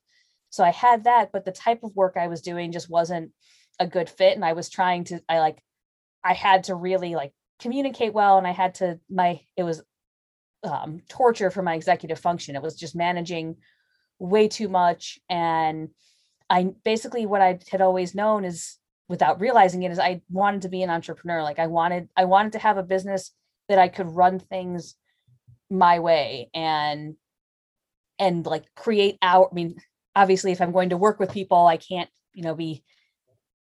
So 0.49 0.63
I 0.63 0.71
had 0.71 1.05
that, 1.05 1.31
but 1.31 1.45
the 1.45 1.51
type 1.53 1.83
of 1.83 1.95
work 1.95 2.17
I 2.17 2.27
was 2.27 2.41
doing 2.41 2.73
just 2.73 2.89
wasn't 2.89 3.31
a 3.79 3.87
good 3.87 4.09
fit. 4.09 4.35
And 4.35 4.43
I 4.43 4.53
was 4.53 4.69
trying 4.69 5.05
to 5.05 5.21
I 5.29 5.39
like 5.39 5.63
I 6.23 6.33
had 6.33 6.65
to 6.65 6.75
really 6.75 7.15
like 7.15 7.33
communicate 7.59 8.13
well 8.13 8.37
and 8.37 8.45
I 8.45 8.51
had 8.51 8.75
to 8.75 8.99
my 9.09 9.39
it 9.55 9.63
was 9.63 9.81
um, 10.63 11.01
torture 11.09 11.49
for 11.49 11.63
my 11.63 11.75
executive 11.75 12.19
function. 12.19 12.55
It 12.55 12.61
was 12.61 12.75
just 12.75 12.95
managing 12.95 13.55
way 14.19 14.47
too 14.49 14.67
much 14.67 15.19
and 15.29 15.89
I 16.49 16.71
basically 16.83 17.25
what 17.25 17.41
I 17.41 17.59
had 17.71 17.81
always 17.81 18.13
known 18.13 18.43
is 18.43 18.77
without 19.07 19.39
realizing 19.39 19.83
it 19.83 19.91
is 19.91 19.99
I 19.99 20.21
wanted 20.29 20.63
to 20.63 20.69
be 20.69 20.83
an 20.83 20.89
entrepreneur. 20.89 21.41
Like 21.43 21.59
I 21.59 21.67
wanted 21.67 22.09
I 22.17 22.25
wanted 22.25 22.51
to 22.53 22.59
have 22.59 22.77
a 22.77 22.83
business 22.83 23.31
that 23.69 23.79
I 23.79 23.87
could 23.87 24.07
run 24.07 24.37
things 24.37 24.95
my 25.71 25.99
way 25.99 26.49
and 26.53 27.15
and 28.19 28.45
like 28.45 28.65
create 28.75 29.17
our 29.21 29.47
I 29.49 29.53
mean 29.53 29.77
obviously 30.15 30.51
if 30.51 30.62
I'm 30.62 30.73
going 30.73 30.89
to 30.89 30.97
work 30.97 31.19
with 31.19 31.31
people 31.31 31.65
I 31.65 31.77
can't 31.77 32.10
you 32.34 32.43
know 32.43 32.53
be 32.53 32.84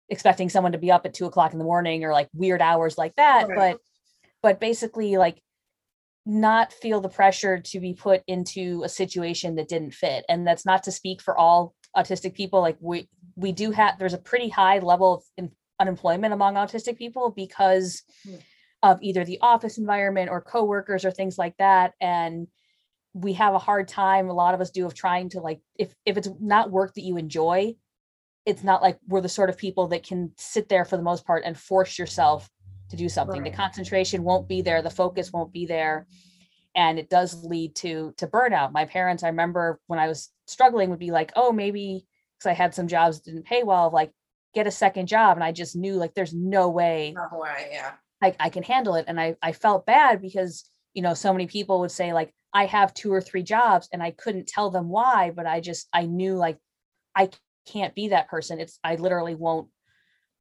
expecting 0.09 0.49
someone 0.49 0.71
to 0.71 0.77
be 0.77 0.91
up 0.91 1.05
at 1.05 1.13
two 1.13 1.25
o'clock 1.25 1.51
in 1.51 1.59
the 1.59 1.65
morning 1.65 2.05
or 2.05 2.13
like 2.13 2.29
weird 2.33 2.61
hours 2.61 2.97
like 2.97 3.15
that 3.17 3.47
right. 3.49 3.57
but 3.57 3.79
but 4.41 4.59
basically 4.59 5.17
like 5.17 5.41
not 6.25 6.73
feel 6.73 7.01
the 7.01 7.09
pressure 7.09 7.59
to 7.59 7.79
be 7.79 7.93
put 7.93 8.21
into 8.27 8.83
a 8.83 8.89
situation 8.89 9.55
that 9.55 9.67
didn't 9.67 9.93
fit 9.93 10.25
and 10.29 10.47
that's 10.47 10.65
not 10.65 10.83
to 10.83 10.91
speak 10.91 11.21
for 11.21 11.37
all 11.37 11.75
autistic 11.95 12.33
people 12.33 12.61
like 12.61 12.77
we 12.79 13.09
we 13.35 13.51
do 13.51 13.71
have 13.71 13.99
there's 13.99 14.13
a 14.13 14.17
pretty 14.17 14.49
high 14.49 14.79
level 14.79 15.23
of 15.37 15.49
unemployment 15.79 16.33
among 16.33 16.55
autistic 16.55 16.97
people 16.97 17.31
because 17.31 18.03
hmm. 18.25 18.35
Of 18.83 18.99
either 19.01 19.25
the 19.25 19.39
office 19.41 19.77
environment 19.77 20.29
or 20.29 20.41
coworkers 20.41 21.05
or 21.05 21.11
things 21.11 21.37
like 21.37 21.55
that 21.57 21.93
and 21.99 22.47
we 23.13 23.33
have 23.33 23.53
a 23.53 23.59
hard 23.59 23.87
time 23.87 24.29
a 24.29 24.33
lot 24.33 24.53
of 24.53 24.61
us 24.61 24.69
do 24.69 24.85
of 24.85 24.93
trying 24.93 25.29
to 25.29 25.39
like 25.39 25.59
if 25.77 25.93
if 26.05 26.17
it's 26.17 26.29
not 26.39 26.71
work 26.71 26.93
that 26.93 27.03
you 27.03 27.17
enjoy 27.17 27.73
it's 28.45 28.63
not 28.63 28.81
like 28.81 28.97
we're 29.07 29.21
the 29.21 29.27
sort 29.29 29.49
of 29.49 29.57
people 29.57 29.87
that 29.87 30.03
can 30.03 30.31
sit 30.37 30.69
there 30.69 30.85
for 30.85 30.95
the 30.95 31.03
most 31.03 31.25
part 31.25 31.43
and 31.45 31.57
force 31.57 31.99
yourself 31.99 32.49
to 32.89 32.95
do 32.95 33.09
something. 33.09 33.41
Right. 33.41 33.51
the 33.51 33.57
concentration 33.57 34.23
won't 34.23 34.47
be 34.47 34.61
there 34.61 34.81
the 34.81 34.89
focus 34.89 35.33
won't 35.33 35.51
be 35.51 35.65
there 35.65 36.07
and 36.75 36.99
it 36.99 37.09
does 37.09 37.43
lead 37.43 37.75
to 37.77 38.13
to 38.17 38.27
burnout. 38.27 38.71
My 38.71 38.85
parents 38.85 39.23
i 39.23 39.27
remember 39.27 39.79
when 39.87 39.99
i 39.99 40.07
was 40.07 40.29
struggling 40.45 40.89
would 40.89 40.99
be 40.99 41.11
like 41.11 41.31
oh 41.35 41.51
maybe 41.51 42.05
because 42.37 42.49
i 42.49 42.53
had 42.53 42.73
some 42.73 42.87
jobs 42.87 43.19
didn't 43.19 43.45
pay 43.45 43.63
well 43.63 43.89
like 43.91 44.11
get 44.53 44.67
a 44.67 44.71
second 44.71 45.07
job 45.07 45.35
and 45.35 45.43
i 45.43 45.51
just 45.51 45.75
knew 45.75 45.95
like 45.95 46.13
there's 46.13 46.33
no 46.33 46.69
way 46.69 47.13
no 47.15 47.39
way 47.39 47.69
yeah 47.71 47.91
I, 48.21 48.35
I 48.39 48.49
can 48.49 48.63
handle 48.63 48.95
it 48.95 49.05
and 49.07 49.19
i 49.19 49.35
i 49.41 49.51
felt 49.51 49.85
bad 49.85 50.21
because 50.21 50.63
you 50.93 51.01
know 51.01 51.13
so 51.13 51.31
many 51.33 51.47
people 51.47 51.79
would 51.81 51.91
say 51.91 52.13
like 52.13 52.33
i 52.53 52.65
have 52.65 52.93
two 52.93 53.13
or 53.13 53.21
three 53.21 53.43
jobs 53.43 53.89
and 53.91 54.01
i 54.01 54.11
couldn't 54.11 54.47
tell 54.47 54.71
them 54.71 54.89
why 54.89 55.31
but 55.35 55.45
i 55.45 55.59
just 55.59 55.87
i 55.93 56.05
knew 56.05 56.35
like 56.35 56.57
i 57.15 57.29
can't 57.67 57.95
be 57.95 58.09
that 58.09 58.29
person 58.29 58.59
it's 58.59 58.79
i 58.83 58.95
literally 58.95 59.35
won't 59.35 59.67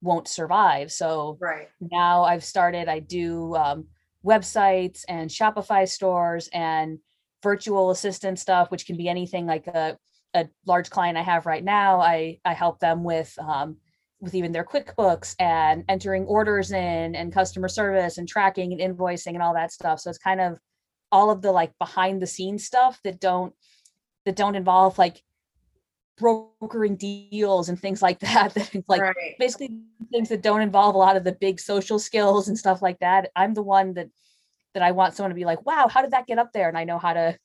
won't 0.03 0.29
survive 0.29 0.93
so 0.93 1.37
right 1.41 1.69
now 1.81 2.23
i've 2.23 2.45
started 2.45 2.89
i 2.89 2.99
do 2.99 3.55
um, 3.57 3.87
websites 4.27 5.05
and 5.09 5.31
Shopify 5.31 5.89
stores 5.89 6.49
and 6.53 6.99
virtual 7.43 7.91
assistant 7.91 8.39
stuff, 8.39 8.71
which 8.71 8.87
can 8.87 8.97
be 8.97 9.09
anything 9.09 9.47
like 9.47 9.67
a, 9.69 9.97
a 10.35 10.49
large 10.67 10.91
client 10.91 11.17
I 11.17 11.23
have 11.23 11.47
right 11.47 11.63
now. 11.63 12.01
I, 12.01 12.41
I 12.45 12.53
help 12.53 12.81
them 12.81 13.05
with, 13.05 13.33
um, 13.39 13.77
with 14.21 14.35
even 14.35 14.53
their 14.53 14.65
QuickBooks 14.65 15.35
and 15.39 15.85
entering 15.89 16.25
orders 16.25 16.73
in 16.73 17.15
and 17.15 17.33
customer 17.33 17.69
service 17.69 18.19
and 18.19 18.29
tracking 18.29 18.73
and 18.73 18.81
invoicing 18.81 19.35
and 19.35 19.43
all 19.43 19.55
that 19.55 19.73
stuff. 19.73 20.01
So 20.01 20.11
it's 20.11 20.19
kind 20.19 20.41
of 20.41 20.59
all 21.13 21.31
of 21.31 21.43
the 21.43 21.53
like 21.53 21.73
behind 21.79 22.21
the 22.21 22.27
scenes 22.27 22.65
stuff 22.65 22.99
that 23.05 23.21
don't, 23.21 23.55
that 24.25 24.37
don't 24.37 24.57
involve 24.57 24.99
like 24.99 25.23
brokering 26.17 26.97
deals 26.97 27.69
and 27.69 27.81
things 27.81 28.03
like 28.03 28.19
that 28.21 28.55
that 28.55 28.71
like 28.89 29.01
right. 29.01 29.37
basically 29.39 29.71
things 30.11 30.29
that 30.29 30.43
don't 30.43 30.63
involve 30.63 30.95
a 30.95 30.99
lot 30.99 31.17
of 31.17 31.25
the 31.25 31.33
big 31.33 31.61
social 31.61 31.99
skills 31.99 32.49
and 32.49 32.59
stuff 32.59 32.81
like 32.81 32.99
that 33.01 33.31
i'm 33.37 33.55
the 33.55 33.63
one 33.63 33.95
that 33.95 34.09
that 34.75 34.83
i 34.83 34.93
want 34.93 35.15
someone 35.15 35.31
to 35.31 35.35
be 35.35 35.45
like 35.45 35.65
wow 35.67 35.89
how 35.89 36.03
did 36.03 36.13
that 36.13 36.27
get 36.27 36.39
up 36.39 36.53
there 36.53 36.69
and 36.69 36.79
i 36.79 36.85
know 36.85 36.99
how 36.99 37.13
to 37.13 37.37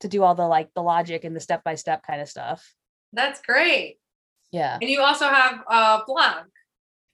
to 0.00 0.08
do 0.08 0.22
all 0.22 0.34
the 0.34 0.46
like 0.46 0.72
the 0.74 0.82
logic 0.82 1.24
and 1.24 1.36
the 1.36 1.40
step 1.40 1.62
by 1.64 1.74
step 1.74 2.02
kind 2.02 2.20
of 2.20 2.28
stuff 2.28 2.74
that's 3.12 3.40
great 3.42 3.98
yeah 4.54 4.78
and 4.80 4.90
you 4.90 5.00
also 5.00 5.26
have 5.28 5.60
a 5.68 6.00
blog 6.06 6.44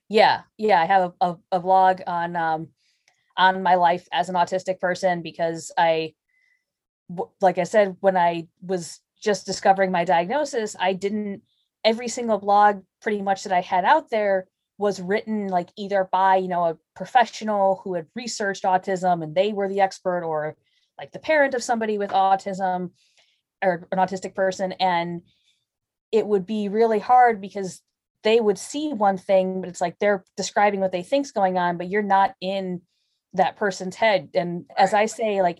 yeah 0.09 0.41
yeah 0.57 0.81
i 0.81 0.85
have 0.85 1.13
a, 1.21 1.25
a, 1.27 1.37
a 1.53 1.59
blog 1.59 2.01
on 2.07 2.35
um 2.35 2.67
on 3.37 3.63
my 3.63 3.75
life 3.75 4.07
as 4.11 4.29
an 4.29 4.35
autistic 4.35 4.79
person 4.79 5.21
because 5.21 5.71
i 5.77 6.13
like 7.41 7.57
i 7.57 7.63
said 7.63 7.95
when 7.99 8.15
i 8.15 8.47
was 8.61 9.01
just 9.21 9.45
discovering 9.45 9.91
my 9.91 10.03
diagnosis, 10.03 10.75
I 10.79 10.93
didn't, 10.93 11.43
every 11.85 12.07
single 12.07 12.39
blog 12.39 12.81
pretty 13.01 13.21
much 13.21 13.43
that 13.43 13.53
I 13.53 13.61
had 13.61 13.85
out 13.85 14.09
there 14.09 14.47
was 14.77 14.99
written 14.99 15.47
like 15.47 15.69
either 15.77 16.09
by, 16.11 16.37
you 16.37 16.47
know, 16.47 16.65
a 16.65 16.77
professional 16.95 17.81
who 17.83 17.93
had 17.93 18.07
researched 18.15 18.63
autism 18.63 19.23
and 19.23 19.35
they 19.35 19.53
were 19.53 19.69
the 19.69 19.81
expert 19.81 20.23
or 20.23 20.55
like 20.97 21.11
the 21.11 21.19
parent 21.19 21.53
of 21.53 21.63
somebody 21.63 21.97
with 21.97 22.09
autism 22.09 22.91
or 23.63 23.87
an 23.91 23.99
autistic 23.99 24.33
person. 24.33 24.71
And 24.73 25.21
it 26.11 26.25
would 26.25 26.45
be 26.45 26.69
really 26.69 26.99
hard 26.99 27.41
because 27.41 27.81
they 28.23 28.39
would 28.39 28.57
see 28.57 28.93
one 28.93 29.17
thing, 29.17 29.61
but 29.61 29.69
it's 29.69 29.81
like 29.81 29.97
they're 29.99 30.23
describing 30.37 30.79
what 30.79 30.91
they 30.91 31.03
think's 31.03 31.31
going 31.31 31.57
on, 31.57 31.77
but 31.77 31.89
you're 31.89 32.03
not 32.03 32.35
in 32.39 32.81
that 33.33 33.55
person's 33.55 33.95
head. 33.95 34.29
And 34.35 34.65
as 34.77 34.93
I 34.93 35.05
say, 35.05 35.41
like 35.41 35.59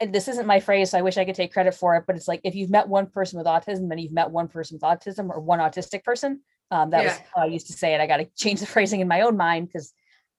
this 0.00 0.28
isn't 0.28 0.46
my 0.46 0.60
phrase, 0.60 0.90
so 0.90 0.98
I 0.98 1.02
wish 1.02 1.16
I 1.16 1.24
could 1.24 1.36
take 1.36 1.52
credit 1.52 1.74
for 1.74 1.94
it, 1.96 2.04
but 2.06 2.16
it's 2.16 2.26
like 2.26 2.40
if 2.42 2.54
you've 2.54 2.70
met 2.70 2.88
one 2.88 3.06
person 3.06 3.38
with 3.38 3.46
autism 3.46 3.90
and 3.90 4.00
you've 4.00 4.12
met 4.12 4.30
one 4.30 4.48
person 4.48 4.76
with 4.76 4.82
autism 4.82 5.28
or 5.30 5.38
one 5.40 5.60
autistic 5.60 6.02
person, 6.02 6.40
um, 6.70 6.90
that 6.90 7.04
yeah. 7.04 7.10
was 7.10 7.20
how 7.34 7.42
I 7.42 7.46
used 7.46 7.68
to 7.68 7.72
say 7.74 7.94
it. 7.94 8.00
I 8.00 8.06
got 8.06 8.16
to 8.16 8.28
change 8.36 8.60
the 8.60 8.66
phrasing 8.66 9.00
in 9.00 9.08
my 9.08 9.20
own 9.20 9.36
mind 9.36 9.68
because 9.68 9.92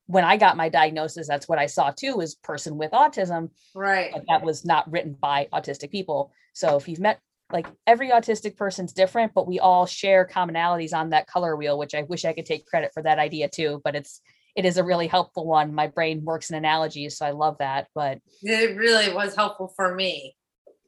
when 0.08 0.24
I 0.24 0.38
got 0.38 0.58
my 0.58 0.70
diagnosis, 0.70 1.28
that's 1.28 1.48
what 1.48 1.60
I 1.60 1.66
saw 1.68 1.92
too 1.92 2.18
was 2.18 2.36
person 2.36 2.78
with 2.78 2.92
autism. 2.92 3.50
Right. 3.74 4.12
But 4.12 4.26
that 4.28 4.44
was 4.44 4.66
not 4.66 4.92
written 4.92 5.14
by 5.14 5.48
autistic 5.54 5.92
people. 5.92 6.32
So 6.54 6.76
if 6.76 6.88
you've 6.88 7.00
met 7.00 7.22
like 7.56 7.68
every 7.88 8.10
autistic 8.10 8.58
person's 8.58 8.92
different, 8.92 9.34
but 9.34 9.48
we 9.48 9.60
all 9.60 9.86
share 9.86 10.28
commonalities 10.28 10.94
on 10.94 11.12
that 11.12 11.26
color 11.26 11.56
wheel, 11.56 11.78
which 11.78 11.96
I 11.96 12.02
wish 12.02 12.26
I 12.26 12.34
could 12.34 12.46
take 12.46 12.68
credit 12.68 12.92
for 12.94 13.02
that 13.04 13.18
idea 13.18 13.48
too. 13.48 13.82
But 13.86 13.96
it's 13.96 14.20
it 14.58 14.66
is 14.66 14.78
a 14.78 14.84
really 14.84 15.08
helpful 15.08 15.48
one. 15.48 15.74
My 15.74 15.88
brain 15.88 16.26
works 16.26 16.50
in 16.50 16.58
analogies, 16.58 17.18
so 17.18 17.26
I 17.26 17.32
love 17.32 17.58
that. 17.60 17.88
But 17.96 18.20
it 18.44 18.76
really 18.76 19.14
was 19.14 19.36
helpful 19.36 19.72
for 19.74 19.96
me. 19.96 20.36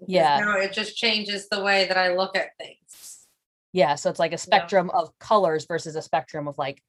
Yeah. 0.05 0.39
Now 0.41 0.57
it 0.57 0.73
just 0.73 0.97
changes 0.97 1.47
the 1.47 1.63
way 1.63 1.85
that 1.85 1.97
I 1.97 2.13
look 2.13 2.35
at 2.35 2.49
things. 2.59 3.25
Yeah. 3.71 3.95
So 3.95 4.09
it's 4.09 4.19
like 4.19 4.33
a 4.33 4.37
spectrum 4.37 4.91
yeah. 4.93 4.99
of 4.99 5.17
colors 5.19 5.65
versus 5.65 5.95
a 5.95 6.01
spectrum 6.01 6.49
of 6.49 6.57
like 6.57 6.83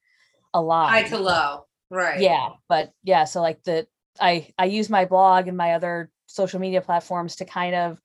a 0.52 0.60
line. 0.60 0.90
High 0.90 1.02
to 1.04 1.18
low. 1.18 1.66
Right. 1.88 2.20
Yeah. 2.20 2.48
But 2.68 2.90
yeah, 3.04 3.24
so 3.24 3.40
like 3.40 3.62
the 3.62 3.86
I 4.20 4.48
I 4.58 4.64
use 4.64 4.90
my 4.90 5.04
blog 5.04 5.46
and 5.46 5.56
my 5.56 5.74
other 5.74 6.10
social 6.26 6.58
media 6.58 6.80
platforms 6.80 7.36
to 7.36 7.44
kind 7.44 7.76
of 7.76 8.00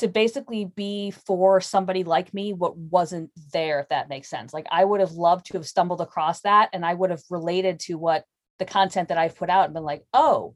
to 0.00 0.08
basically 0.08 0.64
be 0.64 1.10
for 1.10 1.60
somebody 1.60 2.04
like 2.04 2.32
me 2.32 2.52
what 2.54 2.76
wasn't 2.76 3.30
there 3.52 3.80
if 3.80 3.88
that 3.90 4.08
makes 4.08 4.28
sense 4.28 4.52
like 4.52 4.66
i 4.70 4.84
would 4.84 5.00
have 5.00 5.12
loved 5.12 5.46
to 5.46 5.54
have 5.54 5.66
stumbled 5.66 6.00
across 6.00 6.40
that 6.40 6.70
and 6.72 6.84
i 6.84 6.92
would 6.92 7.10
have 7.10 7.22
related 7.30 7.78
to 7.78 7.94
what 7.94 8.24
the 8.58 8.64
content 8.64 9.08
that 9.08 9.18
i've 9.18 9.36
put 9.36 9.50
out 9.50 9.66
and 9.66 9.74
been 9.74 9.84
like 9.84 10.02
oh 10.14 10.54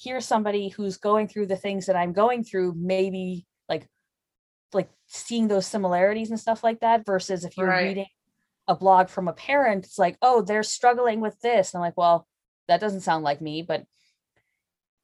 here's 0.00 0.24
somebody 0.24 0.68
who's 0.68 0.96
going 0.96 1.28
through 1.28 1.46
the 1.46 1.56
things 1.56 1.86
that 1.86 1.96
i'm 1.96 2.14
going 2.14 2.42
through 2.42 2.74
maybe 2.74 3.46
like 3.68 3.86
like 4.72 4.88
seeing 5.06 5.46
those 5.46 5.66
similarities 5.66 6.30
and 6.30 6.40
stuff 6.40 6.64
like 6.64 6.80
that 6.80 7.04
versus 7.04 7.44
if 7.44 7.56
you're 7.58 7.66
right. 7.66 7.88
reading 7.88 8.06
a 8.68 8.74
blog 8.74 9.08
from 9.08 9.28
a 9.28 9.34
parent 9.34 9.84
it's 9.84 9.98
like 9.98 10.16
oh 10.22 10.40
they're 10.40 10.62
struggling 10.62 11.20
with 11.20 11.38
this 11.40 11.74
and 11.74 11.78
i'm 11.78 11.86
like 11.86 11.96
well 11.96 12.26
that 12.68 12.80
doesn't 12.80 13.02
sound 13.02 13.22
like 13.22 13.42
me 13.42 13.60
but 13.60 13.84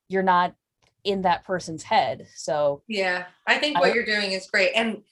you're 0.08 0.22
not 0.22 0.54
in 1.06 1.22
that 1.22 1.44
person's 1.44 1.84
head. 1.84 2.26
So 2.34 2.82
yeah, 2.88 3.26
I 3.46 3.58
think 3.58 3.78
what 3.78 3.90
I, 3.90 3.94
you're 3.94 4.04
doing 4.04 4.32
is 4.32 4.48
great. 4.50 4.72
And 4.74 5.02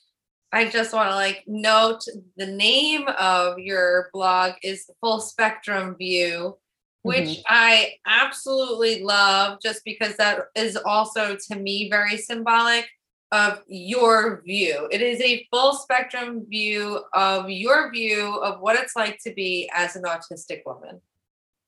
I 0.53 0.69
just 0.69 0.93
want 0.93 1.09
to 1.11 1.15
like 1.15 1.45
note 1.47 2.05
the 2.37 2.47
name 2.47 3.07
of 3.19 3.59
your 3.59 4.11
blog 4.13 4.55
is 4.63 4.91
Full 5.01 5.21
Spectrum 5.21 5.97
View, 5.97 6.59
which 7.03 7.29
mm-hmm. 7.29 7.43
I 7.49 7.95
absolutely 8.07 9.03
love 9.03 9.59
just 9.63 9.83
because 9.85 10.17
that 10.17 10.41
is 10.55 10.77
also 10.77 11.37
to 11.49 11.57
me 11.57 11.89
very 11.89 12.17
symbolic 12.17 12.89
of 13.31 13.63
your 13.67 14.43
view. 14.43 14.89
It 14.91 15.03
is 15.03 15.21
a 15.21 15.47
full 15.51 15.75
spectrum 15.75 16.47
view 16.49 17.01
of 17.13 17.51
your 17.51 17.91
view 17.91 18.37
of 18.37 18.61
what 18.61 18.77
it's 18.77 18.95
like 18.95 19.19
to 19.25 19.33
be 19.33 19.69
as 19.75 19.97
an 19.97 20.05
autistic 20.05 20.63
woman. 20.65 21.01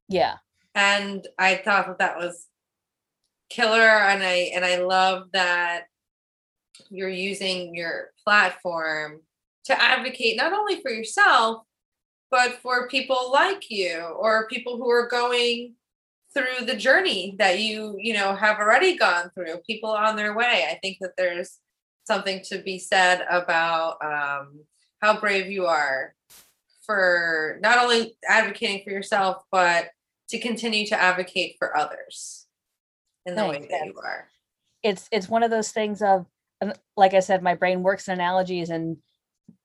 Yeah. 0.09 0.37
And 0.77 1.27
I 1.39 1.57
thought 1.57 1.87
that 1.89 1.99
that 1.99 2.19
was 2.19 2.47
killer 3.49 3.81
and 3.81 4.23
I 4.23 4.51
and 4.55 4.65
I 4.65 4.79
love 4.79 5.29
that 5.33 5.85
you're 6.91 7.09
using 7.09 7.75
your 7.75 8.11
platform 8.25 9.21
to 9.65 9.83
advocate 9.83 10.37
not 10.37 10.53
only 10.53 10.81
for 10.81 10.91
yourself 10.91 11.63
but 12.31 12.59
for 12.63 12.89
people 12.89 13.31
like 13.33 13.71
you 13.71 13.99
or 13.99 14.49
people 14.49 14.77
who 14.77 14.91
are 14.91 15.09
going 15.09 15.75
through 16.35 16.67
the 16.67 16.77
journey 16.77 17.35
that 17.39 17.61
you 17.61 17.97
you 17.99 18.13
know 18.13 18.35
have 18.35 18.59
already 18.59 18.97
gone 18.97 19.31
through 19.35 19.57
people 19.67 19.91
on 19.91 20.17
their 20.17 20.37
way. 20.37 20.67
I 20.71 20.79
think 20.83 20.99
that 21.01 21.17
there's 21.17 21.59
something 22.05 22.43
to 22.45 22.59
be 22.59 22.79
said 22.79 23.25
about 23.31 23.97
um, 24.05 24.61
how 25.01 25.19
brave 25.19 25.51
you 25.51 25.67
are 25.67 26.15
for 26.85 27.59
not 27.63 27.79
only 27.79 28.17
advocating 28.29 28.83
for 28.85 28.91
yourself 28.91 29.43
but 29.51 29.89
to 30.29 30.39
continue 30.39 30.87
to 30.87 31.01
advocate 31.01 31.57
for 31.59 31.77
others 31.77 32.46
in 33.27 33.35
the 33.35 33.41
Thanks, 33.43 33.59
way 33.61 33.69
that 33.71 33.87
you 33.87 33.95
are 34.03 34.29
It's 34.83 35.09
it's 35.11 35.29
one 35.29 35.43
of 35.43 35.51
those 35.51 35.73
things 35.73 36.03
of 36.03 36.27
like 36.97 37.13
I 37.13 37.21
said, 37.21 37.43
my 37.43 37.55
brain 37.55 37.83
works 37.83 38.09
in 38.09 38.15
analogies 38.15 38.71
and 38.71 38.97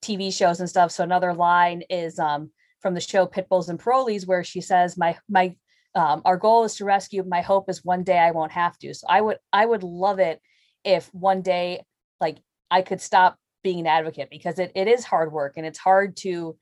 TV 0.03 0.33
shows 0.33 0.59
and 0.59 0.69
stuff. 0.69 0.91
So 0.91 1.03
another 1.03 1.33
line 1.33 1.83
is 1.89 2.19
um 2.19 2.51
from 2.81 2.93
the 2.95 3.01
show 3.01 3.27
Pitbulls 3.27 3.69
and 3.69 3.79
Parolees 3.79 4.27
where 4.27 4.43
she 4.43 4.61
says, 4.61 4.97
My 4.97 5.17
my 5.29 5.55
um, 5.93 6.21
our 6.23 6.37
goal 6.37 6.63
is 6.63 6.75
to 6.75 6.85
rescue. 6.85 7.23
My 7.27 7.41
hope 7.41 7.69
is 7.69 7.83
one 7.83 8.03
day 8.03 8.17
I 8.17 8.31
won't 8.31 8.53
have 8.53 8.77
to. 8.79 8.93
So 8.93 9.05
I 9.09 9.21
would 9.21 9.37
I 9.53 9.65
would 9.65 9.83
love 9.83 10.19
it 10.19 10.41
if 10.83 11.13
one 11.13 11.41
day 11.41 11.83
like 12.19 12.37
I 12.69 12.81
could 12.81 13.01
stop 13.01 13.37
being 13.63 13.81
an 13.81 13.87
advocate 13.87 14.29
because 14.31 14.57
it, 14.57 14.71
it 14.73 14.87
is 14.87 15.03
hard 15.05 15.31
work 15.31 15.53
and 15.57 15.65
it's 15.65 15.77
hard 15.79 16.15
to 16.17 16.57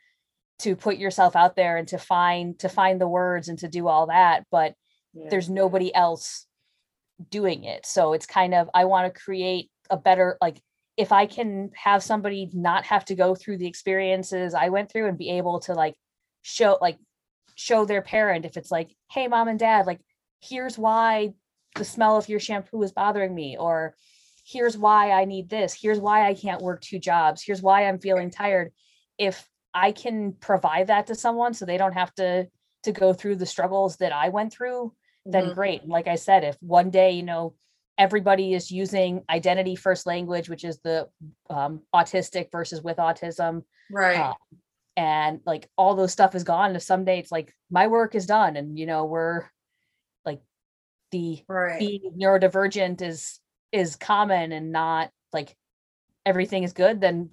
to 0.59 0.75
put 0.75 0.97
yourself 0.97 1.35
out 1.35 1.55
there 1.55 1.77
and 1.77 1.87
to 1.87 1.97
find 1.97 2.59
to 2.59 2.69
find 2.69 2.99
the 2.99 3.07
words 3.07 3.47
and 3.47 3.57
to 3.59 3.67
do 3.69 3.87
all 3.87 4.07
that. 4.07 4.43
But 4.51 4.73
Yeah. 5.13 5.29
there's 5.29 5.49
nobody 5.49 5.93
else 5.93 6.45
doing 7.30 7.63
it. 7.63 7.86
So 7.86 8.13
it's 8.13 8.26
kind 8.26 8.53
of 8.53 8.70
I 8.74 8.86
want 8.86 9.13
to 9.13 9.22
create 9.22 9.70
a 9.89 9.97
better 9.97 10.38
like 10.41 10.61
if 10.97 11.11
I 11.11 11.26
can 11.26 11.72
have 11.76 12.03
somebody 12.03 12.49
not 12.53 12.86
have 12.86 13.05
to 13.05 13.15
go 13.15 13.36
through 13.36 13.57
the 13.57 13.67
experiences 13.67 14.53
I 14.53 14.70
went 14.70 14.91
through 14.91 15.07
and 15.07 15.17
be 15.17 15.32
able 15.32 15.59
to 15.61 15.74
like 15.74 15.95
show 16.41 16.78
like 16.82 16.97
show 17.55 17.86
their 17.86 18.01
parent 18.01 18.45
if 18.45 18.57
it's 18.57 18.72
like, 18.72 18.95
hey 19.11 19.28
mom 19.28 19.47
and 19.47 19.59
dad, 19.59 19.86
like 19.86 19.99
here's 20.41 20.78
why 20.78 21.34
the 21.76 21.86
smell 21.86 22.17
of 22.17 22.30
your 22.30 22.39
shampoo 22.39 22.82
is 22.84 22.91
bothering 22.91 23.34
me 23.34 23.57
or 23.57 23.95
here's 24.45 24.78
why 24.78 25.11
I 25.11 25.26
need 25.26 25.49
this, 25.49 25.74
here's 25.80 25.99
why 25.99 26.28
I 26.28 26.34
can't 26.34 26.61
work 26.61 26.82
two 26.82 26.99
jobs, 26.99 27.43
here's 27.43 27.61
why 27.61 27.86
I'm 27.86 27.99
feeling 27.99 28.32
tired. 28.32 28.72
If 29.17 29.47
I 29.74 29.91
can 29.91 30.34
provide 30.34 30.88
that 30.88 31.07
to 31.07 31.15
someone 31.15 31.53
so 31.53 31.65
they 31.65 31.78
don't 31.78 31.93
have 31.93 32.13
to 32.15 32.47
to 32.84 32.91
go 32.91 33.13
through 33.13 33.36
the 33.36 33.45
struggles 33.45 33.97
that 33.97 34.13
I 34.13 34.30
went 34.30 34.53
through, 34.53 34.93
then 35.26 35.51
Mhm. 35.51 35.55
great. 35.55 35.88
Like 35.88 36.07
I 36.07 36.15
said, 36.15 36.43
if 36.43 36.57
one 36.61 36.89
day, 36.89 37.11
you 37.11 37.24
know, 37.24 37.55
everybody 37.97 38.53
is 38.53 38.72
using 38.72 39.24
identity 39.30 39.76
first 39.76 40.05
language, 40.07 40.49
which 40.49 40.63
is 40.63 40.80
the 40.80 41.09
um, 41.49 41.84
autistic 41.93 42.51
versus 42.51 42.82
with 42.82 42.97
autism, 42.97 43.63
right 43.89 44.15
uh, 44.17 44.34
and 44.97 45.41
like 45.45 45.70
all 45.78 45.95
those 45.95 46.11
stuff 46.13 46.36
is 46.36 46.43
gone. 46.43 46.76
If 46.76 46.84
someday 46.84 47.20
it's 47.20 47.32
like 47.32 47.53
my 47.72 47.88
work 47.88 48.15
is 48.15 48.26
done, 48.26 48.55
and 48.57 48.78
you 48.80 48.86
know 48.86 49.05
we're 49.05 49.49
like 50.26 50.41
the 51.11 51.43
right 51.47 51.80
being 51.80 52.13
neurodivergent 52.17 53.01
is 53.01 53.39
is 53.72 53.95
common 53.95 54.51
and 54.51 54.72
not 54.72 55.11
like 55.34 55.55
everything 56.26 56.63
is 56.63 56.74
good, 56.74 57.01
then 57.01 57.32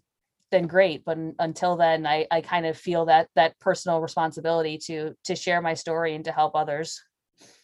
then 0.52 0.66
great. 0.66 1.04
But 1.04 1.18
until 1.38 1.76
then, 1.76 2.06
I 2.06 2.26
I 2.30 2.40
kind 2.40 2.66
of 2.66 2.76
feel 2.78 3.06
that 3.06 3.28
that 3.36 3.58
personal 3.60 4.00
responsibility 4.00 4.78
to 4.86 5.14
to 5.24 5.36
share 5.36 5.60
my 5.62 5.74
story 5.74 6.14
and 6.14 6.24
to 6.26 6.32
help 6.32 6.54
others. 6.54 7.00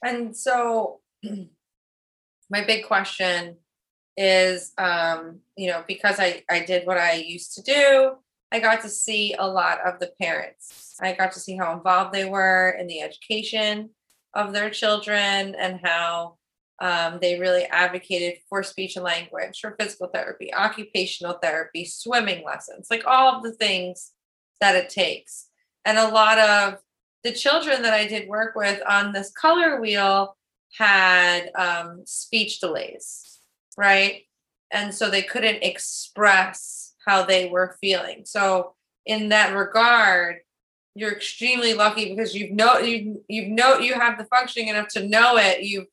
And 0.05 0.37
so 0.37 1.01
my 2.51 2.65
big 2.67 2.87
question 2.87 3.57
is 4.17 4.73
um, 4.77 5.41
you 5.57 5.69
know, 5.69 5.85
because 5.87 6.19
I 6.19 6.43
I 6.51 6.61
did 6.61 6.87
what 6.87 6.99
I 6.99 7.15
used 7.15 7.55
to 7.55 7.63
do, 7.63 8.13
I 8.53 8.61
got 8.61 8.83
to 8.83 8.89
see 8.89 9.35
a 9.39 9.49
lot 9.49 9.81
of 9.87 9.99
the 9.99 10.13
parents. 10.21 10.97
I 11.01 11.15
got 11.15 11.33
to 11.33 11.41
see 11.41 11.57
how 11.57 11.73
involved 11.73 12.13
they 12.13 12.27
were 12.27 12.77
in 12.79 12.87
the 12.87 13.01
education 13.01 13.91
of 14.35 14.53
their 14.53 14.71
children 14.71 15.55
and 15.55 15.81
how 15.83 16.37
um, 16.81 17.19
they 17.23 17.39
really 17.39 17.65
advocated 17.65 18.39
for 18.49 18.63
speech 18.63 18.97
and 18.97 19.05
language, 19.05 19.61
for 19.61 19.77
physical 19.79 20.09
therapy, 20.09 20.53
occupational 20.53 21.35
therapy, 21.35 21.85
swimming 21.85 22.45
lessons, 22.45 22.89
like 22.91 23.07
all 23.07 23.37
of 23.37 23.43
the 23.43 23.53
things 23.53 24.13
that 24.61 24.75
it 24.75 24.91
takes. 24.91 25.49
And 25.85 25.97
a 25.97 26.09
lot 26.09 26.39
of 26.39 26.79
the 27.25 27.33
children 27.33 27.83
that 27.83 27.95
I 27.95 28.07
did 28.07 28.29
work 28.29 28.55
with 28.57 28.81
on 28.89 29.13
this 29.13 29.31
color 29.31 29.81
wheel 29.81 30.37
had 30.77 31.51
um, 31.55 32.03
speech 32.05 32.61
delays, 32.61 33.41
right? 33.77 34.23
And 34.71 34.95
so 34.95 35.11
they 35.11 35.23
couldn't 35.23 35.63
express 35.63 36.95
how 37.07 37.25
they 37.25 37.49
were 37.49 37.77
feeling. 37.81 38.23
So 38.25 38.75
in 39.07 39.29
that 39.29 39.55
regard, 39.55 40.39
you're 40.95 41.13
extremely 41.13 41.75
lucky 41.75 42.15
because 42.15 42.35
you've 42.35 42.53
know 42.53 42.79
you 42.79 43.25
you've 43.29 43.49
know 43.49 43.79
you 43.79 43.95
have 43.95 44.19
the 44.19 44.27
functioning 44.27 44.69
enough 44.69 44.89
to 44.89 45.09
know 45.09 45.37
it. 45.37 45.63
You 45.63 45.87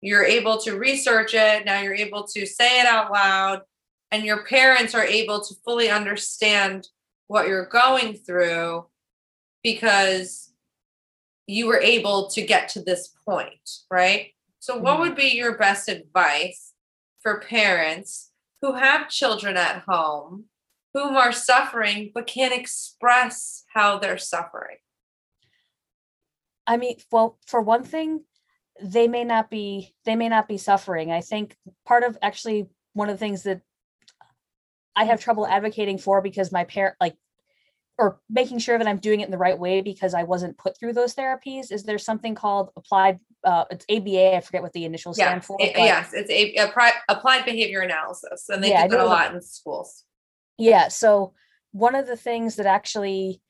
you're 0.00 0.24
able 0.24 0.58
to 0.58 0.78
research 0.78 1.34
it. 1.34 1.64
Now 1.64 1.80
you're 1.80 1.94
able 1.94 2.26
to 2.28 2.46
say 2.46 2.80
it 2.80 2.86
out 2.86 3.12
loud, 3.12 3.62
and 4.10 4.24
your 4.24 4.44
parents 4.44 4.94
are 4.94 5.04
able 5.04 5.42
to 5.42 5.54
fully 5.64 5.90
understand 5.90 6.88
what 7.26 7.48
you're 7.48 7.66
going 7.66 8.14
through 8.14 8.86
because 9.62 10.52
you 11.46 11.66
were 11.66 11.80
able 11.80 12.28
to 12.30 12.42
get 12.42 12.68
to 12.70 12.82
this 12.82 13.08
point, 13.24 13.70
right? 13.90 14.34
So, 14.58 14.76
what 14.76 14.96
Mhm. 14.96 15.00
would 15.00 15.16
be 15.16 15.28
your 15.28 15.56
best 15.56 15.88
advice 15.88 16.74
for 17.20 17.40
parents 17.40 18.32
who 18.62 18.74
have 18.74 19.08
children 19.08 19.56
at 19.56 19.82
home 19.82 20.50
whom 20.94 21.16
are 21.16 21.32
suffering 21.32 22.10
but 22.14 22.26
can't 22.26 22.54
express 22.54 23.64
how 23.74 23.98
they're 23.98 24.18
suffering? 24.18 24.78
I 26.66 26.78
mean, 26.78 26.96
well, 27.12 27.38
for 27.46 27.60
one 27.60 27.84
thing, 27.84 28.24
they 28.82 29.06
may 29.06 29.24
not 29.24 29.50
be 29.50 29.94
they 30.04 30.16
may 30.16 30.28
not 30.28 30.48
be 30.48 30.58
suffering. 30.58 31.12
I 31.12 31.20
think 31.20 31.56
part 31.84 32.02
of 32.02 32.18
actually 32.22 32.68
one 32.92 33.08
of 33.08 33.14
the 33.14 33.18
things 33.18 33.44
that 33.44 33.62
I 34.94 35.04
have 35.04 35.20
trouble 35.20 35.46
advocating 35.46 35.98
for 35.98 36.22
because 36.22 36.50
my 36.50 36.64
parent 36.64 36.96
like 37.00 37.16
or 37.98 38.20
making 38.28 38.58
sure 38.58 38.78
that 38.78 38.86
I'm 38.86 38.98
doing 38.98 39.20
it 39.20 39.24
in 39.24 39.30
the 39.30 39.38
right 39.38 39.58
way 39.58 39.80
because 39.80 40.12
I 40.14 40.22
wasn't 40.22 40.58
put 40.58 40.78
through 40.78 40.92
those 40.92 41.14
therapies 41.14 41.72
is 41.72 41.82
there 41.84 41.98
something 41.98 42.34
called 42.34 42.70
applied 42.76 43.18
uh 43.44 43.64
it's 43.70 43.86
ABA, 43.90 44.36
I 44.36 44.40
forget 44.40 44.62
what 44.62 44.72
the 44.72 44.84
initials 44.84 45.16
stand 45.16 45.44
for. 45.44 45.56
a- 45.60 45.72
yes, 45.76 46.12
it's 46.12 46.30
a, 46.30 46.54
a 46.56 46.92
applied 47.08 47.44
behavior 47.44 47.80
analysis, 47.80 48.48
and 48.48 48.62
they 48.62 48.70
Yeah, 48.70 48.84
do 48.84 48.90
that 48.96 49.00
a 49.00 49.04
lot 49.04 49.34
in 49.34 49.40
schools. 49.40 50.04
Yeah. 50.58 50.88
So 50.88 51.34
one 51.72 51.94
of 51.94 52.06
the 52.06 52.16
things 52.16 52.56
that 52.56 52.66
actually 52.66 53.40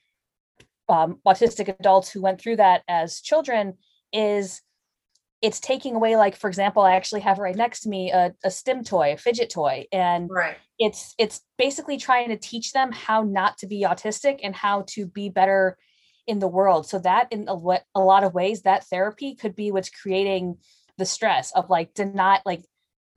um, 0.89 1.21
autistic 1.27 1.69
adults 1.69 2.11
who 2.11 2.23
went 2.23 2.41
through 2.41 2.57
that 2.57 2.83
as 2.89 3.21
children 3.21 3.75
is 4.13 4.63
it's 5.43 5.61
taking 5.61 5.95
away, 5.95 6.17
like 6.17 6.37
for 6.37 6.49
example, 6.49 6.83
I 6.83 6.95
actually 6.95 7.21
have 7.21 7.39
right 7.39 7.55
next 7.55 7.81
to 7.81 7.89
me 7.89 8.11
a, 8.11 8.35
a 8.43 8.51
stim 8.51 8.83
toy, 8.85 9.13
a 9.13 9.17
fidget 9.17 9.51
toy, 9.51 9.87
and 9.93 10.29
Right. 10.31 10.57
it's 10.79 11.15
it's 11.19 11.43
basically 11.59 11.99
trying 11.99 12.29
to 12.31 12.37
teach 12.37 12.73
them 12.73 12.91
how 12.93 13.23
not 13.23 13.59
to 13.59 13.67
be 13.67 13.83
autistic 13.83 14.41
and 14.43 14.55
how 14.57 14.85
to 14.89 15.07
be 15.07 15.29
better 15.29 15.77
in 16.27 16.39
the 16.39 16.49
world. 16.49 16.89
So 16.89 16.99
that 17.01 17.29
in 17.31 17.49
a, 17.49 17.57
a 17.95 18.01
lot 18.01 18.25
of 18.25 18.35
ways, 18.35 18.63
that 18.63 18.85
therapy 18.87 19.35
could 19.35 19.55
be 19.55 19.71
what's 19.71 19.91
creating 19.91 20.57
the 20.99 21.07
stress 21.07 21.53
of 21.53 21.69
like 21.69 21.93
to 21.95 22.07
not 22.07 22.41
like 22.47 22.65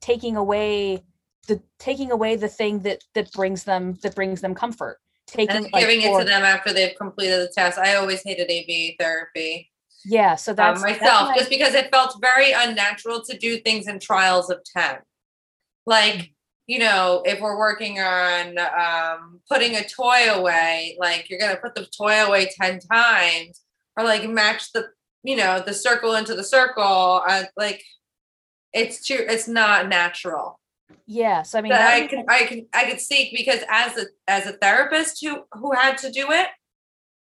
taking 0.02 0.36
away 0.36 1.02
the 1.48 1.62
taking 1.78 2.10
away 2.12 2.36
the 2.36 2.48
thing 2.48 2.80
that 2.80 3.02
that 3.14 3.32
brings 3.32 3.64
them 3.64 3.96
that 4.02 4.14
brings 4.14 4.42
them 4.42 4.54
comfort 4.54 4.98
taking 5.26 5.56
And 5.56 5.68
like, 5.72 5.80
giving 5.80 6.02
it 6.02 6.08
for- 6.08 6.20
to 6.20 6.24
them 6.26 6.42
after 6.42 6.72
they've 6.72 6.96
completed 6.96 7.40
the 7.40 7.52
test. 7.54 7.78
I 7.78 7.94
always 7.94 8.22
hated 8.22 8.50
ABA 8.50 8.96
therapy. 8.98 9.69
Yeah 10.04 10.34
so 10.34 10.52
um, 10.52 10.56
that's 10.56 10.82
that's 10.82 11.00
myself 11.00 11.30
I- 11.30 11.38
just 11.38 11.50
because 11.50 11.74
it 11.74 11.90
felt 11.92 12.16
very 12.20 12.52
unnatural 12.52 13.22
to 13.22 13.36
do 13.36 13.58
things 13.58 13.86
in 13.86 13.98
trials 13.98 14.50
of 14.50 14.58
10 14.76 14.98
like 15.86 16.32
you 16.66 16.78
know 16.78 17.22
if 17.24 17.40
we're 17.40 17.58
working 17.58 18.00
on 18.00 18.58
um, 18.58 19.40
putting 19.48 19.76
a 19.76 19.86
toy 19.86 20.32
away 20.32 20.96
like 20.98 21.28
you're 21.28 21.38
going 21.40 21.54
to 21.54 21.60
put 21.60 21.74
the 21.74 21.86
toy 21.96 22.24
away 22.24 22.50
10 22.60 22.80
times 22.80 23.62
or 23.96 24.04
like 24.04 24.28
match 24.28 24.72
the 24.72 24.86
you 25.22 25.36
know 25.36 25.62
the 25.64 25.74
circle 25.74 26.14
into 26.14 26.34
the 26.34 26.44
circle 26.44 27.22
uh, 27.26 27.44
like 27.56 27.82
it's 28.72 29.04
too 29.06 29.18
it's 29.28 29.48
not 29.48 29.88
natural 29.88 30.58
Yes. 31.06 31.54
i 31.54 31.60
mean 31.60 31.72
but 31.72 31.78
that 31.78 31.92
I 31.92 32.06
can 32.06 32.24
I 32.28 32.44
can 32.44 32.66
I 32.72 32.84
could 32.88 33.00
see 33.00 33.32
because 33.36 33.60
as 33.68 33.96
a 33.96 34.06
as 34.28 34.46
a 34.46 34.52
therapist 34.52 35.24
who 35.24 35.42
who 35.52 35.72
had 35.72 35.98
to 35.98 36.10
do 36.10 36.30
it, 36.30 36.46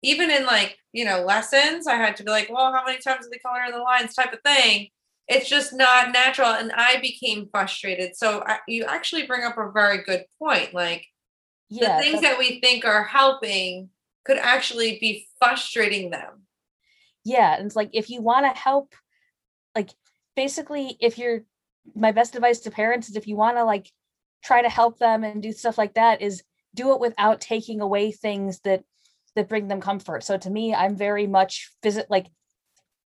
even 0.05 0.31
in 0.31 0.45
like 0.47 0.79
you 0.93 1.05
know 1.05 1.25
lessons, 1.25 1.87
I 1.87 1.97
had 1.97 2.17
to 2.17 2.25
be 2.25 2.31
like, 2.31 2.49
well, 2.51 2.73
how 2.73 2.85
many 2.85 2.99
times 2.99 3.25
do 3.27 3.31
they 3.31 3.39
color 3.39 3.65
in 3.67 3.73
the 3.73 3.79
lines 3.79 4.15
type 4.15 4.33
of 4.33 4.41
thing. 4.43 4.89
it's 5.27 5.49
just 5.49 5.73
not 5.73 6.13
natural 6.13 6.51
and 6.51 6.71
i 6.77 7.01
became 7.01 7.49
frustrated 7.51 8.15
so 8.15 8.43
I, 8.47 8.59
you 8.69 8.85
actually 8.85 9.25
bring 9.27 9.43
up 9.43 9.57
a 9.57 9.71
very 9.73 10.03
good 10.05 10.25
point 10.39 10.75
like 10.75 11.07
Yeah. 11.71 11.97
the 11.97 12.03
things 12.03 12.21
that 12.21 12.39
we 12.39 12.61
think 12.61 12.85
are 12.85 13.05
helping 13.05 13.89
could 14.27 14.37
actually 14.37 14.99
be 15.01 15.27
frustrating 15.41 16.11
them 16.11 16.43
yeah 17.25 17.57
and 17.57 17.65
it's 17.67 17.77
like 17.77 17.89
if 17.95 18.11
you 18.11 18.21
want 18.21 18.45
to 18.45 18.61
help 18.61 18.95
like 19.75 19.91
basically 20.37 20.97
if 21.01 21.17
you're 21.17 21.45
my 21.95 22.13
best 22.13 22.35
advice 22.37 22.61
to 22.61 22.71
parents 22.71 23.09
is 23.09 23.17
if 23.17 23.27
you 23.27 23.37
want 23.37 23.57
to 23.57 23.65
like 23.65 23.91
try 24.43 24.61
to 24.61 24.69
help 24.69 24.99
them 24.99 25.25
and 25.25 25.43
do 25.43 25.53
stuff 25.53 25.79
like 25.79 25.95
that 25.95 26.21
is 26.21 26.43
do 26.75 26.93
it 26.93 27.01
without 27.01 27.41
taking 27.41 27.81
away 27.81 28.13
things 28.13 28.61
that 28.61 28.85
that 29.37 29.49
bring 29.49 29.69
them 29.69 29.81
comfort. 29.81 30.23
So 30.25 30.37
to 30.39 30.51
me 30.51 30.75
i'm 30.75 30.97
very 30.97 31.27
much 31.27 31.73
visit 31.83 32.07
like 32.11 32.27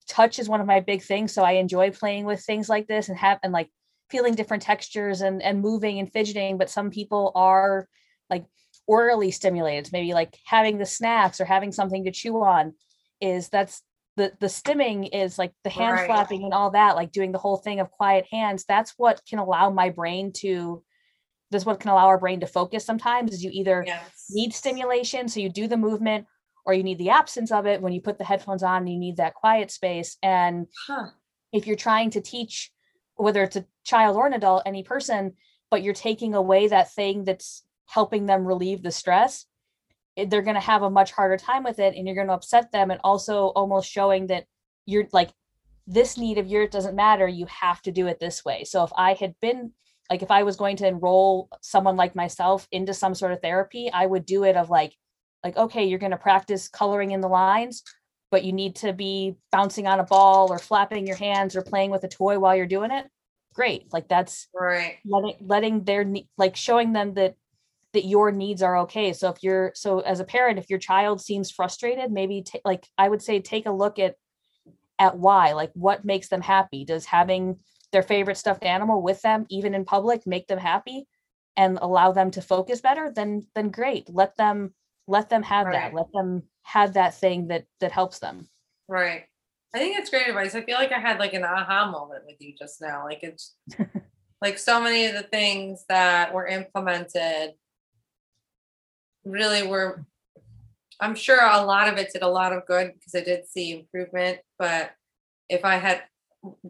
touch 0.07 0.39
is 0.39 0.49
one 0.49 0.61
of 0.61 0.67
my 0.67 0.79
big 0.79 1.01
things. 1.01 1.33
So 1.33 1.43
i 1.43 1.53
enjoy 1.53 1.91
playing 1.91 2.25
with 2.25 2.41
things 2.43 2.69
like 2.69 2.87
this 2.87 3.09
and 3.09 3.17
have 3.17 3.39
and 3.43 3.53
like 3.53 3.69
feeling 4.09 4.35
different 4.35 4.63
textures 4.63 5.21
and 5.21 5.41
and 5.41 5.61
moving 5.61 5.99
and 5.99 6.11
fidgeting. 6.11 6.57
But 6.57 6.69
some 6.69 6.89
people 6.91 7.31
are 7.35 7.87
like 8.29 8.45
orally 8.87 9.31
stimulated. 9.31 9.91
Maybe 9.91 10.13
like 10.13 10.37
having 10.45 10.77
the 10.77 10.85
snacks 10.85 11.41
or 11.41 11.45
having 11.45 11.71
something 11.71 12.05
to 12.05 12.11
chew 12.11 12.41
on 12.41 12.73
is 13.19 13.49
that's 13.49 13.81
the 14.15 14.31
the 14.39 14.47
stimming 14.47 15.09
is 15.13 15.37
like 15.37 15.53
the 15.63 15.69
hand 15.69 15.93
Right. 15.93 16.07
flapping 16.07 16.43
and 16.43 16.53
all 16.53 16.71
that 16.71 16.95
like 16.95 17.11
doing 17.11 17.31
the 17.31 17.37
whole 17.37 17.57
thing 17.57 17.79
of 17.79 17.91
quiet 17.91 18.25
hands. 18.31 18.65
That's 18.67 18.93
what 18.97 19.21
can 19.29 19.39
allow 19.39 19.69
my 19.69 19.89
brain 19.89 20.31
to 20.37 20.83
that's 21.51 21.65
what 21.65 21.79
can 21.79 21.91
allow 21.91 22.07
our 22.07 22.17
brain 22.17 22.39
to 22.39 22.47
focus 22.47 22.85
sometimes 22.85 23.31
is 23.31 23.43
you 23.43 23.51
either 23.53 23.83
yes. 23.85 24.25
need 24.29 24.53
stimulation 24.53 25.27
so 25.27 25.39
you 25.39 25.49
do 25.49 25.67
the 25.67 25.77
movement 25.77 26.25
or 26.65 26.73
you 26.73 26.83
need 26.83 26.97
the 26.97 27.09
absence 27.09 27.51
of 27.51 27.65
it 27.65 27.81
when 27.81 27.93
you 27.93 28.01
put 28.01 28.17
the 28.17 28.25
headphones 28.25 28.61
on 28.61 28.81
and 28.81 28.89
you 28.89 28.99
need 28.99 29.17
that 29.17 29.33
quiet 29.33 29.71
space. 29.71 30.17
And 30.21 30.67
huh. 30.87 31.07
if 31.53 31.65
you're 31.65 31.77
trying 31.77 32.09
to 32.11 32.21
teach 32.21 32.71
whether 33.15 33.41
it's 33.41 33.55
a 33.55 33.65
child 33.83 34.15
or 34.15 34.27
an 34.27 34.33
adult 34.33 34.63
any 34.65 34.83
person 34.83 35.33
but 35.69 35.83
you're 35.83 35.93
taking 35.93 36.33
away 36.33 36.67
that 36.67 36.93
thing 36.93 37.23
that's 37.23 37.63
helping 37.87 38.25
them 38.25 38.45
relieve 38.45 38.83
the 38.83 38.91
stress 38.91 39.45
eh, 40.17 40.25
they're 40.29 40.41
going 40.41 40.55
to 40.55 40.61
have 40.61 40.83
a 40.83 40.89
much 40.89 41.11
harder 41.11 41.37
time 41.37 41.63
with 41.63 41.79
it 41.79 41.95
and 41.95 42.05
you're 42.05 42.15
going 42.15 42.27
to 42.27 42.33
upset 42.33 42.71
them 42.71 42.91
and 42.91 42.99
also 43.03 43.47
almost 43.47 43.89
showing 43.89 44.27
that 44.27 44.45
you're 44.85 45.07
like 45.13 45.31
this 45.87 46.17
need 46.17 46.37
of 46.37 46.47
yours 46.47 46.69
doesn't 46.69 46.95
matter 46.95 47.27
you 47.27 47.45
have 47.47 47.81
to 47.81 47.91
do 47.91 48.07
it 48.07 48.19
this 48.19 48.43
way. 48.43 48.63
So 48.63 48.83
if 48.83 48.91
i 48.97 49.13
had 49.13 49.33
been 49.41 49.71
like 50.09 50.21
if 50.21 50.31
i 50.31 50.43
was 50.43 50.55
going 50.55 50.75
to 50.75 50.87
enroll 50.87 51.49
someone 51.61 51.95
like 51.95 52.15
myself 52.15 52.67
into 52.71 52.93
some 52.93 53.15
sort 53.15 53.31
of 53.31 53.41
therapy 53.41 53.89
i 53.93 54.05
would 54.05 54.25
do 54.25 54.43
it 54.43 54.55
of 54.55 54.69
like 54.69 54.93
like 55.43 55.57
okay 55.57 55.85
you're 55.85 55.99
going 55.99 56.11
to 56.11 56.17
practice 56.17 56.67
coloring 56.67 57.11
in 57.11 57.21
the 57.21 57.27
lines 57.27 57.83
but 58.31 58.43
you 58.43 58.51
need 58.51 58.75
to 58.75 58.93
be 58.93 59.35
bouncing 59.51 59.87
on 59.87 59.99
a 59.99 60.03
ball 60.03 60.51
or 60.51 60.59
flapping 60.59 61.07
your 61.07 61.15
hands 61.15 61.55
or 61.55 61.61
playing 61.61 61.91
with 61.91 62.03
a 62.03 62.09
toy 62.09 62.37
while 62.37 62.55
you're 62.55 62.65
doing 62.65 62.91
it. 62.91 63.05
Great 63.53 63.91
like 63.91 64.07
that's 64.07 64.47
right. 64.53 64.97
letting 65.05 65.35
letting 65.41 65.83
their 65.83 66.05
like 66.37 66.55
showing 66.55 66.93
them 66.93 67.15
that 67.15 67.35
that 67.93 68.05
your 68.05 68.31
needs 68.31 68.61
are 68.61 68.77
okay. 68.79 69.13
So 69.13 69.29
if 69.29 69.41
you're 69.41 69.71
so 69.73 70.01
as 70.01 70.19
a 70.19 70.25
parent 70.25 70.59
if 70.59 70.69
your 70.69 70.77
child 70.77 71.21
seems 71.21 71.49
frustrated 71.49 72.11
maybe 72.11 72.43
ta- 72.43 72.59
like 72.63 72.85
i 72.97 73.09
would 73.09 73.21
say 73.21 73.39
take 73.39 73.65
a 73.65 73.71
look 73.71 73.97
at 73.97 74.15
at 74.99 75.17
why 75.17 75.53
like 75.53 75.71
what 75.73 76.05
makes 76.05 76.27
them 76.27 76.41
happy? 76.41 76.85
Does 76.85 77.05
having 77.05 77.59
their 77.91 78.03
favorite 78.03 78.37
stuffed 78.37 78.63
animal 78.63 79.01
with 79.01 79.21
them 79.21 79.45
even 79.49 79.73
in 79.73 79.85
public 79.85 80.25
make 80.27 80.47
them 80.47 80.59
happy 80.59 81.07
and 81.55 81.79
allow 81.81 82.11
them 82.11 82.29
to 82.31 82.41
focus 82.41 82.81
better 82.81 83.11
then 83.15 83.45
then 83.55 83.69
great 83.69 84.09
let 84.09 84.35
them 84.37 84.73
let 85.07 85.29
them 85.29 85.43
have 85.43 85.67
Right. 85.67 85.73
that 85.73 85.93
let 85.93 86.11
them 86.13 86.43
have 86.63 86.93
that 86.93 87.15
thing 87.15 87.47
that 87.47 87.65
that 87.79 87.91
helps 87.91 88.19
them 88.19 88.47
Right. 88.87 89.25
I 89.75 89.79
think 89.79 89.97
it's 89.97 90.09
great 90.09 90.27
advice. 90.27 90.55
I 90.55 90.61
feel 90.61 90.77
like 90.77 90.91
I 90.91 90.99
had 90.99 91.19
like 91.19 91.33
an 91.33 91.43
aha 91.43 91.91
moment 91.91 92.23
with 92.25 92.37
you 92.39 92.55
just 92.57 92.81
now. 92.81 93.03
Like 93.03 93.19
it's 93.21 93.55
like 94.41 94.57
so 94.57 94.81
many 94.81 95.05
of 95.05 95.13
the 95.13 95.23
things 95.23 95.83
that 95.89 96.33
were 96.33 96.47
implemented 96.47 97.53
really 99.25 99.67
were 99.67 100.05
I'm 100.99 101.15
sure 101.15 101.39
a 101.39 101.61
lot 101.63 101.89
of 101.89 101.97
it 101.97 102.11
did 102.11 102.23
a 102.23 102.27
lot 102.27 102.53
of 102.53 102.65
good 102.65 102.93
because 102.93 103.13
I 103.13 103.23
did 103.23 103.47
see 103.47 103.71
improvement, 103.71 104.39
but 104.57 104.93
if 105.47 105.63
I 105.63 105.75
had 105.75 106.01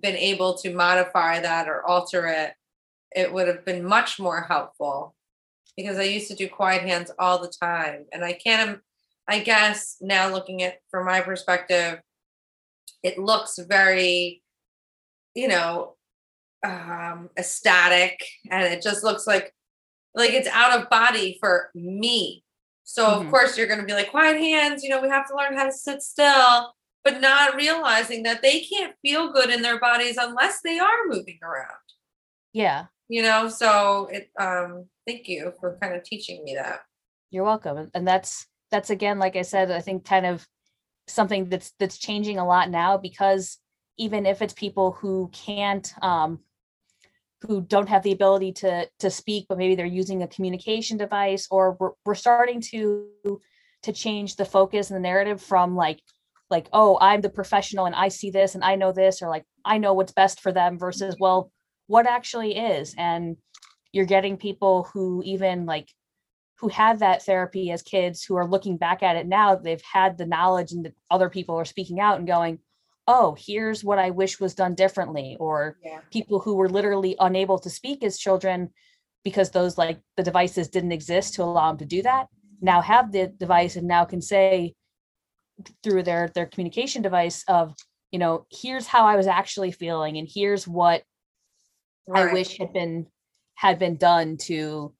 been 0.01 0.15
able 0.15 0.55
to 0.59 0.73
modify 0.73 1.39
that 1.39 1.67
or 1.67 1.85
alter 1.85 2.27
it, 2.27 2.53
it 3.15 3.31
would 3.31 3.47
have 3.47 3.65
been 3.65 3.83
much 3.85 4.19
more 4.19 4.41
helpful 4.41 5.15
because 5.75 5.97
I 5.97 6.03
used 6.03 6.27
to 6.29 6.35
do 6.35 6.49
quiet 6.49 6.81
hands 6.83 7.11
all 7.19 7.39
the 7.41 7.53
time 7.61 8.05
and 8.11 8.23
I 8.23 8.33
can't 8.33 8.79
I 9.27 9.39
guess 9.39 9.97
now 10.01 10.31
looking 10.31 10.63
at 10.63 10.79
from 10.89 11.05
my 11.05 11.19
perspective, 11.21 11.99
it 13.03 13.17
looks 13.17 13.57
very, 13.59 14.41
you 15.35 15.47
know, 15.47 15.95
um, 16.65 17.29
ecstatic, 17.37 18.23
and 18.51 18.63
it 18.73 18.81
just 18.81 19.03
looks 19.03 19.27
like 19.27 19.53
like 20.15 20.31
it's 20.31 20.47
out 20.49 20.79
of 20.79 20.89
body 20.89 21.37
for 21.39 21.71
me. 21.75 22.43
So 22.83 23.05
of 23.07 23.27
Mhm. 23.27 23.29
course 23.29 23.57
you're 23.57 23.67
going 23.67 23.79
to 23.79 23.85
be 23.85 23.93
like 23.93 24.11
quiet 24.11 24.37
hands. 24.39 24.83
You 24.83 24.89
know, 24.91 25.01
we 25.01 25.09
have 25.09 25.27
to 25.29 25.35
learn 25.35 25.55
how 25.57 25.65
to 25.65 25.71
sit 25.73 26.01
still, 26.01 26.73
but 27.07 27.21
not 27.21 27.55
realizing 27.55 28.23
that 28.23 28.41
they 28.41 28.59
can't 28.59 28.93
feel 29.01 29.31
good 29.31 29.49
in 29.49 29.61
their 29.61 29.79
bodies 29.79 30.17
unless 30.19 30.59
they 30.61 30.77
are 30.77 31.05
moving 31.07 31.39
around. 31.41 31.87
yeah 32.51 32.87
You 33.07 33.21
know, 33.21 33.47
so 33.47 34.09
it. 34.11 34.29
Um, 34.37 34.87
thank 35.07 35.29
you 35.29 35.53
for 35.61 35.77
kind 35.81 35.95
of 35.95 36.03
teaching 36.03 36.43
me 36.43 36.55
that. 36.55 36.81
You're 37.31 37.45
welcome. 37.45 37.89
And- 37.93 38.05
that's 38.05 38.45
that's 38.71 38.89
again, 38.89 39.19
like 39.19 39.37
I 39.37 39.43
said, 39.43 39.71
I 39.71 39.79
think 39.79 40.03
kind 40.03 40.25
of 40.25 40.45
something 41.07 41.45
that's 41.47 41.71
that's 41.79 41.97
changing 41.97 42.37
a 42.39 42.45
lot 42.45 42.69
now 42.69 42.97
because 42.97 43.57
even 43.97 44.25
if 44.25 44.41
it's 44.41 44.53
people 44.53 44.91
who 44.91 45.29
can't 45.31 45.93
um 46.01 46.39
who 47.47 47.61
don't 47.61 47.87
have 47.87 48.03
the 48.03 48.11
ability 48.11 48.51
to 48.51 48.89
to 48.99 49.09
speak, 49.09 49.45
but 49.47 49.57
maybe 49.57 49.75
they're 49.75 49.85
using 50.01 50.23
a 50.23 50.27
communication 50.27 50.97
device 50.97 51.47
or 51.49 51.77
we're, 51.79 51.91
we're 52.05 52.15
starting 52.15 52.59
to 52.71 53.07
to 53.83 53.93
change 53.93 54.35
the 54.35 54.43
focus 54.57 54.89
and 54.89 54.97
the 54.97 55.07
narrative 55.09 55.41
from 55.41 55.73
like 55.77 56.01
like 56.49 56.67
oh 56.73 56.97
i'm 57.01 57.21
the 57.21 57.29
professional 57.29 57.85
and 57.85 57.95
i 57.95 58.07
see 58.07 58.29
this 58.29 58.55
and 58.55 58.63
i 58.63 58.75
know 58.75 58.91
this 58.91 59.21
or 59.21 59.29
like 59.29 59.43
i 59.65 59.77
know 59.77 59.93
what's 59.93 60.13
best 60.13 60.39
for 60.39 60.51
them 60.51 60.77
versus 60.77 61.15
mm-hmm. 61.15 61.23
well 61.23 61.51
what 61.87 62.07
actually 62.07 62.55
is 62.57 62.93
and 62.97 63.37
you're 63.91 64.05
getting 64.05 64.37
people 64.37 64.89
who 64.93 65.21
even 65.25 65.65
like 65.65 65.89
who 66.59 66.67
had 66.69 66.99
that 66.99 67.23
therapy 67.23 67.71
as 67.71 67.81
kids 67.81 68.23
who 68.23 68.35
are 68.35 68.47
looking 68.47 68.77
back 68.77 69.03
at 69.03 69.15
it 69.15 69.27
now 69.27 69.55
they've 69.55 69.81
had 69.81 70.17
the 70.17 70.25
knowledge 70.25 70.71
and 70.71 70.85
that 70.85 70.93
other 71.11 71.29
people 71.29 71.55
are 71.55 71.65
speaking 71.65 71.99
out 71.99 72.17
and 72.17 72.27
going 72.27 72.59
oh 73.07 73.35
here's 73.39 73.83
what 73.83 73.99
i 73.99 74.09
wish 74.09 74.39
was 74.39 74.55
done 74.55 74.75
differently 74.75 75.37
or 75.39 75.77
Yeah. 75.83 75.99
people 76.11 76.39
who 76.39 76.55
were 76.55 76.69
literally 76.69 77.15
unable 77.19 77.59
to 77.59 77.69
speak 77.69 78.03
as 78.03 78.17
children 78.17 78.69
because 79.23 79.51
those 79.51 79.77
like 79.77 79.99
the 80.15 80.23
devices 80.23 80.69
didn't 80.69 80.91
exist 80.91 81.33
to 81.35 81.43
allow 81.43 81.69
them 81.69 81.79
to 81.79 81.85
do 81.85 82.01
that 82.03 82.27
now 82.61 82.81
have 82.81 83.11
the 83.11 83.27
device 83.27 83.75
and 83.75 83.87
now 83.87 84.03
can 84.05 84.21
say 84.21 84.73
through 85.83 86.03
their 86.03 86.29
their 86.35 86.45
communication 86.45 87.01
device 87.01 87.43
of 87.47 87.73
you 88.11 88.19
know 88.19 88.45
here's 88.51 88.85
how 88.87 89.05
i 89.05 89.15
was 89.15 89.27
actually 89.27 89.71
feeling 89.71 90.17
and 90.17 90.29
here's 90.31 90.67
what 90.67 91.03
i 92.13 92.31
wish 92.31 92.57
had 92.57 92.71
been 92.73 93.07
had 93.55 93.79
been 93.79 93.95
done 93.95 94.37
to 94.37 94.93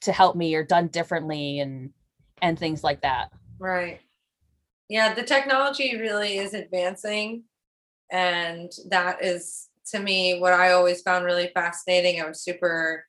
to 0.00 0.12
help 0.12 0.36
me 0.36 0.54
or 0.54 0.62
done 0.62 0.86
differently 0.86 1.58
and 1.58 1.90
and 2.40 2.58
things 2.58 2.84
like 2.84 3.02
that 3.02 3.30
Right. 3.60 4.00
Yeah, 4.88 5.12
the 5.14 5.22
technology 5.22 5.96
really 5.96 6.38
is 6.38 6.54
advancing. 6.54 7.44
And 8.10 8.72
that 8.88 9.22
is, 9.22 9.68
to 9.92 10.00
me, 10.00 10.40
what 10.40 10.54
I 10.54 10.72
always 10.72 11.02
found 11.02 11.24
really 11.26 11.50
fascinating. 11.54 12.20
I 12.20 12.26
was 12.26 12.42
super 12.42 13.06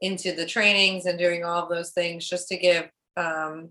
into 0.00 0.32
the 0.32 0.46
trainings 0.46 1.06
and 1.06 1.18
doing 1.18 1.42
all 1.42 1.62
of 1.62 1.70
those 1.70 1.92
things 1.92 2.28
just 2.28 2.48
to 2.48 2.58
give 2.58 2.90
um, 3.16 3.70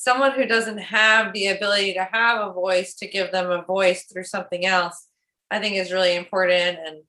someone 0.00 0.32
who 0.32 0.46
doesn't 0.46 0.78
have 0.78 1.32
the 1.32 1.48
ability 1.48 1.94
to 1.94 2.08
have 2.12 2.40
a 2.40 2.52
voice 2.52 2.94
to 2.94 3.08
give 3.08 3.32
them 3.32 3.50
a 3.50 3.62
voice 3.62 4.04
through 4.04 4.24
something 4.24 4.64
else, 4.64 5.08
I 5.50 5.58
think 5.58 5.74
is 5.74 5.92
really 5.92 6.14
important. 6.14 6.78
And 6.86 7.02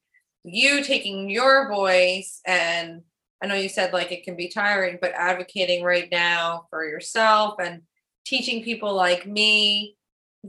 you 0.44 0.84
taking 0.84 1.30
your 1.30 1.70
voice 1.70 2.42
and 2.48 3.02
I 3.42 3.48
know 3.48 3.56
you 3.56 3.70
said 3.70 3.94
like 3.94 4.12
it 4.12 4.24
can 4.24 4.36
be 4.36 4.50
tiring, 4.50 4.98
but 5.00 5.14
advocating 5.14 5.84
right 5.84 6.10
now 6.12 6.66
for 6.70 6.84
yourself 6.84 7.56
and 7.60 7.84
teaching 8.26 8.64
people 8.64 8.94
like 8.94 9.26
me 9.26 9.96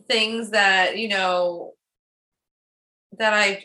things 0.09 0.51
that 0.51 0.97
you 0.99 1.09
know 1.09 1.73
that 3.19 3.33
i 3.33 3.65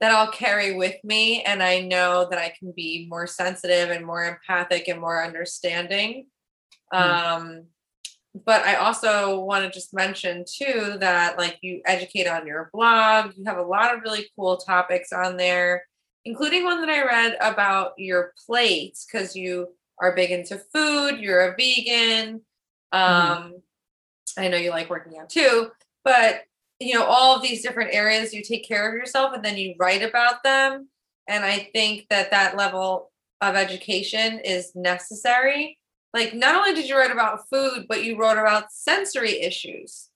that 0.00 0.10
i'll 0.10 0.32
carry 0.32 0.74
with 0.74 0.96
me 1.04 1.42
and 1.42 1.62
i 1.62 1.80
know 1.80 2.26
that 2.28 2.40
i 2.40 2.52
can 2.58 2.72
be 2.74 3.06
more 3.08 3.26
sensitive 3.26 3.90
and 3.90 4.04
more 4.04 4.24
empathic 4.24 4.88
and 4.88 5.00
more 5.00 5.22
understanding 5.22 6.26
um 6.92 7.66
but 8.44 8.64
i 8.64 8.74
also 8.74 9.40
want 9.40 9.64
to 9.64 9.70
just 9.70 9.94
mention 9.94 10.44
too 10.46 10.96
that 11.00 11.38
like 11.38 11.58
you 11.62 11.80
educate 11.86 12.26
on 12.26 12.46
your 12.46 12.70
blog 12.72 13.32
you 13.36 13.44
have 13.44 13.58
a 13.58 13.62
lot 13.62 13.94
of 13.94 14.02
really 14.02 14.26
cool 14.36 14.56
topics 14.56 15.12
on 15.12 15.36
there 15.36 15.84
including 16.24 16.64
one 16.64 16.80
that 16.80 16.90
i 16.90 17.04
read 17.04 17.36
about 17.40 17.92
your 17.96 18.32
plates 18.46 19.06
because 19.06 19.34
you 19.34 19.68
are 20.00 20.14
big 20.14 20.30
into 20.30 20.60
food 20.72 21.18
you're 21.18 21.52
a 21.52 21.56
vegan 21.56 22.40
um, 22.92 23.54
I 24.36 24.48
know 24.48 24.56
you 24.56 24.70
like 24.70 24.90
working 24.90 25.16
out 25.16 25.30
too, 25.30 25.70
but 26.02 26.42
you 26.80 26.94
know 26.94 27.04
all 27.04 27.36
of 27.36 27.42
these 27.42 27.62
different 27.62 27.94
areas 27.94 28.32
you 28.32 28.42
take 28.42 28.66
care 28.66 28.88
of 28.88 28.94
yourself 28.94 29.34
and 29.34 29.44
then 29.44 29.56
you 29.56 29.74
write 29.78 30.02
about 30.02 30.42
them 30.42 30.88
and 31.28 31.44
i 31.44 31.68
think 31.74 32.06
that 32.08 32.30
that 32.30 32.56
level 32.56 33.12
of 33.42 33.54
education 33.54 34.40
is 34.40 34.72
necessary 34.74 35.78
like 36.12 36.34
not 36.34 36.56
only 36.56 36.74
did 36.74 36.88
you 36.88 36.96
write 36.96 37.10
about 37.10 37.48
food 37.48 37.86
but 37.88 38.04
you 38.04 38.18
wrote 38.18 38.38
about 38.38 38.72
sensory 38.72 39.40
issues 39.40 40.10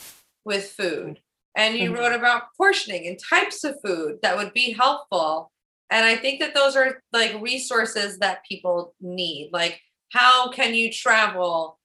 with 0.45 0.70
food. 0.70 1.20
And 1.57 1.76
you 1.76 1.90
mm-hmm. 1.90 2.01
wrote 2.01 2.12
about 2.12 2.45
portioning 2.57 3.07
and 3.07 3.18
types 3.18 3.62
of 3.62 3.76
food 3.84 4.18
that 4.22 4.36
would 4.36 4.53
be 4.53 4.72
helpful. 4.72 5.53
And 5.90 6.05
i 6.05 6.16
think 6.16 6.40
that 6.40 6.55
those 6.55 6.76
are 6.76 7.03
like 7.12 7.40
resources 7.40 8.18
that 8.18 8.45
people 8.45 8.95
need. 9.01 9.51
Like 9.53 9.80
how 10.11 10.51
can 10.51 10.74
you 10.74 10.92
travel 10.92 11.78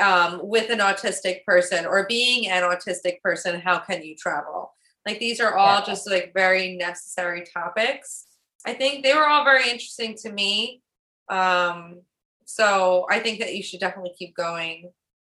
um, 0.00 0.40
with 0.42 0.70
an 0.70 0.78
autistic 0.78 1.44
person 1.44 1.86
or 1.86 2.06
being 2.06 2.48
an 2.48 2.62
autistic 2.62 3.20
person 3.22 3.60
how 3.60 3.78
can 3.78 4.02
you 4.04 4.14
travel? 4.14 4.72
Like 5.04 5.18
these 5.18 5.40
are 5.40 5.56
all 5.56 5.80
yeah. 5.80 5.86
just 5.86 6.10
like 6.10 6.32
very 6.34 6.76
necessary 6.76 7.44
topics. 7.52 8.26
I 8.66 8.74
think 8.74 9.04
they 9.04 9.14
were 9.14 9.26
all 9.26 9.44
very 9.44 9.70
interesting 9.70 10.16
to 10.22 10.32
me. 10.32 10.82
Um, 11.28 12.02
so 12.46 13.06
i 13.10 13.18
think 13.18 13.38
that 13.38 13.54
you 13.54 13.62
should 13.62 13.80
definitely 13.80 14.14
keep 14.18 14.34
going 14.34 14.90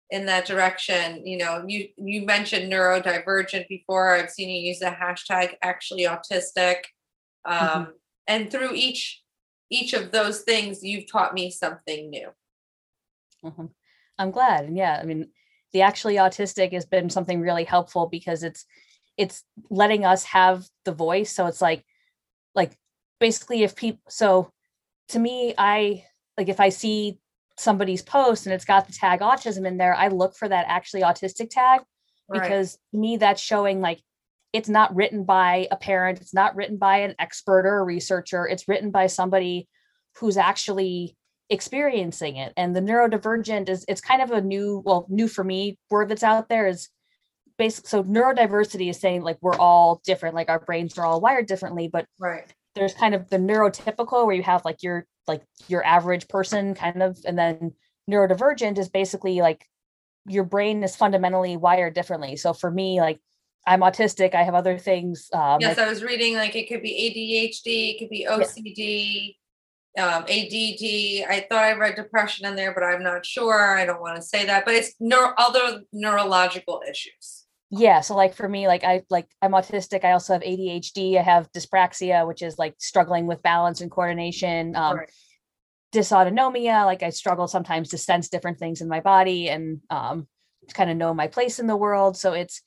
in 0.09 0.25
that 0.25 0.45
direction. 0.45 1.25
You 1.25 1.37
know 1.37 1.63
you 1.67 1.89
you 1.97 2.25
mentioned 2.25 2.71
neurodivergent 2.71 3.67
before. 3.67 4.15
I've 4.15 4.29
seen 4.29 4.49
you 4.49 4.69
use 4.69 4.79
the 4.79 4.87
hashtag 4.87 5.53
actually 5.61 6.03
autistic 6.03 6.77
um, 7.45 7.57
mm-hmm. 7.59 7.91
and 8.27 8.51
through 8.51 8.73
each 8.73 9.21
each 9.69 9.93
of 9.93 10.11
those 10.11 10.41
things 10.41 10.83
you've 10.83 11.11
taught 11.11 11.33
me 11.33 11.51
something 11.51 12.09
new. 12.09 12.29
Mm-hmm. 13.43 13.65
i'm 14.17 14.31
glad. 14.31 14.65
And 14.65 14.77
yeah 14.77 14.99
i 15.01 15.05
mean 15.05 15.29
the 15.71 15.81
actually 15.81 16.15
autistic 16.15 16.73
has 16.73 16.85
been 16.85 17.09
something 17.09 17.39
really 17.39 17.63
helpful 17.63 18.07
because 18.07 18.43
it's 18.43 18.65
it's 19.15 19.43
letting 19.69 20.05
us 20.05 20.23
have 20.23 20.65
the 20.85 20.93
voice. 20.93 21.31
So 21.31 21.45
it's 21.45 21.61
like 21.61 21.85
like 22.55 22.75
basically 23.19 23.63
if 23.63 23.75
people 23.75 24.01
so 24.09 24.51
to 25.09 25.19
me 25.19 25.53
i 25.57 26.05
like 26.39 26.49
if 26.49 26.59
i 26.59 26.69
see 26.69 27.19
somebody's 27.59 28.01
post 28.01 28.45
and 28.45 28.53
it's 28.53 28.65
got 28.65 28.87
the 28.87 28.93
tag 28.93 29.19
autism 29.19 29.67
in 29.67 29.77
there, 29.77 29.93
I 29.93 30.07
look 30.07 30.35
for 30.35 30.47
that 30.47 30.65
actually 30.67 31.01
autistic 31.01 31.49
tag 31.49 31.81
right. 32.29 32.41
because 32.41 32.77
me 32.93 33.17
that's 33.17 33.41
showing 33.41 33.81
like 33.81 34.01
it's 34.53 34.69
not 34.69 34.95
written 34.95 35.25
by 35.25 35.67
a 35.69 35.75
parent, 35.75 36.21
it's 36.21 36.33
not 36.33 36.55
written 36.55 36.77
by 36.77 36.99
an 36.99 37.15
expert 37.19 37.65
or 37.65 37.79
a 37.79 37.83
researcher, 37.83 38.47
it's 38.47 38.67
written 38.67 38.91
by 38.91 39.07
somebody 39.07 39.67
who's 40.15 40.37
actually 40.37 41.15
experiencing 41.49 42.37
it. 42.37 42.53
And 42.57 42.75
the 42.75 42.81
neurodivergent 42.81 43.69
is 43.69 43.85
it's 43.87 44.01
kind 44.01 44.21
of 44.21 44.31
a 44.31 44.41
new, 44.41 44.81
well, 44.85 45.05
new 45.09 45.27
for 45.27 45.43
me 45.43 45.77
word 45.91 46.09
that's 46.09 46.23
out 46.23 46.49
there 46.49 46.67
is 46.67 46.89
basic. 47.57 47.87
So 47.87 48.03
neurodiversity 48.03 48.89
is 48.89 48.99
saying 48.99 49.21
like 49.21 49.37
we're 49.41 49.57
all 49.57 50.01
different, 50.05 50.33
like 50.33 50.49
our 50.49 50.59
brains 50.59 50.97
are 50.97 51.05
all 51.05 51.21
wired 51.21 51.45
differently, 51.45 51.89
but 51.89 52.05
right 52.19 52.51
there's 52.75 52.93
kind 52.93 53.13
of 53.13 53.29
the 53.29 53.37
neurotypical 53.37 54.25
where 54.25 54.35
you 54.35 54.43
have 54.43 54.63
like 54.65 54.81
your 54.81 55.05
like 55.29 55.43
your 55.69 55.85
average 55.85 56.27
person 56.27 56.75
kind 56.75 57.01
of 57.01 57.17
and 57.25 57.39
then 57.39 57.71
neurodivergent 58.11 58.77
is 58.77 58.89
basically 58.89 59.39
like 59.39 59.65
your 60.27 60.43
brain 60.43 60.83
is 60.83 60.97
fundamentally 60.97 61.55
wired 61.55 61.93
differently. 61.93 62.35
So 62.35 62.51
for 62.51 62.69
me 62.69 62.99
like 62.99 63.21
i'm 63.65 63.81
autistic 63.81 64.33
i 64.33 64.43
have 64.43 64.55
other 64.55 64.77
things 64.77 65.29
um 65.33 65.57
yes 65.59 65.77
like, 65.77 65.85
i 65.85 65.89
was 65.89 66.03
reading 66.03 66.35
like 66.35 66.55
it 66.55 66.67
could 66.67 66.81
be 66.81 66.91
adhd 66.91 67.61
it 67.65 67.99
could 67.99 68.09
be 68.09 68.25
ocd 68.29 69.35
yeah. 69.95 70.17
um 70.17 70.23
add 70.23 71.29
i 71.29 71.45
thought 71.49 71.63
i 71.63 71.73
read 71.73 71.95
depression 71.95 72.45
in 72.45 72.55
there 72.55 72.73
but 72.73 72.83
i'm 72.83 73.03
not 73.03 73.25
sure. 73.25 73.77
I 73.77 73.85
don't 73.85 74.01
want 74.01 74.15
to 74.15 74.21
say 74.21 74.45
that 74.45 74.65
but 74.65 74.73
it's 74.73 74.93
neuro 74.99 75.33
other 75.37 75.81
neurological 75.93 76.81
issues 76.89 77.38
yeah 77.71 78.01
so 78.01 78.15
like 78.15 78.33
for 78.33 78.49
me 78.49 78.67
like 78.67 78.83
i 78.83 79.03
like 79.09 79.27
i'm 79.41 79.51
autistic 79.51 80.03
i 80.03 80.11
also 80.11 80.33
have 80.33 80.41
adhd 80.41 81.17
i 81.17 81.21
have 81.21 81.51
dyspraxia 81.51 82.27
which 82.27 82.41
is 82.41 82.57
like 82.57 82.73
struggling 82.79 83.27
with 83.27 83.41
balance 83.43 83.81
and 83.81 83.91
coordination 83.91 84.75
um 84.75 84.97
right. 84.97 85.11
dysautonomia 85.93 86.85
like 86.85 87.03
i 87.03 87.09
struggle 87.09 87.47
sometimes 87.47 87.89
to 87.89 87.97
sense 87.97 88.29
different 88.29 88.57
things 88.57 88.81
in 88.81 88.87
my 88.87 88.99
body 88.99 89.49
and 89.49 89.81
um 89.89 90.27
kind 90.73 90.89
of 90.89 90.97
know 90.97 91.13
my 91.13 91.27
place 91.27 91.59
in 91.59 91.67
the 91.67 91.77
world 91.77 92.17
so 92.17 92.33
it's 92.33 92.61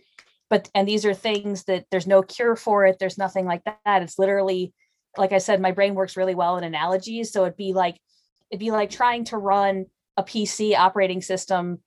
but 0.48 0.68
and 0.74 0.88
these 0.88 1.04
are 1.04 1.14
things 1.14 1.64
that 1.64 1.84
there's 1.90 2.06
no 2.06 2.22
cure 2.22 2.56
for 2.56 2.84
it 2.84 2.98
there's 2.98 3.18
nothing 3.18 3.44
like 3.44 3.62
that 3.64 4.02
it's 4.02 4.18
literally 4.18 4.72
like 5.16 5.32
i 5.32 5.38
said 5.38 5.60
my 5.60 5.72
brain 5.72 5.94
works 5.94 6.16
really 6.16 6.34
well 6.34 6.56
in 6.56 6.64
analogies 6.64 7.32
so 7.32 7.42
it'd 7.42 7.56
be 7.56 7.72
like 7.72 7.96
it'd 8.50 8.60
be 8.60 8.70
like 8.70 8.90
trying 8.90 9.24
to 9.24 9.36
run 9.36 9.86
a 10.16 10.22
pc 10.22 10.76
operating 10.76 11.22
system 11.22 11.78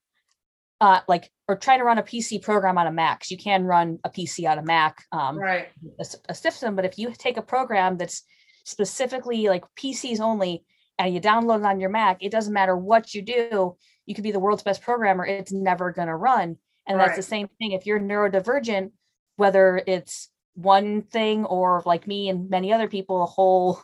uh, 0.82 1.01
like 1.07 1.32
or 1.47 1.55
trying 1.55 1.80
to 1.80 1.86
run 1.86 1.97
a 1.97 2.03
PC 2.03 2.41
program 2.41 2.78
on 2.78 2.88
a 2.88 2.91
Mac. 2.91 3.30
You 3.30 3.38
can 3.38 3.63
run 3.63 3.99
a 4.03 4.09
PC 4.09 4.49
on 4.49 4.57
a 4.57 4.63
Mac, 4.63 5.03
um, 5.11 5.38
right? 5.38 5.67
A, 5.99 6.05
a 6.30 6.36
system, 6.36 6.76
but 6.76 6.86
if 6.86 6.97
you 6.97 7.13
take 7.17 7.38
a 7.38 7.41
program 7.41 7.97
that's 7.97 8.23
specifically 8.63 9.47
like 9.47 9.63
PCs 9.80 10.19
only 10.19 10.65
and 10.97 11.13
you 11.13 11.21
download 11.21 11.59
it 11.59 11.65
on 11.65 11.80
your 11.80 11.89
Mac, 11.89 12.17
it 12.21 12.32
doesn't 12.32 12.53
matter 12.53 12.76
what 12.76 13.13
you 13.13 13.21
do. 13.21 13.78
You 14.05 14.15
could 14.15 14.23
be 14.23 14.32
the 14.32 14.39
world's 14.39 14.63
best 14.63 14.82
programmer; 14.82 15.26
it's 15.26 15.51
never 15.51 15.91
going 15.91 16.07
to 16.07 16.15
run. 16.15 16.57
And 16.88 16.97
right. 16.97 17.07
that's 17.07 17.17
the 17.17 17.23
same 17.23 17.47
thing 17.59 17.71
if 17.71 17.86
you're 17.86 17.99
neurodivergent, 17.99 18.91
whether 19.38 19.82
it's 19.88 20.30
one 20.55 21.01
thing 21.01 21.45
or 21.45 21.84
like 21.86 22.07
me 22.07 22.30
and 22.30 22.49
many 22.49 22.71
other 22.71 22.88
people, 22.88 23.23
a 23.23 23.28
whole 23.28 23.82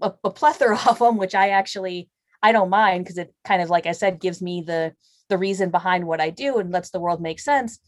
a, 0.00 0.12
a 0.24 0.30
plethora 0.30 0.78
of 0.88 0.98
them, 0.98 1.16
which 1.16 1.34
I 1.34 1.50
actually 1.50 2.10
I 2.42 2.52
don't 2.52 2.70
mind 2.70 3.04
because 3.04 3.18
it 3.18 3.34
kind 3.44 3.62
of 3.62 3.70
like 3.70 3.86
I 3.86 3.92
said 3.92 4.20
gives 4.20 4.40
me 4.40 4.62
the 4.66 4.94
the 5.28 5.38
reason 5.38 5.70
behind 5.70 6.06
what 6.06 6.20
I 6.20 6.30
do 6.30 6.58
and 6.58 6.70
lets 6.70 6.90
the 6.90 7.00
world 7.00 7.20
make 7.20 7.40
sense. 7.40 7.78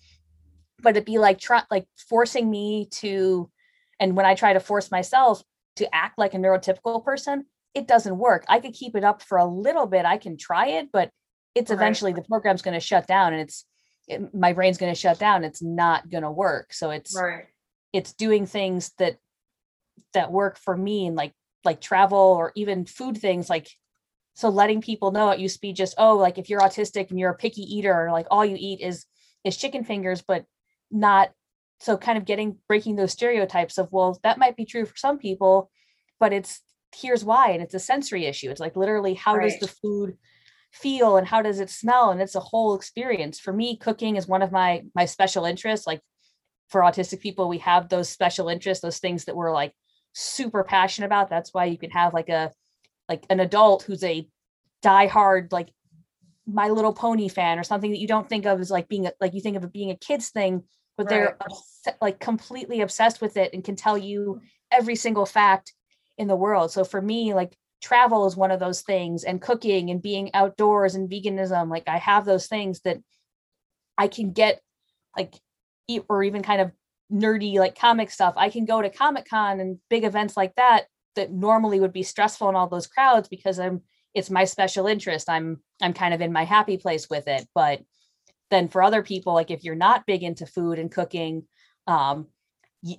But 0.82 0.90
it'd 0.90 1.04
be 1.04 1.18
like 1.18 1.38
try, 1.38 1.62
like 1.70 1.86
forcing 2.08 2.50
me 2.50 2.88
to, 2.92 3.50
and 3.98 4.16
when 4.16 4.26
I 4.26 4.34
try 4.34 4.52
to 4.52 4.60
force 4.60 4.90
myself 4.90 5.42
to 5.76 5.94
act 5.94 6.18
like 6.18 6.34
a 6.34 6.38
neurotypical 6.38 7.04
person, 7.04 7.44
it 7.74 7.86
doesn't 7.86 8.18
work. 8.18 8.44
I 8.48 8.60
could 8.60 8.72
keep 8.72 8.96
it 8.96 9.04
up 9.04 9.22
for 9.22 9.38
a 9.38 9.44
little 9.44 9.86
bit. 9.86 10.04
I 10.04 10.16
can 10.16 10.36
try 10.36 10.68
it, 10.68 10.88
but 10.92 11.10
it's 11.54 11.70
right. 11.70 11.76
eventually 11.76 12.12
the 12.12 12.22
program's 12.22 12.62
going 12.62 12.74
to 12.74 12.80
shut 12.80 13.06
down 13.06 13.32
and 13.32 13.42
it's 13.42 13.64
it, 14.08 14.34
my 14.34 14.52
brain's 14.52 14.78
going 14.78 14.92
to 14.92 14.98
shut 14.98 15.18
down. 15.18 15.44
It's 15.44 15.62
not 15.62 16.10
going 16.10 16.24
to 16.24 16.30
work. 16.30 16.72
So 16.72 16.90
it's 16.90 17.16
right. 17.16 17.44
it's 17.92 18.12
doing 18.12 18.46
things 18.46 18.92
that 18.98 19.16
that 20.14 20.32
work 20.32 20.58
for 20.58 20.76
me 20.76 21.06
and 21.06 21.16
like 21.16 21.32
like 21.64 21.80
travel 21.80 22.18
or 22.18 22.52
even 22.56 22.86
food 22.86 23.18
things 23.18 23.50
like 23.50 23.68
so 24.40 24.48
letting 24.48 24.80
people 24.80 25.12
know 25.12 25.30
it 25.30 25.40
used 25.40 25.56
to 25.56 25.60
be 25.60 25.72
just 25.72 25.94
oh 25.98 26.16
like 26.16 26.38
if 26.38 26.48
you're 26.48 26.60
autistic 26.60 27.10
and 27.10 27.18
you're 27.18 27.30
a 27.30 27.36
picky 27.36 27.62
eater 27.62 28.08
like 28.10 28.26
all 28.30 28.44
you 28.44 28.56
eat 28.58 28.80
is 28.80 29.06
is 29.44 29.56
chicken 29.56 29.84
fingers 29.84 30.22
but 30.26 30.44
not 30.90 31.30
so 31.78 31.96
kind 31.96 32.18
of 32.18 32.24
getting 32.24 32.56
breaking 32.68 32.96
those 32.96 33.12
stereotypes 33.12 33.78
of 33.78 33.88
well 33.90 34.18
that 34.22 34.38
might 34.38 34.56
be 34.56 34.64
true 34.64 34.84
for 34.84 34.96
some 34.96 35.18
people 35.18 35.70
but 36.18 36.32
it's 36.32 36.60
here's 36.94 37.24
why 37.24 37.50
and 37.50 37.62
it's 37.62 37.74
a 37.74 37.78
sensory 37.78 38.26
issue. 38.26 38.50
It's 38.50 38.60
like 38.60 38.76
literally 38.76 39.14
how 39.14 39.36
right. 39.36 39.50
does 39.50 39.58
the 39.58 39.68
food 39.68 40.16
feel 40.72 41.16
and 41.16 41.26
how 41.26 41.42
does 41.42 41.60
it 41.60 41.70
smell? 41.70 42.10
And 42.10 42.20
it's 42.20 42.34
a 42.34 42.40
whole 42.40 42.74
experience. 42.74 43.38
For 43.40 43.52
me 43.52 43.76
cooking 43.76 44.16
is 44.16 44.26
one 44.26 44.42
of 44.42 44.52
my 44.52 44.84
my 44.94 45.04
special 45.04 45.44
interests. 45.44 45.86
Like 45.86 46.00
for 46.68 46.82
autistic 46.82 47.20
people 47.20 47.48
we 47.48 47.58
have 47.58 47.88
those 47.88 48.08
special 48.08 48.48
interests 48.48 48.80
those 48.80 48.98
things 48.98 49.24
that 49.24 49.34
we're 49.34 49.52
like 49.52 49.72
super 50.12 50.64
passionate 50.64 51.06
about. 51.06 51.30
That's 51.30 51.52
why 51.52 51.66
you 51.66 51.78
can 51.78 51.90
have 51.90 52.14
like 52.14 52.28
a 52.28 52.52
like 53.10 53.26
an 53.28 53.40
adult 53.40 53.82
who's 53.82 54.04
a 54.04 54.26
diehard 54.82 55.52
like 55.52 55.68
My 56.46 56.68
Little 56.68 56.94
Pony 56.94 57.28
fan 57.28 57.58
or 57.58 57.64
something 57.64 57.90
that 57.90 57.98
you 57.98 58.06
don't 58.06 58.28
think 58.28 58.46
of 58.46 58.60
as 58.60 58.70
like 58.70 58.88
being 58.88 59.06
a, 59.06 59.12
like 59.20 59.34
you 59.34 59.40
think 59.40 59.56
of 59.56 59.64
it 59.64 59.72
being 59.72 59.90
a 59.90 59.96
kids 59.96 60.28
thing, 60.28 60.62
but 60.96 61.10
right. 61.10 61.36
they're 61.84 61.94
like 62.00 62.20
completely 62.20 62.80
obsessed 62.80 63.20
with 63.20 63.36
it 63.36 63.52
and 63.52 63.64
can 63.64 63.74
tell 63.74 63.98
you 63.98 64.40
every 64.70 64.94
single 64.94 65.26
fact 65.26 65.74
in 66.18 66.28
the 66.28 66.36
world. 66.36 66.70
So 66.70 66.84
for 66.84 67.02
me, 67.02 67.34
like 67.34 67.56
travel 67.82 68.26
is 68.26 68.36
one 68.36 68.52
of 68.52 68.60
those 68.60 68.82
things, 68.82 69.24
and 69.24 69.42
cooking 69.42 69.90
and 69.90 70.00
being 70.00 70.30
outdoors 70.32 70.94
and 70.94 71.10
veganism. 71.10 71.68
Like 71.68 71.88
I 71.88 71.98
have 71.98 72.24
those 72.24 72.46
things 72.46 72.80
that 72.82 72.98
I 73.98 74.06
can 74.06 74.32
get 74.32 74.60
like 75.16 75.34
eat 75.88 76.04
or 76.08 76.22
even 76.22 76.44
kind 76.44 76.60
of 76.60 76.70
nerdy 77.12 77.54
like 77.54 77.76
comic 77.76 78.12
stuff. 78.12 78.34
I 78.36 78.50
can 78.50 78.66
go 78.66 78.80
to 78.80 78.88
Comic 78.88 79.28
Con 79.28 79.58
and 79.58 79.78
big 79.88 80.04
events 80.04 80.36
like 80.36 80.54
that 80.54 80.84
that 81.16 81.32
normally 81.32 81.80
would 81.80 81.92
be 81.92 82.02
stressful 82.02 82.48
in 82.48 82.56
all 82.56 82.68
those 82.68 82.86
crowds 82.86 83.28
because 83.28 83.58
I'm 83.58 83.82
it's 84.14 84.30
my 84.30 84.44
special 84.44 84.86
interest. 84.86 85.28
I'm 85.28 85.62
I'm 85.80 85.92
kind 85.92 86.14
of 86.14 86.20
in 86.20 86.32
my 86.32 86.44
happy 86.44 86.76
place 86.76 87.08
with 87.08 87.28
it. 87.28 87.46
But 87.54 87.82
then 88.50 88.68
for 88.68 88.82
other 88.82 89.02
people, 89.02 89.34
like 89.34 89.50
if 89.50 89.64
you're 89.64 89.74
not 89.74 90.06
big 90.06 90.22
into 90.22 90.46
food 90.46 90.78
and 90.78 90.90
cooking, 90.90 91.44
um, 91.86 92.26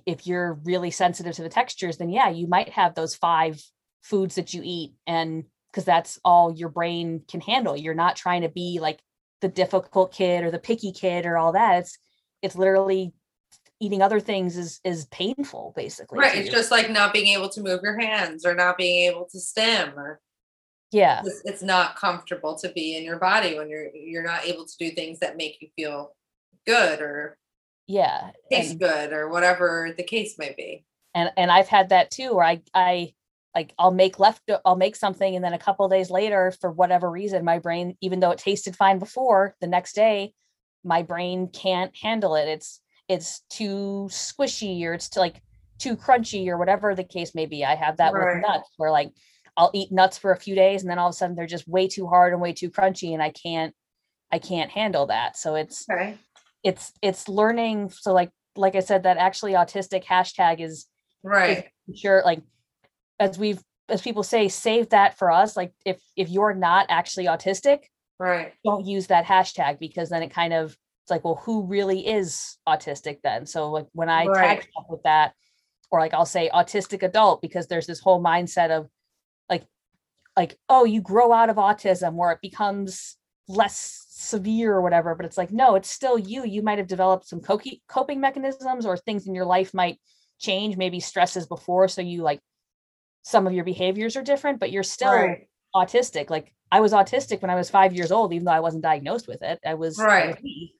if 0.06 0.26
you're 0.26 0.54
really 0.64 0.90
sensitive 0.90 1.34
to 1.34 1.42
the 1.42 1.48
textures, 1.48 1.98
then 1.98 2.08
yeah, 2.08 2.30
you 2.30 2.46
might 2.46 2.70
have 2.70 2.94
those 2.94 3.14
five 3.14 3.62
foods 4.02 4.36
that 4.36 4.54
you 4.54 4.62
eat, 4.64 4.94
and 5.06 5.44
because 5.70 5.84
that's 5.84 6.18
all 6.24 6.52
your 6.52 6.68
brain 6.68 7.22
can 7.28 7.40
handle. 7.40 7.76
You're 7.76 7.94
not 7.94 8.16
trying 8.16 8.42
to 8.42 8.48
be 8.48 8.78
like 8.80 9.00
the 9.40 9.48
difficult 9.48 10.14
kid 10.14 10.44
or 10.44 10.50
the 10.50 10.58
picky 10.58 10.92
kid 10.92 11.26
or 11.26 11.36
all 11.36 11.52
that. 11.52 11.80
It's 11.80 11.98
it's 12.42 12.56
literally 12.56 13.12
eating 13.82 14.00
other 14.00 14.20
things 14.20 14.56
is 14.56 14.80
is 14.84 15.06
painful 15.06 15.72
basically 15.76 16.18
right 16.18 16.36
it's 16.36 16.50
just 16.50 16.70
like 16.70 16.90
not 16.90 17.12
being 17.12 17.36
able 17.36 17.48
to 17.48 17.62
move 17.62 17.80
your 17.82 17.98
hands 17.98 18.46
or 18.46 18.54
not 18.54 18.76
being 18.76 19.10
able 19.10 19.26
to 19.30 19.40
stim 19.40 19.90
or 19.98 20.20
yeah. 20.92 21.22
it's, 21.24 21.42
it's, 21.46 21.62
not 21.62 21.96
comfortable 21.96 22.54
to 22.58 22.68
be 22.72 22.96
in 22.96 23.02
your 23.02 23.18
body 23.18 23.56
when 23.56 23.68
you're 23.68 23.88
you're 23.94 24.22
not 24.22 24.44
able 24.44 24.66
to 24.66 24.74
do 24.78 24.90
things 24.90 25.18
that 25.20 25.38
make 25.38 25.56
you 25.60 25.68
feel 25.74 26.14
good 26.66 27.00
or 27.00 27.38
yeah 27.86 28.30
tastes 28.50 28.72
and, 28.72 28.80
good 28.80 29.12
or 29.12 29.28
whatever 29.28 29.92
the 29.96 30.02
case 30.02 30.38
may 30.38 30.54
be. 30.56 30.84
and 31.14 31.30
and 31.36 31.50
i've 31.50 31.68
had 31.68 31.88
that 31.88 32.10
too 32.10 32.34
where 32.34 32.44
i 32.44 32.62
i 32.74 33.12
like 33.54 33.74
i'll 33.78 33.90
make 33.90 34.20
left 34.20 34.42
i'll 34.64 34.76
make 34.76 34.96
something 34.96 35.34
and 35.34 35.44
then 35.44 35.54
a 35.54 35.58
couple 35.58 35.88
days 35.88 36.10
later 36.10 36.52
for 36.60 36.70
whatever 36.70 37.10
reason 37.10 37.44
my 37.44 37.58
brain 37.58 37.96
even 38.00 38.20
though 38.20 38.30
it 38.30 38.38
tasted 38.38 38.76
fine 38.76 38.98
before 38.98 39.56
the 39.60 39.66
next 39.66 39.94
day 39.94 40.32
my 40.84 41.02
brain 41.02 41.48
can't 41.48 41.96
handle 41.96 42.34
it. 42.34 42.48
It's 42.48 42.80
it's 43.12 43.42
too 43.50 44.08
squishy 44.10 44.82
or 44.84 44.94
it's 44.94 45.08
too, 45.10 45.20
like 45.20 45.42
too 45.78 45.96
crunchy 45.96 46.48
or 46.48 46.56
whatever 46.56 46.94
the 46.94 47.04
case 47.04 47.34
may 47.34 47.46
be 47.46 47.64
i 47.64 47.74
have 47.74 47.98
that 47.98 48.12
Right. 48.12 48.34
with 48.36 48.42
nuts 48.48 48.70
where 48.78 48.90
like 48.90 49.10
i'll 49.56 49.70
eat 49.74 49.92
nuts 49.92 50.16
for 50.16 50.32
a 50.32 50.36
few 50.40 50.54
days 50.54 50.82
and 50.82 50.90
then 50.90 50.98
all 50.98 51.08
of 51.08 51.12
a 51.12 51.16
sudden 51.16 51.36
they're 51.36 51.46
just 51.46 51.68
way 51.68 51.86
too 51.88 52.06
hard 52.06 52.32
and 52.32 52.40
way 52.40 52.52
too 52.52 52.70
crunchy 52.70 53.12
and 53.12 53.22
i 53.22 53.30
can't 53.30 53.74
i 54.30 54.38
can't 54.38 54.70
handle 54.70 55.06
that 55.06 55.36
so 55.36 55.54
it's 55.54 55.84
it's 56.64 56.92
it's 57.02 57.28
learning 57.28 57.90
so 57.90 58.12
like 58.12 58.30
like 58.56 58.74
i 58.76 58.80
said 58.80 59.02
that 59.02 59.18
actually 59.18 59.52
autistic 59.52 60.04
hashtag 60.04 60.60
is 60.60 60.86
Right. 61.24 61.68
sure 61.94 62.22
like 62.24 62.42
as 63.20 63.38
we've 63.38 63.62
as 63.88 64.00
people 64.02 64.22
say 64.22 64.48
save 64.48 64.88
that 64.90 65.18
for 65.18 65.30
us 65.30 65.56
like 65.56 65.72
if 65.84 66.00
if 66.16 66.28
you're 66.30 66.54
not 66.54 66.86
actually 66.88 67.26
autistic 67.26 67.84
Right. 68.18 68.52
don't 68.64 68.86
use 68.86 69.08
that 69.08 69.24
hashtag 69.24 69.78
because 69.80 70.08
then 70.10 70.22
it 70.22 70.30
kind 70.32 70.52
of 70.52 70.76
it's 71.02 71.10
like 71.10 71.24
well 71.24 71.40
who 71.44 71.64
really 71.66 72.06
is 72.06 72.58
autistic 72.68 73.18
then 73.22 73.44
so 73.44 73.70
like 73.70 73.86
when 73.92 74.08
i 74.08 74.26
Right. 74.26 74.58
tag 74.58 74.62
stuff 74.70 74.84
with 74.88 75.02
that 75.02 75.32
or 75.90 76.00
like 76.00 76.14
i'll 76.14 76.24
say 76.26 76.50
autistic 76.54 77.02
adult 77.02 77.42
because 77.42 77.66
there's 77.66 77.86
this 77.86 78.00
whole 78.00 78.22
mindset 78.22 78.70
of 78.70 78.88
like 79.48 79.64
like 80.36 80.58
oh 80.68 80.84
you 80.84 81.00
grow 81.00 81.32
out 81.32 81.50
of 81.50 81.56
autism 81.56 82.14
where 82.14 82.30
it 82.30 82.40
becomes 82.40 83.16
less 83.48 84.06
severe 84.08 84.72
or 84.72 84.80
whatever 84.80 85.14
but 85.16 85.26
it's 85.26 85.36
like 85.36 85.50
no 85.50 85.74
it's 85.74 85.90
still 85.90 86.16
you 86.18 86.44
you 86.46 86.62
might 86.62 86.78
have 86.78 86.86
developed 86.86 87.26
some 87.26 87.40
coping 87.40 87.78
coping 87.88 88.20
mechanisms 88.20 88.86
or 88.86 88.96
things 88.96 89.26
in 89.26 89.34
your 89.34 89.44
life 89.44 89.74
might 89.74 89.98
change 90.38 90.76
maybe 90.76 91.00
stresses 91.00 91.46
before 91.46 91.88
so 91.88 92.00
you 92.00 92.22
like 92.22 92.40
some 93.22 93.46
of 93.46 93.52
your 93.52 93.64
behaviors 93.64 94.16
are 94.16 94.22
different 94.22 94.60
but 94.60 94.70
you're 94.70 94.82
still 94.84 95.10
Right. 95.10 95.48
autistic 95.74 96.30
like 96.30 96.54
i 96.70 96.78
was 96.80 96.92
autistic 96.92 97.42
when 97.42 97.50
i 97.50 97.56
was 97.56 97.68
five 97.68 97.92
years 97.92 98.12
old 98.12 98.32
even 98.32 98.44
though 98.44 98.52
i 98.52 98.60
wasn't 98.60 98.82
diagnosed 98.82 99.26
with 99.26 99.42
it 99.42 99.58
i 99.66 99.74
was 99.74 99.98
I 99.98 100.26
was 100.26 100.36
Right. 100.36 100.70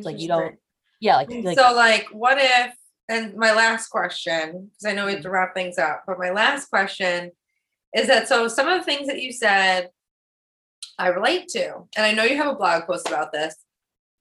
Like 0.00 0.18
you 0.18 0.28
don't 0.28 0.56
yeah 1.00 1.16
like, 1.16 1.30
like 1.30 1.58
so 1.58 1.74
like 1.74 2.06
what 2.12 2.38
if 2.40 2.74
and 3.08 3.34
my 3.36 3.52
last 3.52 3.88
question 3.88 4.70
because 4.70 4.86
i 4.86 4.92
know 4.92 5.06
we 5.06 5.12
have 5.12 5.20
to 5.22 5.28
Mm-hmm. 5.28 5.34
wrap 5.34 5.54
things 5.54 5.78
up 5.78 6.04
but 6.06 6.18
my 6.18 6.30
last 6.30 6.68
question 6.68 7.30
is 7.94 8.06
that 8.06 8.28
so 8.28 8.48
some 8.48 8.68
of 8.68 8.78
the 8.78 8.84
things 8.84 9.06
that 9.06 9.20
you 9.20 9.32
said 9.32 9.90
i 10.98 11.08
relate 11.08 11.48
to 11.48 11.74
and 11.96 12.06
i 12.06 12.12
know 12.12 12.24
you 12.24 12.36
have 12.36 12.52
a 12.52 12.54
blog 12.54 12.84
post 12.86 13.06
about 13.08 13.32
this 13.32 13.56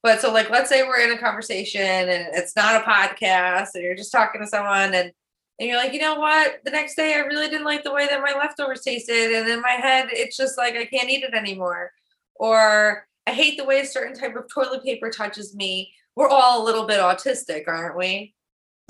but 0.03 0.19
so 0.19 0.31
like 0.33 0.49
let's 0.49 0.69
say 0.69 0.83
we're 0.83 0.99
in 0.99 1.11
a 1.11 1.17
conversation 1.17 1.81
and 1.81 2.27
it's 2.33 2.55
not 2.55 2.81
a 2.81 2.85
podcast 2.85 3.69
and 3.75 3.83
you're 3.83 3.95
just 3.95 4.11
talking 4.11 4.41
to 4.41 4.47
someone 4.47 4.93
and 4.93 5.11
and 5.59 5.69
you're 5.69 5.77
like 5.77 5.93
you 5.93 5.99
know 5.99 6.15
what? 6.15 6.59
The 6.65 6.71
next 6.71 6.95
day 6.95 7.13
i 7.13 7.19
really 7.19 7.47
didn't 7.47 7.65
like 7.65 7.83
the 7.83 7.93
way 7.93 8.07
that 8.07 8.21
my 8.21 8.33
leftovers 8.35 8.81
tasted 8.81 9.31
and 9.31 9.47
in 9.47 9.61
my 9.61 9.73
head 9.73 10.07
it's 10.09 10.35
just 10.35 10.57
like 10.57 10.75
i 10.75 10.85
can't 10.85 11.09
eat 11.09 11.23
it 11.23 11.35
anymore. 11.35 11.91
Or 12.35 13.05
i 13.27 13.31
hate 13.31 13.57
the 13.57 13.65
way 13.65 13.79
a 13.79 13.85
certain 13.85 14.15
type 14.15 14.35
of 14.35 14.47
toilet 14.47 14.83
paper 14.83 15.09
touches 15.09 15.55
me 15.55 15.93
we're 16.15 16.29
all 16.29 16.61
a 16.61 16.65
little 16.65 16.85
bit 16.85 16.99
autistic, 16.99 17.67
aren't 17.67 17.97
we? 17.97 18.33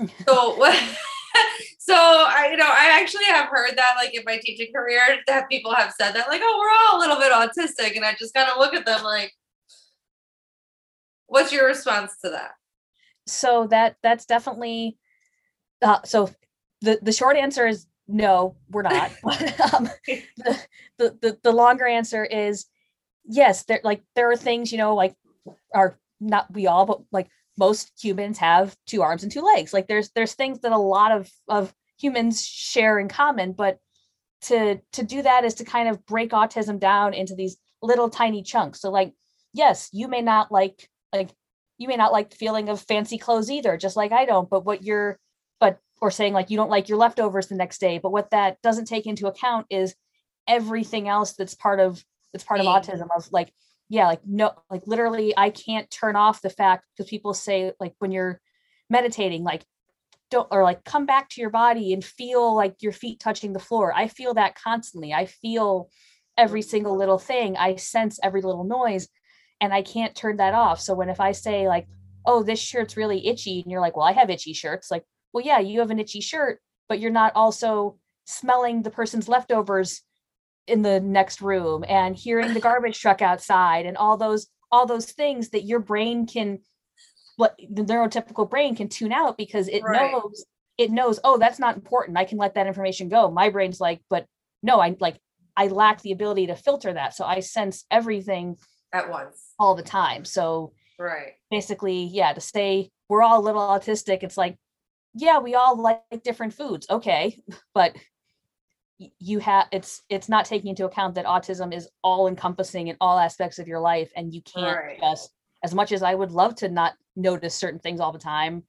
so 0.26 0.56
what? 0.56 0.74
so 1.78 1.94
I, 1.94 2.48
you 2.50 2.56
know, 2.56 2.68
I 2.68 2.98
actually 3.00 3.26
have 3.26 3.48
heard 3.48 3.76
that, 3.76 3.94
like 3.96 4.14
in 4.14 4.22
my 4.26 4.38
teaching 4.42 4.72
career, 4.74 5.00
that 5.26 5.48
people 5.48 5.74
have 5.74 5.92
said 5.92 6.12
that, 6.12 6.28
like, 6.28 6.40
oh, 6.42 6.58
we're 6.58 6.68
all 6.68 6.98
a 6.98 7.00
little 7.00 7.16
bit 7.16 7.32
autistic, 7.32 7.96
and 7.96 8.04
I 8.04 8.14
just 8.18 8.34
kind 8.34 8.50
of 8.50 8.58
look 8.58 8.74
at 8.74 8.84
them 8.84 9.02
like, 9.04 9.32
what's 11.26 11.52
your 11.52 11.66
response 11.66 12.16
to 12.24 12.30
that? 12.30 12.52
so 13.24 13.68
that 13.68 13.94
that's 14.02 14.26
definitely 14.26 14.98
uh, 15.80 16.00
so 16.04 16.28
the 16.80 16.98
the 17.02 17.12
short 17.12 17.36
answer 17.36 17.64
is 17.64 17.86
no 18.08 18.56
we're 18.68 18.82
not 18.82 19.12
um, 19.72 19.88
the, 20.08 20.22
the 20.98 21.16
the 21.20 21.38
the 21.44 21.52
longer 21.52 21.86
answer 21.86 22.24
is 22.24 22.66
yes 23.24 23.64
there 23.64 23.80
like 23.84 24.02
there 24.14 24.30
are 24.30 24.36
things 24.36 24.72
you 24.72 24.78
know 24.78 24.94
like 24.94 25.14
are 25.74 25.98
not 26.20 26.52
we 26.52 26.66
all 26.66 26.86
but 26.86 27.00
like 27.12 27.28
most 27.58 27.92
humans 28.02 28.38
have 28.38 28.74
two 28.86 29.02
arms 29.02 29.22
and 29.22 29.32
two 29.32 29.42
legs. 29.42 29.72
Like 29.72 29.86
there's 29.86 30.10
there's 30.14 30.34
things 30.34 30.60
that 30.60 30.72
a 30.72 30.78
lot 30.78 31.12
of 31.12 31.30
of 31.48 31.72
humans 31.98 32.44
share 32.44 32.98
in 32.98 33.08
common 33.08 33.52
but 33.52 33.78
to 34.42 34.80
to 34.92 35.02
do 35.02 35.22
that 35.22 35.44
is 35.44 35.54
to 35.54 35.64
kind 35.64 35.88
of 35.88 36.04
break 36.06 36.30
autism 36.30 36.80
down 36.80 37.14
into 37.14 37.34
these 37.34 37.56
little 37.82 38.10
tiny 38.10 38.42
chunks. 38.42 38.80
So 38.80 38.90
like 38.90 39.12
yes 39.52 39.88
you 39.92 40.08
may 40.08 40.22
not 40.22 40.50
like 40.50 40.88
like 41.12 41.30
you 41.78 41.88
may 41.88 41.96
not 41.96 42.12
like 42.12 42.30
the 42.30 42.36
feeling 42.36 42.68
of 42.68 42.80
fancy 42.80 43.18
clothes 43.18 43.50
either 43.50 43.76
just 43.76 43.96
like 43.96 44.12
i 44.12 44.24
don't 44.24 44.48
but 44.48 44.64
what 44.64 44.82
you're 44.82 45.18
but 45.60 45.78
or 46.00 46.10
saying 46.10 46.32
like 46.32 46.48
you 46.48 46.56
don't 46.56 46.70
like 46.70 46.88
your 46.88 46.96
leftovers 46.96 47.48
the 47.48 47.54
next 47.54 47.78
day 47.78 47.98
but 47.98 48.12
what 48.12 48.30
that 48.30 48.56
doesn't 48.62 48.86
take 48.86 49.06
into 49.06 49.26
account 49.26 49.66
is 49.68 49.94
everything 50.48 51.06
else 51.08 51.34
that's 51.34 51.54
part 51.54 51.80
of 51.80 52.02
that's 52.32 52.44
part 52.44 52.60
of 52.60 52.66
autism 52.66 53.08
of 53.16 53.26
like 53.32 53.52
yeah 53.88 54.06
like 54.06 54.20
no 54.26 54.52
like 54.70 54.82
literally 54.86 55.34
i 55.36 55.50
can't 55.50 55.90
turn 55.90 56.16
off 56.16 56.42
the 56.42 56.50
fact 56.50 56.84
because 56.96 57.08
people 57.08 57.34
say 57.34 57.72
like 57.78 57.94
when 57.98 58.10
you're 58.10 58.40
meditating 58.88 59.42
like 59.42 59.64
don't 60.32 60.48
or 60.50 60.64
like 60.64 60.82
come 60.82 61.06
back 61.06 61.28
to 61.28 61.40
your 61.40 61.50
body 61.50 61.92
and 61.92 62.02
feel 62.02 62.56
like 62.56 62.74
your 62.80 62.90
feet 62.90 63.20
touching 63.20 63.52
the 63.52 63.58
floor. 63.58 63.92
I 63.94 64.08
feel 64.08 64.34
that 64.34 64.54
constantly. 64.54 65.12
I 65.12 65.26
feel 65.26 65.90
every 66.38 66.62
single 66.62 66.96
little 66.96 67.18
thing. 67.18 67.56
I 67.58 67.76
sense 67.76 68.18
every 68.22 68.40
little 68.40 68.64
noise 68.64 69.08
and 69.60 69.72
i 69.72 69.82
can't 69.82 70.16
turn 70.16 70.38
that 70.38 70.54
off. 70.54 70.80
So 70.80 70.94
when 70.94 71.10
if 71.10 71.20
i 71.20 71.32
say 71.32 71.68
like 71.68 71.86
oh 72.24 72.42
this 72.42 72.58
shirt's 72.58 72.96
really 72.96 73.26
itchy 73.26 73.60
and 73.60 73.70
you're 73.70 73.80
like 73.80 73.96
well 73.96 74.06
i 74.06 74.12
have 74.12 74.30
itchy 74.30 74.52
shirts 74.52 74.90
like 74.90 75.04
well 75.32 75.44
yeah 75.44 75.58
you 75.58 75.80
have 75.80 75.90
an 75.90 75.98
itchy 75.98 76.20
shirt 76.20 76.60
but 76.88 77.00
you're 77.00 77.10
not 77.10 77.32
also 77.34 77.98
smelling 78.24 78.82
the 78.82 78.90
person's 78.90 79.28
leftovers 79.28 80.02
in 80.66 80.82
the 80.82 81.00
next 81.00 81.40
room 81.40 81.84
and 81.88 82.14
hearing 82.16 82.54
the 82.54 82.60
garbage 82.60 83.00
truck 83.00 83.20
outside 83.22 83.84
and 83.86 83.96
all 83.96 84.16
those 84.16 84.46
all 84.70 84.86
those 84.86 85.06
things 85.12 85.50
that 85.50 85.64
your 85.64 85.80
brain 85.80 86.26
can 86.26 86.58
what 87.36 87.56
the 87.70 87.82
neurotypical 87.82 88.48
brain 88.48 88.76
can 88.76 88.88
tune 88.88 89.12
out 89.12 89.36
because 89.36 89.68
it 89.68 89.82
Right. 89.82 90.12
knows 90.12 90.44
it 90.78 90.90
knows 90.90 91.20
oh 91.24 91.36
that's 91.38 91.58
not 91.58 91.76
important. 91.76 92.16
I 92.16 92.24
can 92.24 92.38
let 92.38 92.54
that 92.54 92.66
information 92.66 93.08
go. 93.08 93.30
My 93.30 93.50
brain's 93.50 93.80
like 93.80 94.00
but 94.08 94.26
no 94.62 94.80
i 94.80 94.96
like 95.00 95.18
i 95.56 95.66
lack 95.66 96.00
the 96.02 96.12
ability 96.12 96.46
to 96.46 96.54
filter 96.56 96.92
that. 96.92 97.14
So 97.14 97.24
i 97.24 97.40
sense 97.40 97.84
everything 97.90 98.56
At 98.92 99.10
once, 99.10 99.52
all 99.58 99.74
the 99.74 99.82
time. 99.82 100.24
So 100.24 100.72
right? 100.98 101.32
basically 101.50 102.04
yeah 102.04 102.32
to 102.32 102.40
say 102.40 102.90
we're 103.08 103.22
all 103.22 103.40
a 103.40 103.44
little 103.44 103.60
autistic 103.62 104.22
it's 104.22 104.36
like 104.38 104.56
yeah 105.14 105.38
we 105.40 105.54
all 105.54 105.76
like 105.80 106.22
different 106.22 106.54
foods. 106.54 106.86
Okay. 106.88 107.42
But 107.74 107.96
you 109.18 109.38
have 109.38 109.66
it's 109.72 110.02
it's 110.08 110.28
not 110.28 110.44
taking 110.44 110.68
into 110.68 110.84
account 110.84 111.14
that 111.14 111.24
autism 111.26 111.72
is 111.74 111.88
all 112.02 112.28
encompassing 112.28 112.88
in 112.88 112.96
all 113.00 113.18
aspects 113.18 113.58
of 113.58 113.66
your 113.66 113.80
life 113.80 114.10
and 114.16 114.32
you 114.34 114.42
can't 114.42 114.76
Right. 114.76 115.00
just 115.00 115.32
as 115.64 115.74
much 115.74 115.92
as 115.92 116.02
i 116.02 116.14
would 116.14 116.30
love 116.30 116.54
to 116.56 116.68
not 116.68 116.94
notice 117.16 117.54
certain 117.54 117.80
things 117.80 118.00
all 118.00 118.12
the 118.12 118.18
time 118.18 118.62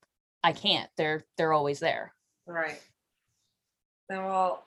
i 0.43 0.51
can't 0.51 0.89
they're 0.97 1.23
they're 1.37 1.53
always 1.53 1.79
there 1.79 2.13
Right. 2.45 2.81
Well, 4.09 4.65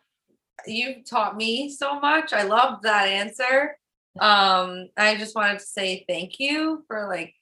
you've 0.66 1.04
taught 1.04 1.36
me 1.36 1.68
so 1.68 2.00
much. 2.00 2.32
I 2.32 2.42
love 2.44 2.82
that 2.82 3.06
answer. 3.08 3.76
Um, 4.18 4.88
I 4.96 5.16
just 5.16 5.34
wanted 5.36 5.58
to 5.58 5.64
say 5.66 6.04
thank 6.08 6.40
you 6.40 6.84
for 6.88 7.06
like 7.08 7.34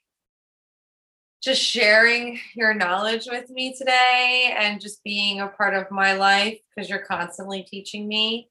just 1.45 1.63
sharing 1.63 2.41
your 2.55 2.73
knowledge 2.73 3.27
with 3.31 3.51
me 3.51 3.75
today 3.77 4.55
and 4.59 4.81
just 4.81 5.05
being 5.05 5.41
a 5.41 5.49
part 5.49 5.75
of 5.75 5.91
my 5.91 6.15
life 6.15 6.59
because 6.75 6.89
you're 6.89 6.99
constantly 6.99 7.63
teaching 7.63 8.09
me. 8.09 8.49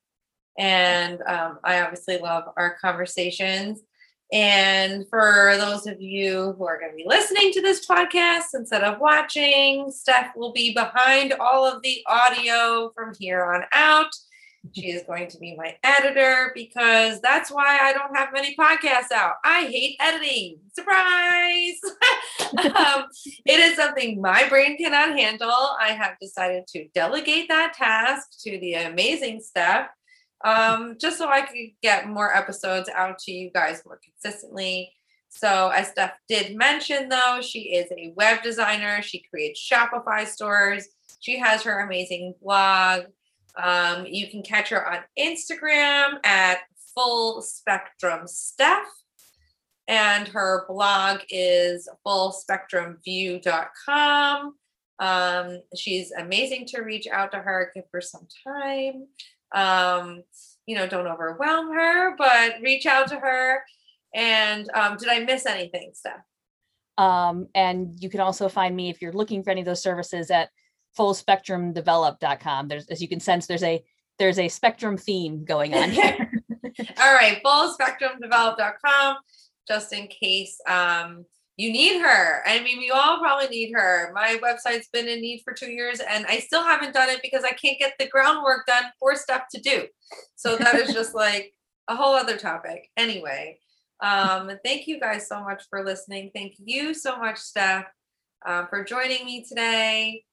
And 0.60 1.20
um, 1.24 1.58
I 1.64 1.82
obviously 1.82 2.20
love 2.20 2.44
our 2.56 2.78
conversations. 2.80 3.80
And 4.32 5.08
for 5.10 5.56
those 5.58 5.88
of 5.88 6.02
you 6.02 6.54
who 6.58 6.66
are 6.66 6.80
going 6.80 6.92
to 6.92 6.96
be 6.96 7.06
listening 7.08 7.52
to 7.54 7.62
this 7.62 7.86
podcast 7.86 8.54
instead 8.54 8.84
of 8.84 9.00
watching, 9.00 9.92
Steph 9.92 10.36
will 10.36 10.54
be 10.54 10.74
behind 10.74 11.34
all 11.34 11.66
of 11.66 11.82
the 11.82 12.04
audio 12.08 12.92
from 12.96 13.14
here 13.20 13.44
on 13.44 13.64
out. 13.74 14.12
She 14.72 14.92
is 14.92 15.04
going 15.04 15.28
to 15.28 15.38
be 15.38 15.56
my 15.56 15.76
editor 15.84 16.52
because 16.56 17.20
that's 17.22 17.52
why 17.52 17.80
I 17.82 17.94
don't 17.94 18.16
have 18.16 18.34
many 18.34 18.56
podcasts 18.56 19.12
out. 19.12 19.34
I 19.44 19.66
hate 19.66 19.98
editing. 20.00 20.60
Surprise! 20.74 21.80
um, 22.76 23.06
it 23.46 23.60
is 23.60 23.76
something 23.76 24.22
my 24.22 24.48
brain 24.48 24.78
cannot 24.78 25.18
handle. 25.18 25.52
I 25.52 25.90
have 25.90 26.16
decided 26.22 26.66
to 26.68 26.88
delegate 26.96 27.50
that 27.50 27.74
task 27.74 28.40
to 28.44 28.58
the 28.58 28.74
amazing 28.76 29.42
Steph 29.42 29.90
um, 30.44 30.98
just 31.00 31.18
so 31.18 31.30
I 31.30 31.42
could 31.42 31.58
get 31.82 32.10
more 32.10 32.36
episodes 32.36 32.90
out 32.94 33.20
to 33.20 33.32
you 33.32 33.50
guys 33.54 33.82
more 33.86 34.00
consistently. 34.04 34.92
So, 35.30 35.70
as 35.70 35.88
Steph 35.88 36.18
did 36.28 36.56
mention, 36.56 37.10
though, 37.10 37.40
she 37.42 37.74
is 37.74 37.92
a 37.92 38.14
web 38.16 38.44
designer. 38.44 39.02
She 39.02 39.24
creates 39.30 39.68
Shopify 39.68 40.28
stores. 40.28 40.88
She 41.22 41.40
has 41.40 41.64
her 41.64 41.80
amazing 41.80 42.36
blog. 42.42 43.06
Um, 43.62 44.06
you 44.06 44.30
can 44.30 44.42
catch 44.42 44.70
her 44.70 44.88
on 44.88 45.00
Instagram 45.20 46.20
at 46.24 46.60
Full 46.96 47.42
Spectrum 47.42 48.28
Steph. 48.28 48.88
And 49.88 50.28
her 50.30 50.66
blog 50.68 51.20
is 51.30 51.88
fullspectrumview.com. 52.08 54.56
Um, 55.00 55.62
she's 55.76 56.12
amazing 56.12 56.68
to 56.68 56.82
reach 56.82 57.08
out 57.08 57.34
to 57.34 57.40
her, 57.40 57.72
give 57.76 57.84
her 57.92 58.00
some 58.00 58.28
time. 58.48 59.08
Um, 59.54 60.24
you 60.66 60.76
know, 60.76 60.88
don't 60.88 61.08
overwhelm 61.08 61.74
her, 61.74 62.16
but 62.16 62.56
reach 62.62 62.86
out 62.86 63.10
to 63.10 63.20
her. 63.20 63.64
And 64.14 64.70
um, 64.74 64.98
did 64.98 65.10
I 65.10 65.20
miss 65.20 65.46
anything, 65.46 65.92
Steph? 65.94 66.22
Um, 66.98 67.48
and 67.56 67.96
you 68.00 68.10
can 68.10 68.20
also 68.20 68.48
find 68.48 68.76
me 68.76 68.90
if 68.90 69.02
you're 69.02 69.12
looking 69.12 69.44
for 69.44 69.50
any 69.50 69.62
of 69.62 69.66
those 69.66 69.82
services 69.82 70.32
at 70.32 70.50
fullspectrumdevelop.com. 70.98 72.68
There's, 72.68 72.88
as 72.88 73.02
you 73.02 73.08
can 73.08 73.20
sense, 73.20 73.48
there's 73.48 73.64
a 73.64 73.84
there's 74.20 74.40
a 74.40 74.48
spectrum 74.48 74.98
theme 74.98 75.44
going 75.44 75.74
on 75.74 75.90
here. 75.92 76.32
All 77.02 77.14
right, 77.14 77.42
fullspectrumdevelop.com, 77.44 79.18
just 79.68 79.92
in 79.94 80.08
case 80.08 80.60
um, 80.68 81.26
you 81.56 81.72
need 81.72 82.02
her. 82.02 82.48
I 82.48 82.62
mean, 82.64 82.80
we 82.80 82.90
all 82.90 83.20
probably 83.20 83.48
need 83.48 83.74
her. 83.74 84.12
My 84.14 84.40
website's 84.44 84.88
been 84.92 85.08
in 85.08 85.22
need 85.22 85.42
for 85.44 85.54
two 85.54 85.72
years 85.72 86.00
and 86.00 86.26
I 86.28 86.40
still 86.40 86.64
haven't 86.64 86.94
done 86.94 87.10
it 87.10 87.22
because 87.22 87.44
I 87.44 87.52
can't 87.52 87.78
get 87.78 87.94
the 88.00 88.08
groundwork 88.08 88.66
done 88.66 88.86
for 89.00 89.16
stuff 89.16 89.44
to 89.54 89.62
do. 89.62 89.86
So 90.36 90.58
that 90.58 90.76
is 90.76 90.94
just 90.94 91.14
like 91.16 91.54
a 91.88 91.96
whole 91.96 92.16
other 92.16 92.38
topic. 92.38 92.90
Anyway, 92.98 93.60
um, 94.02 94.52
thank 94.66 94.88
you 94.88 95.00
guys 95.00 95.28
so 95.28 95.44
much 95.44 95.64
for 95.70 95.86
listening. 95.86 96.32
Thank 96.34 96.56
you 96.58 96.94
so 96.94 97.18
much, 97.18 97.38
Steph, 97.38 97.86
uh, 98.46 98.66
for 98.66 98.84
joining 98.84 99.26
me 99.26 99.46
today. 99.48 100.24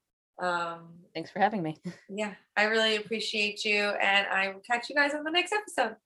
Um, 0.41 0.89
Thanks 1.15 1.31
for 1.31 1.39
having 1.39 1.63
me. 1.63 1.77
yeah, 2.09 2.35
I 2.57 2.65
really 2.65 2.97
appreciate 2.97 3.65
you. 3.65 3.83
And 3.83 4.27
I 4.29 4.49
will 4.49 4.61
catch 4.61 4.89
you 4.89 4.95
guys 4.95 5.15
on 5.15 5.25
the 5.25 5.31
next 5.31 5.53
episode. 5.53 5.97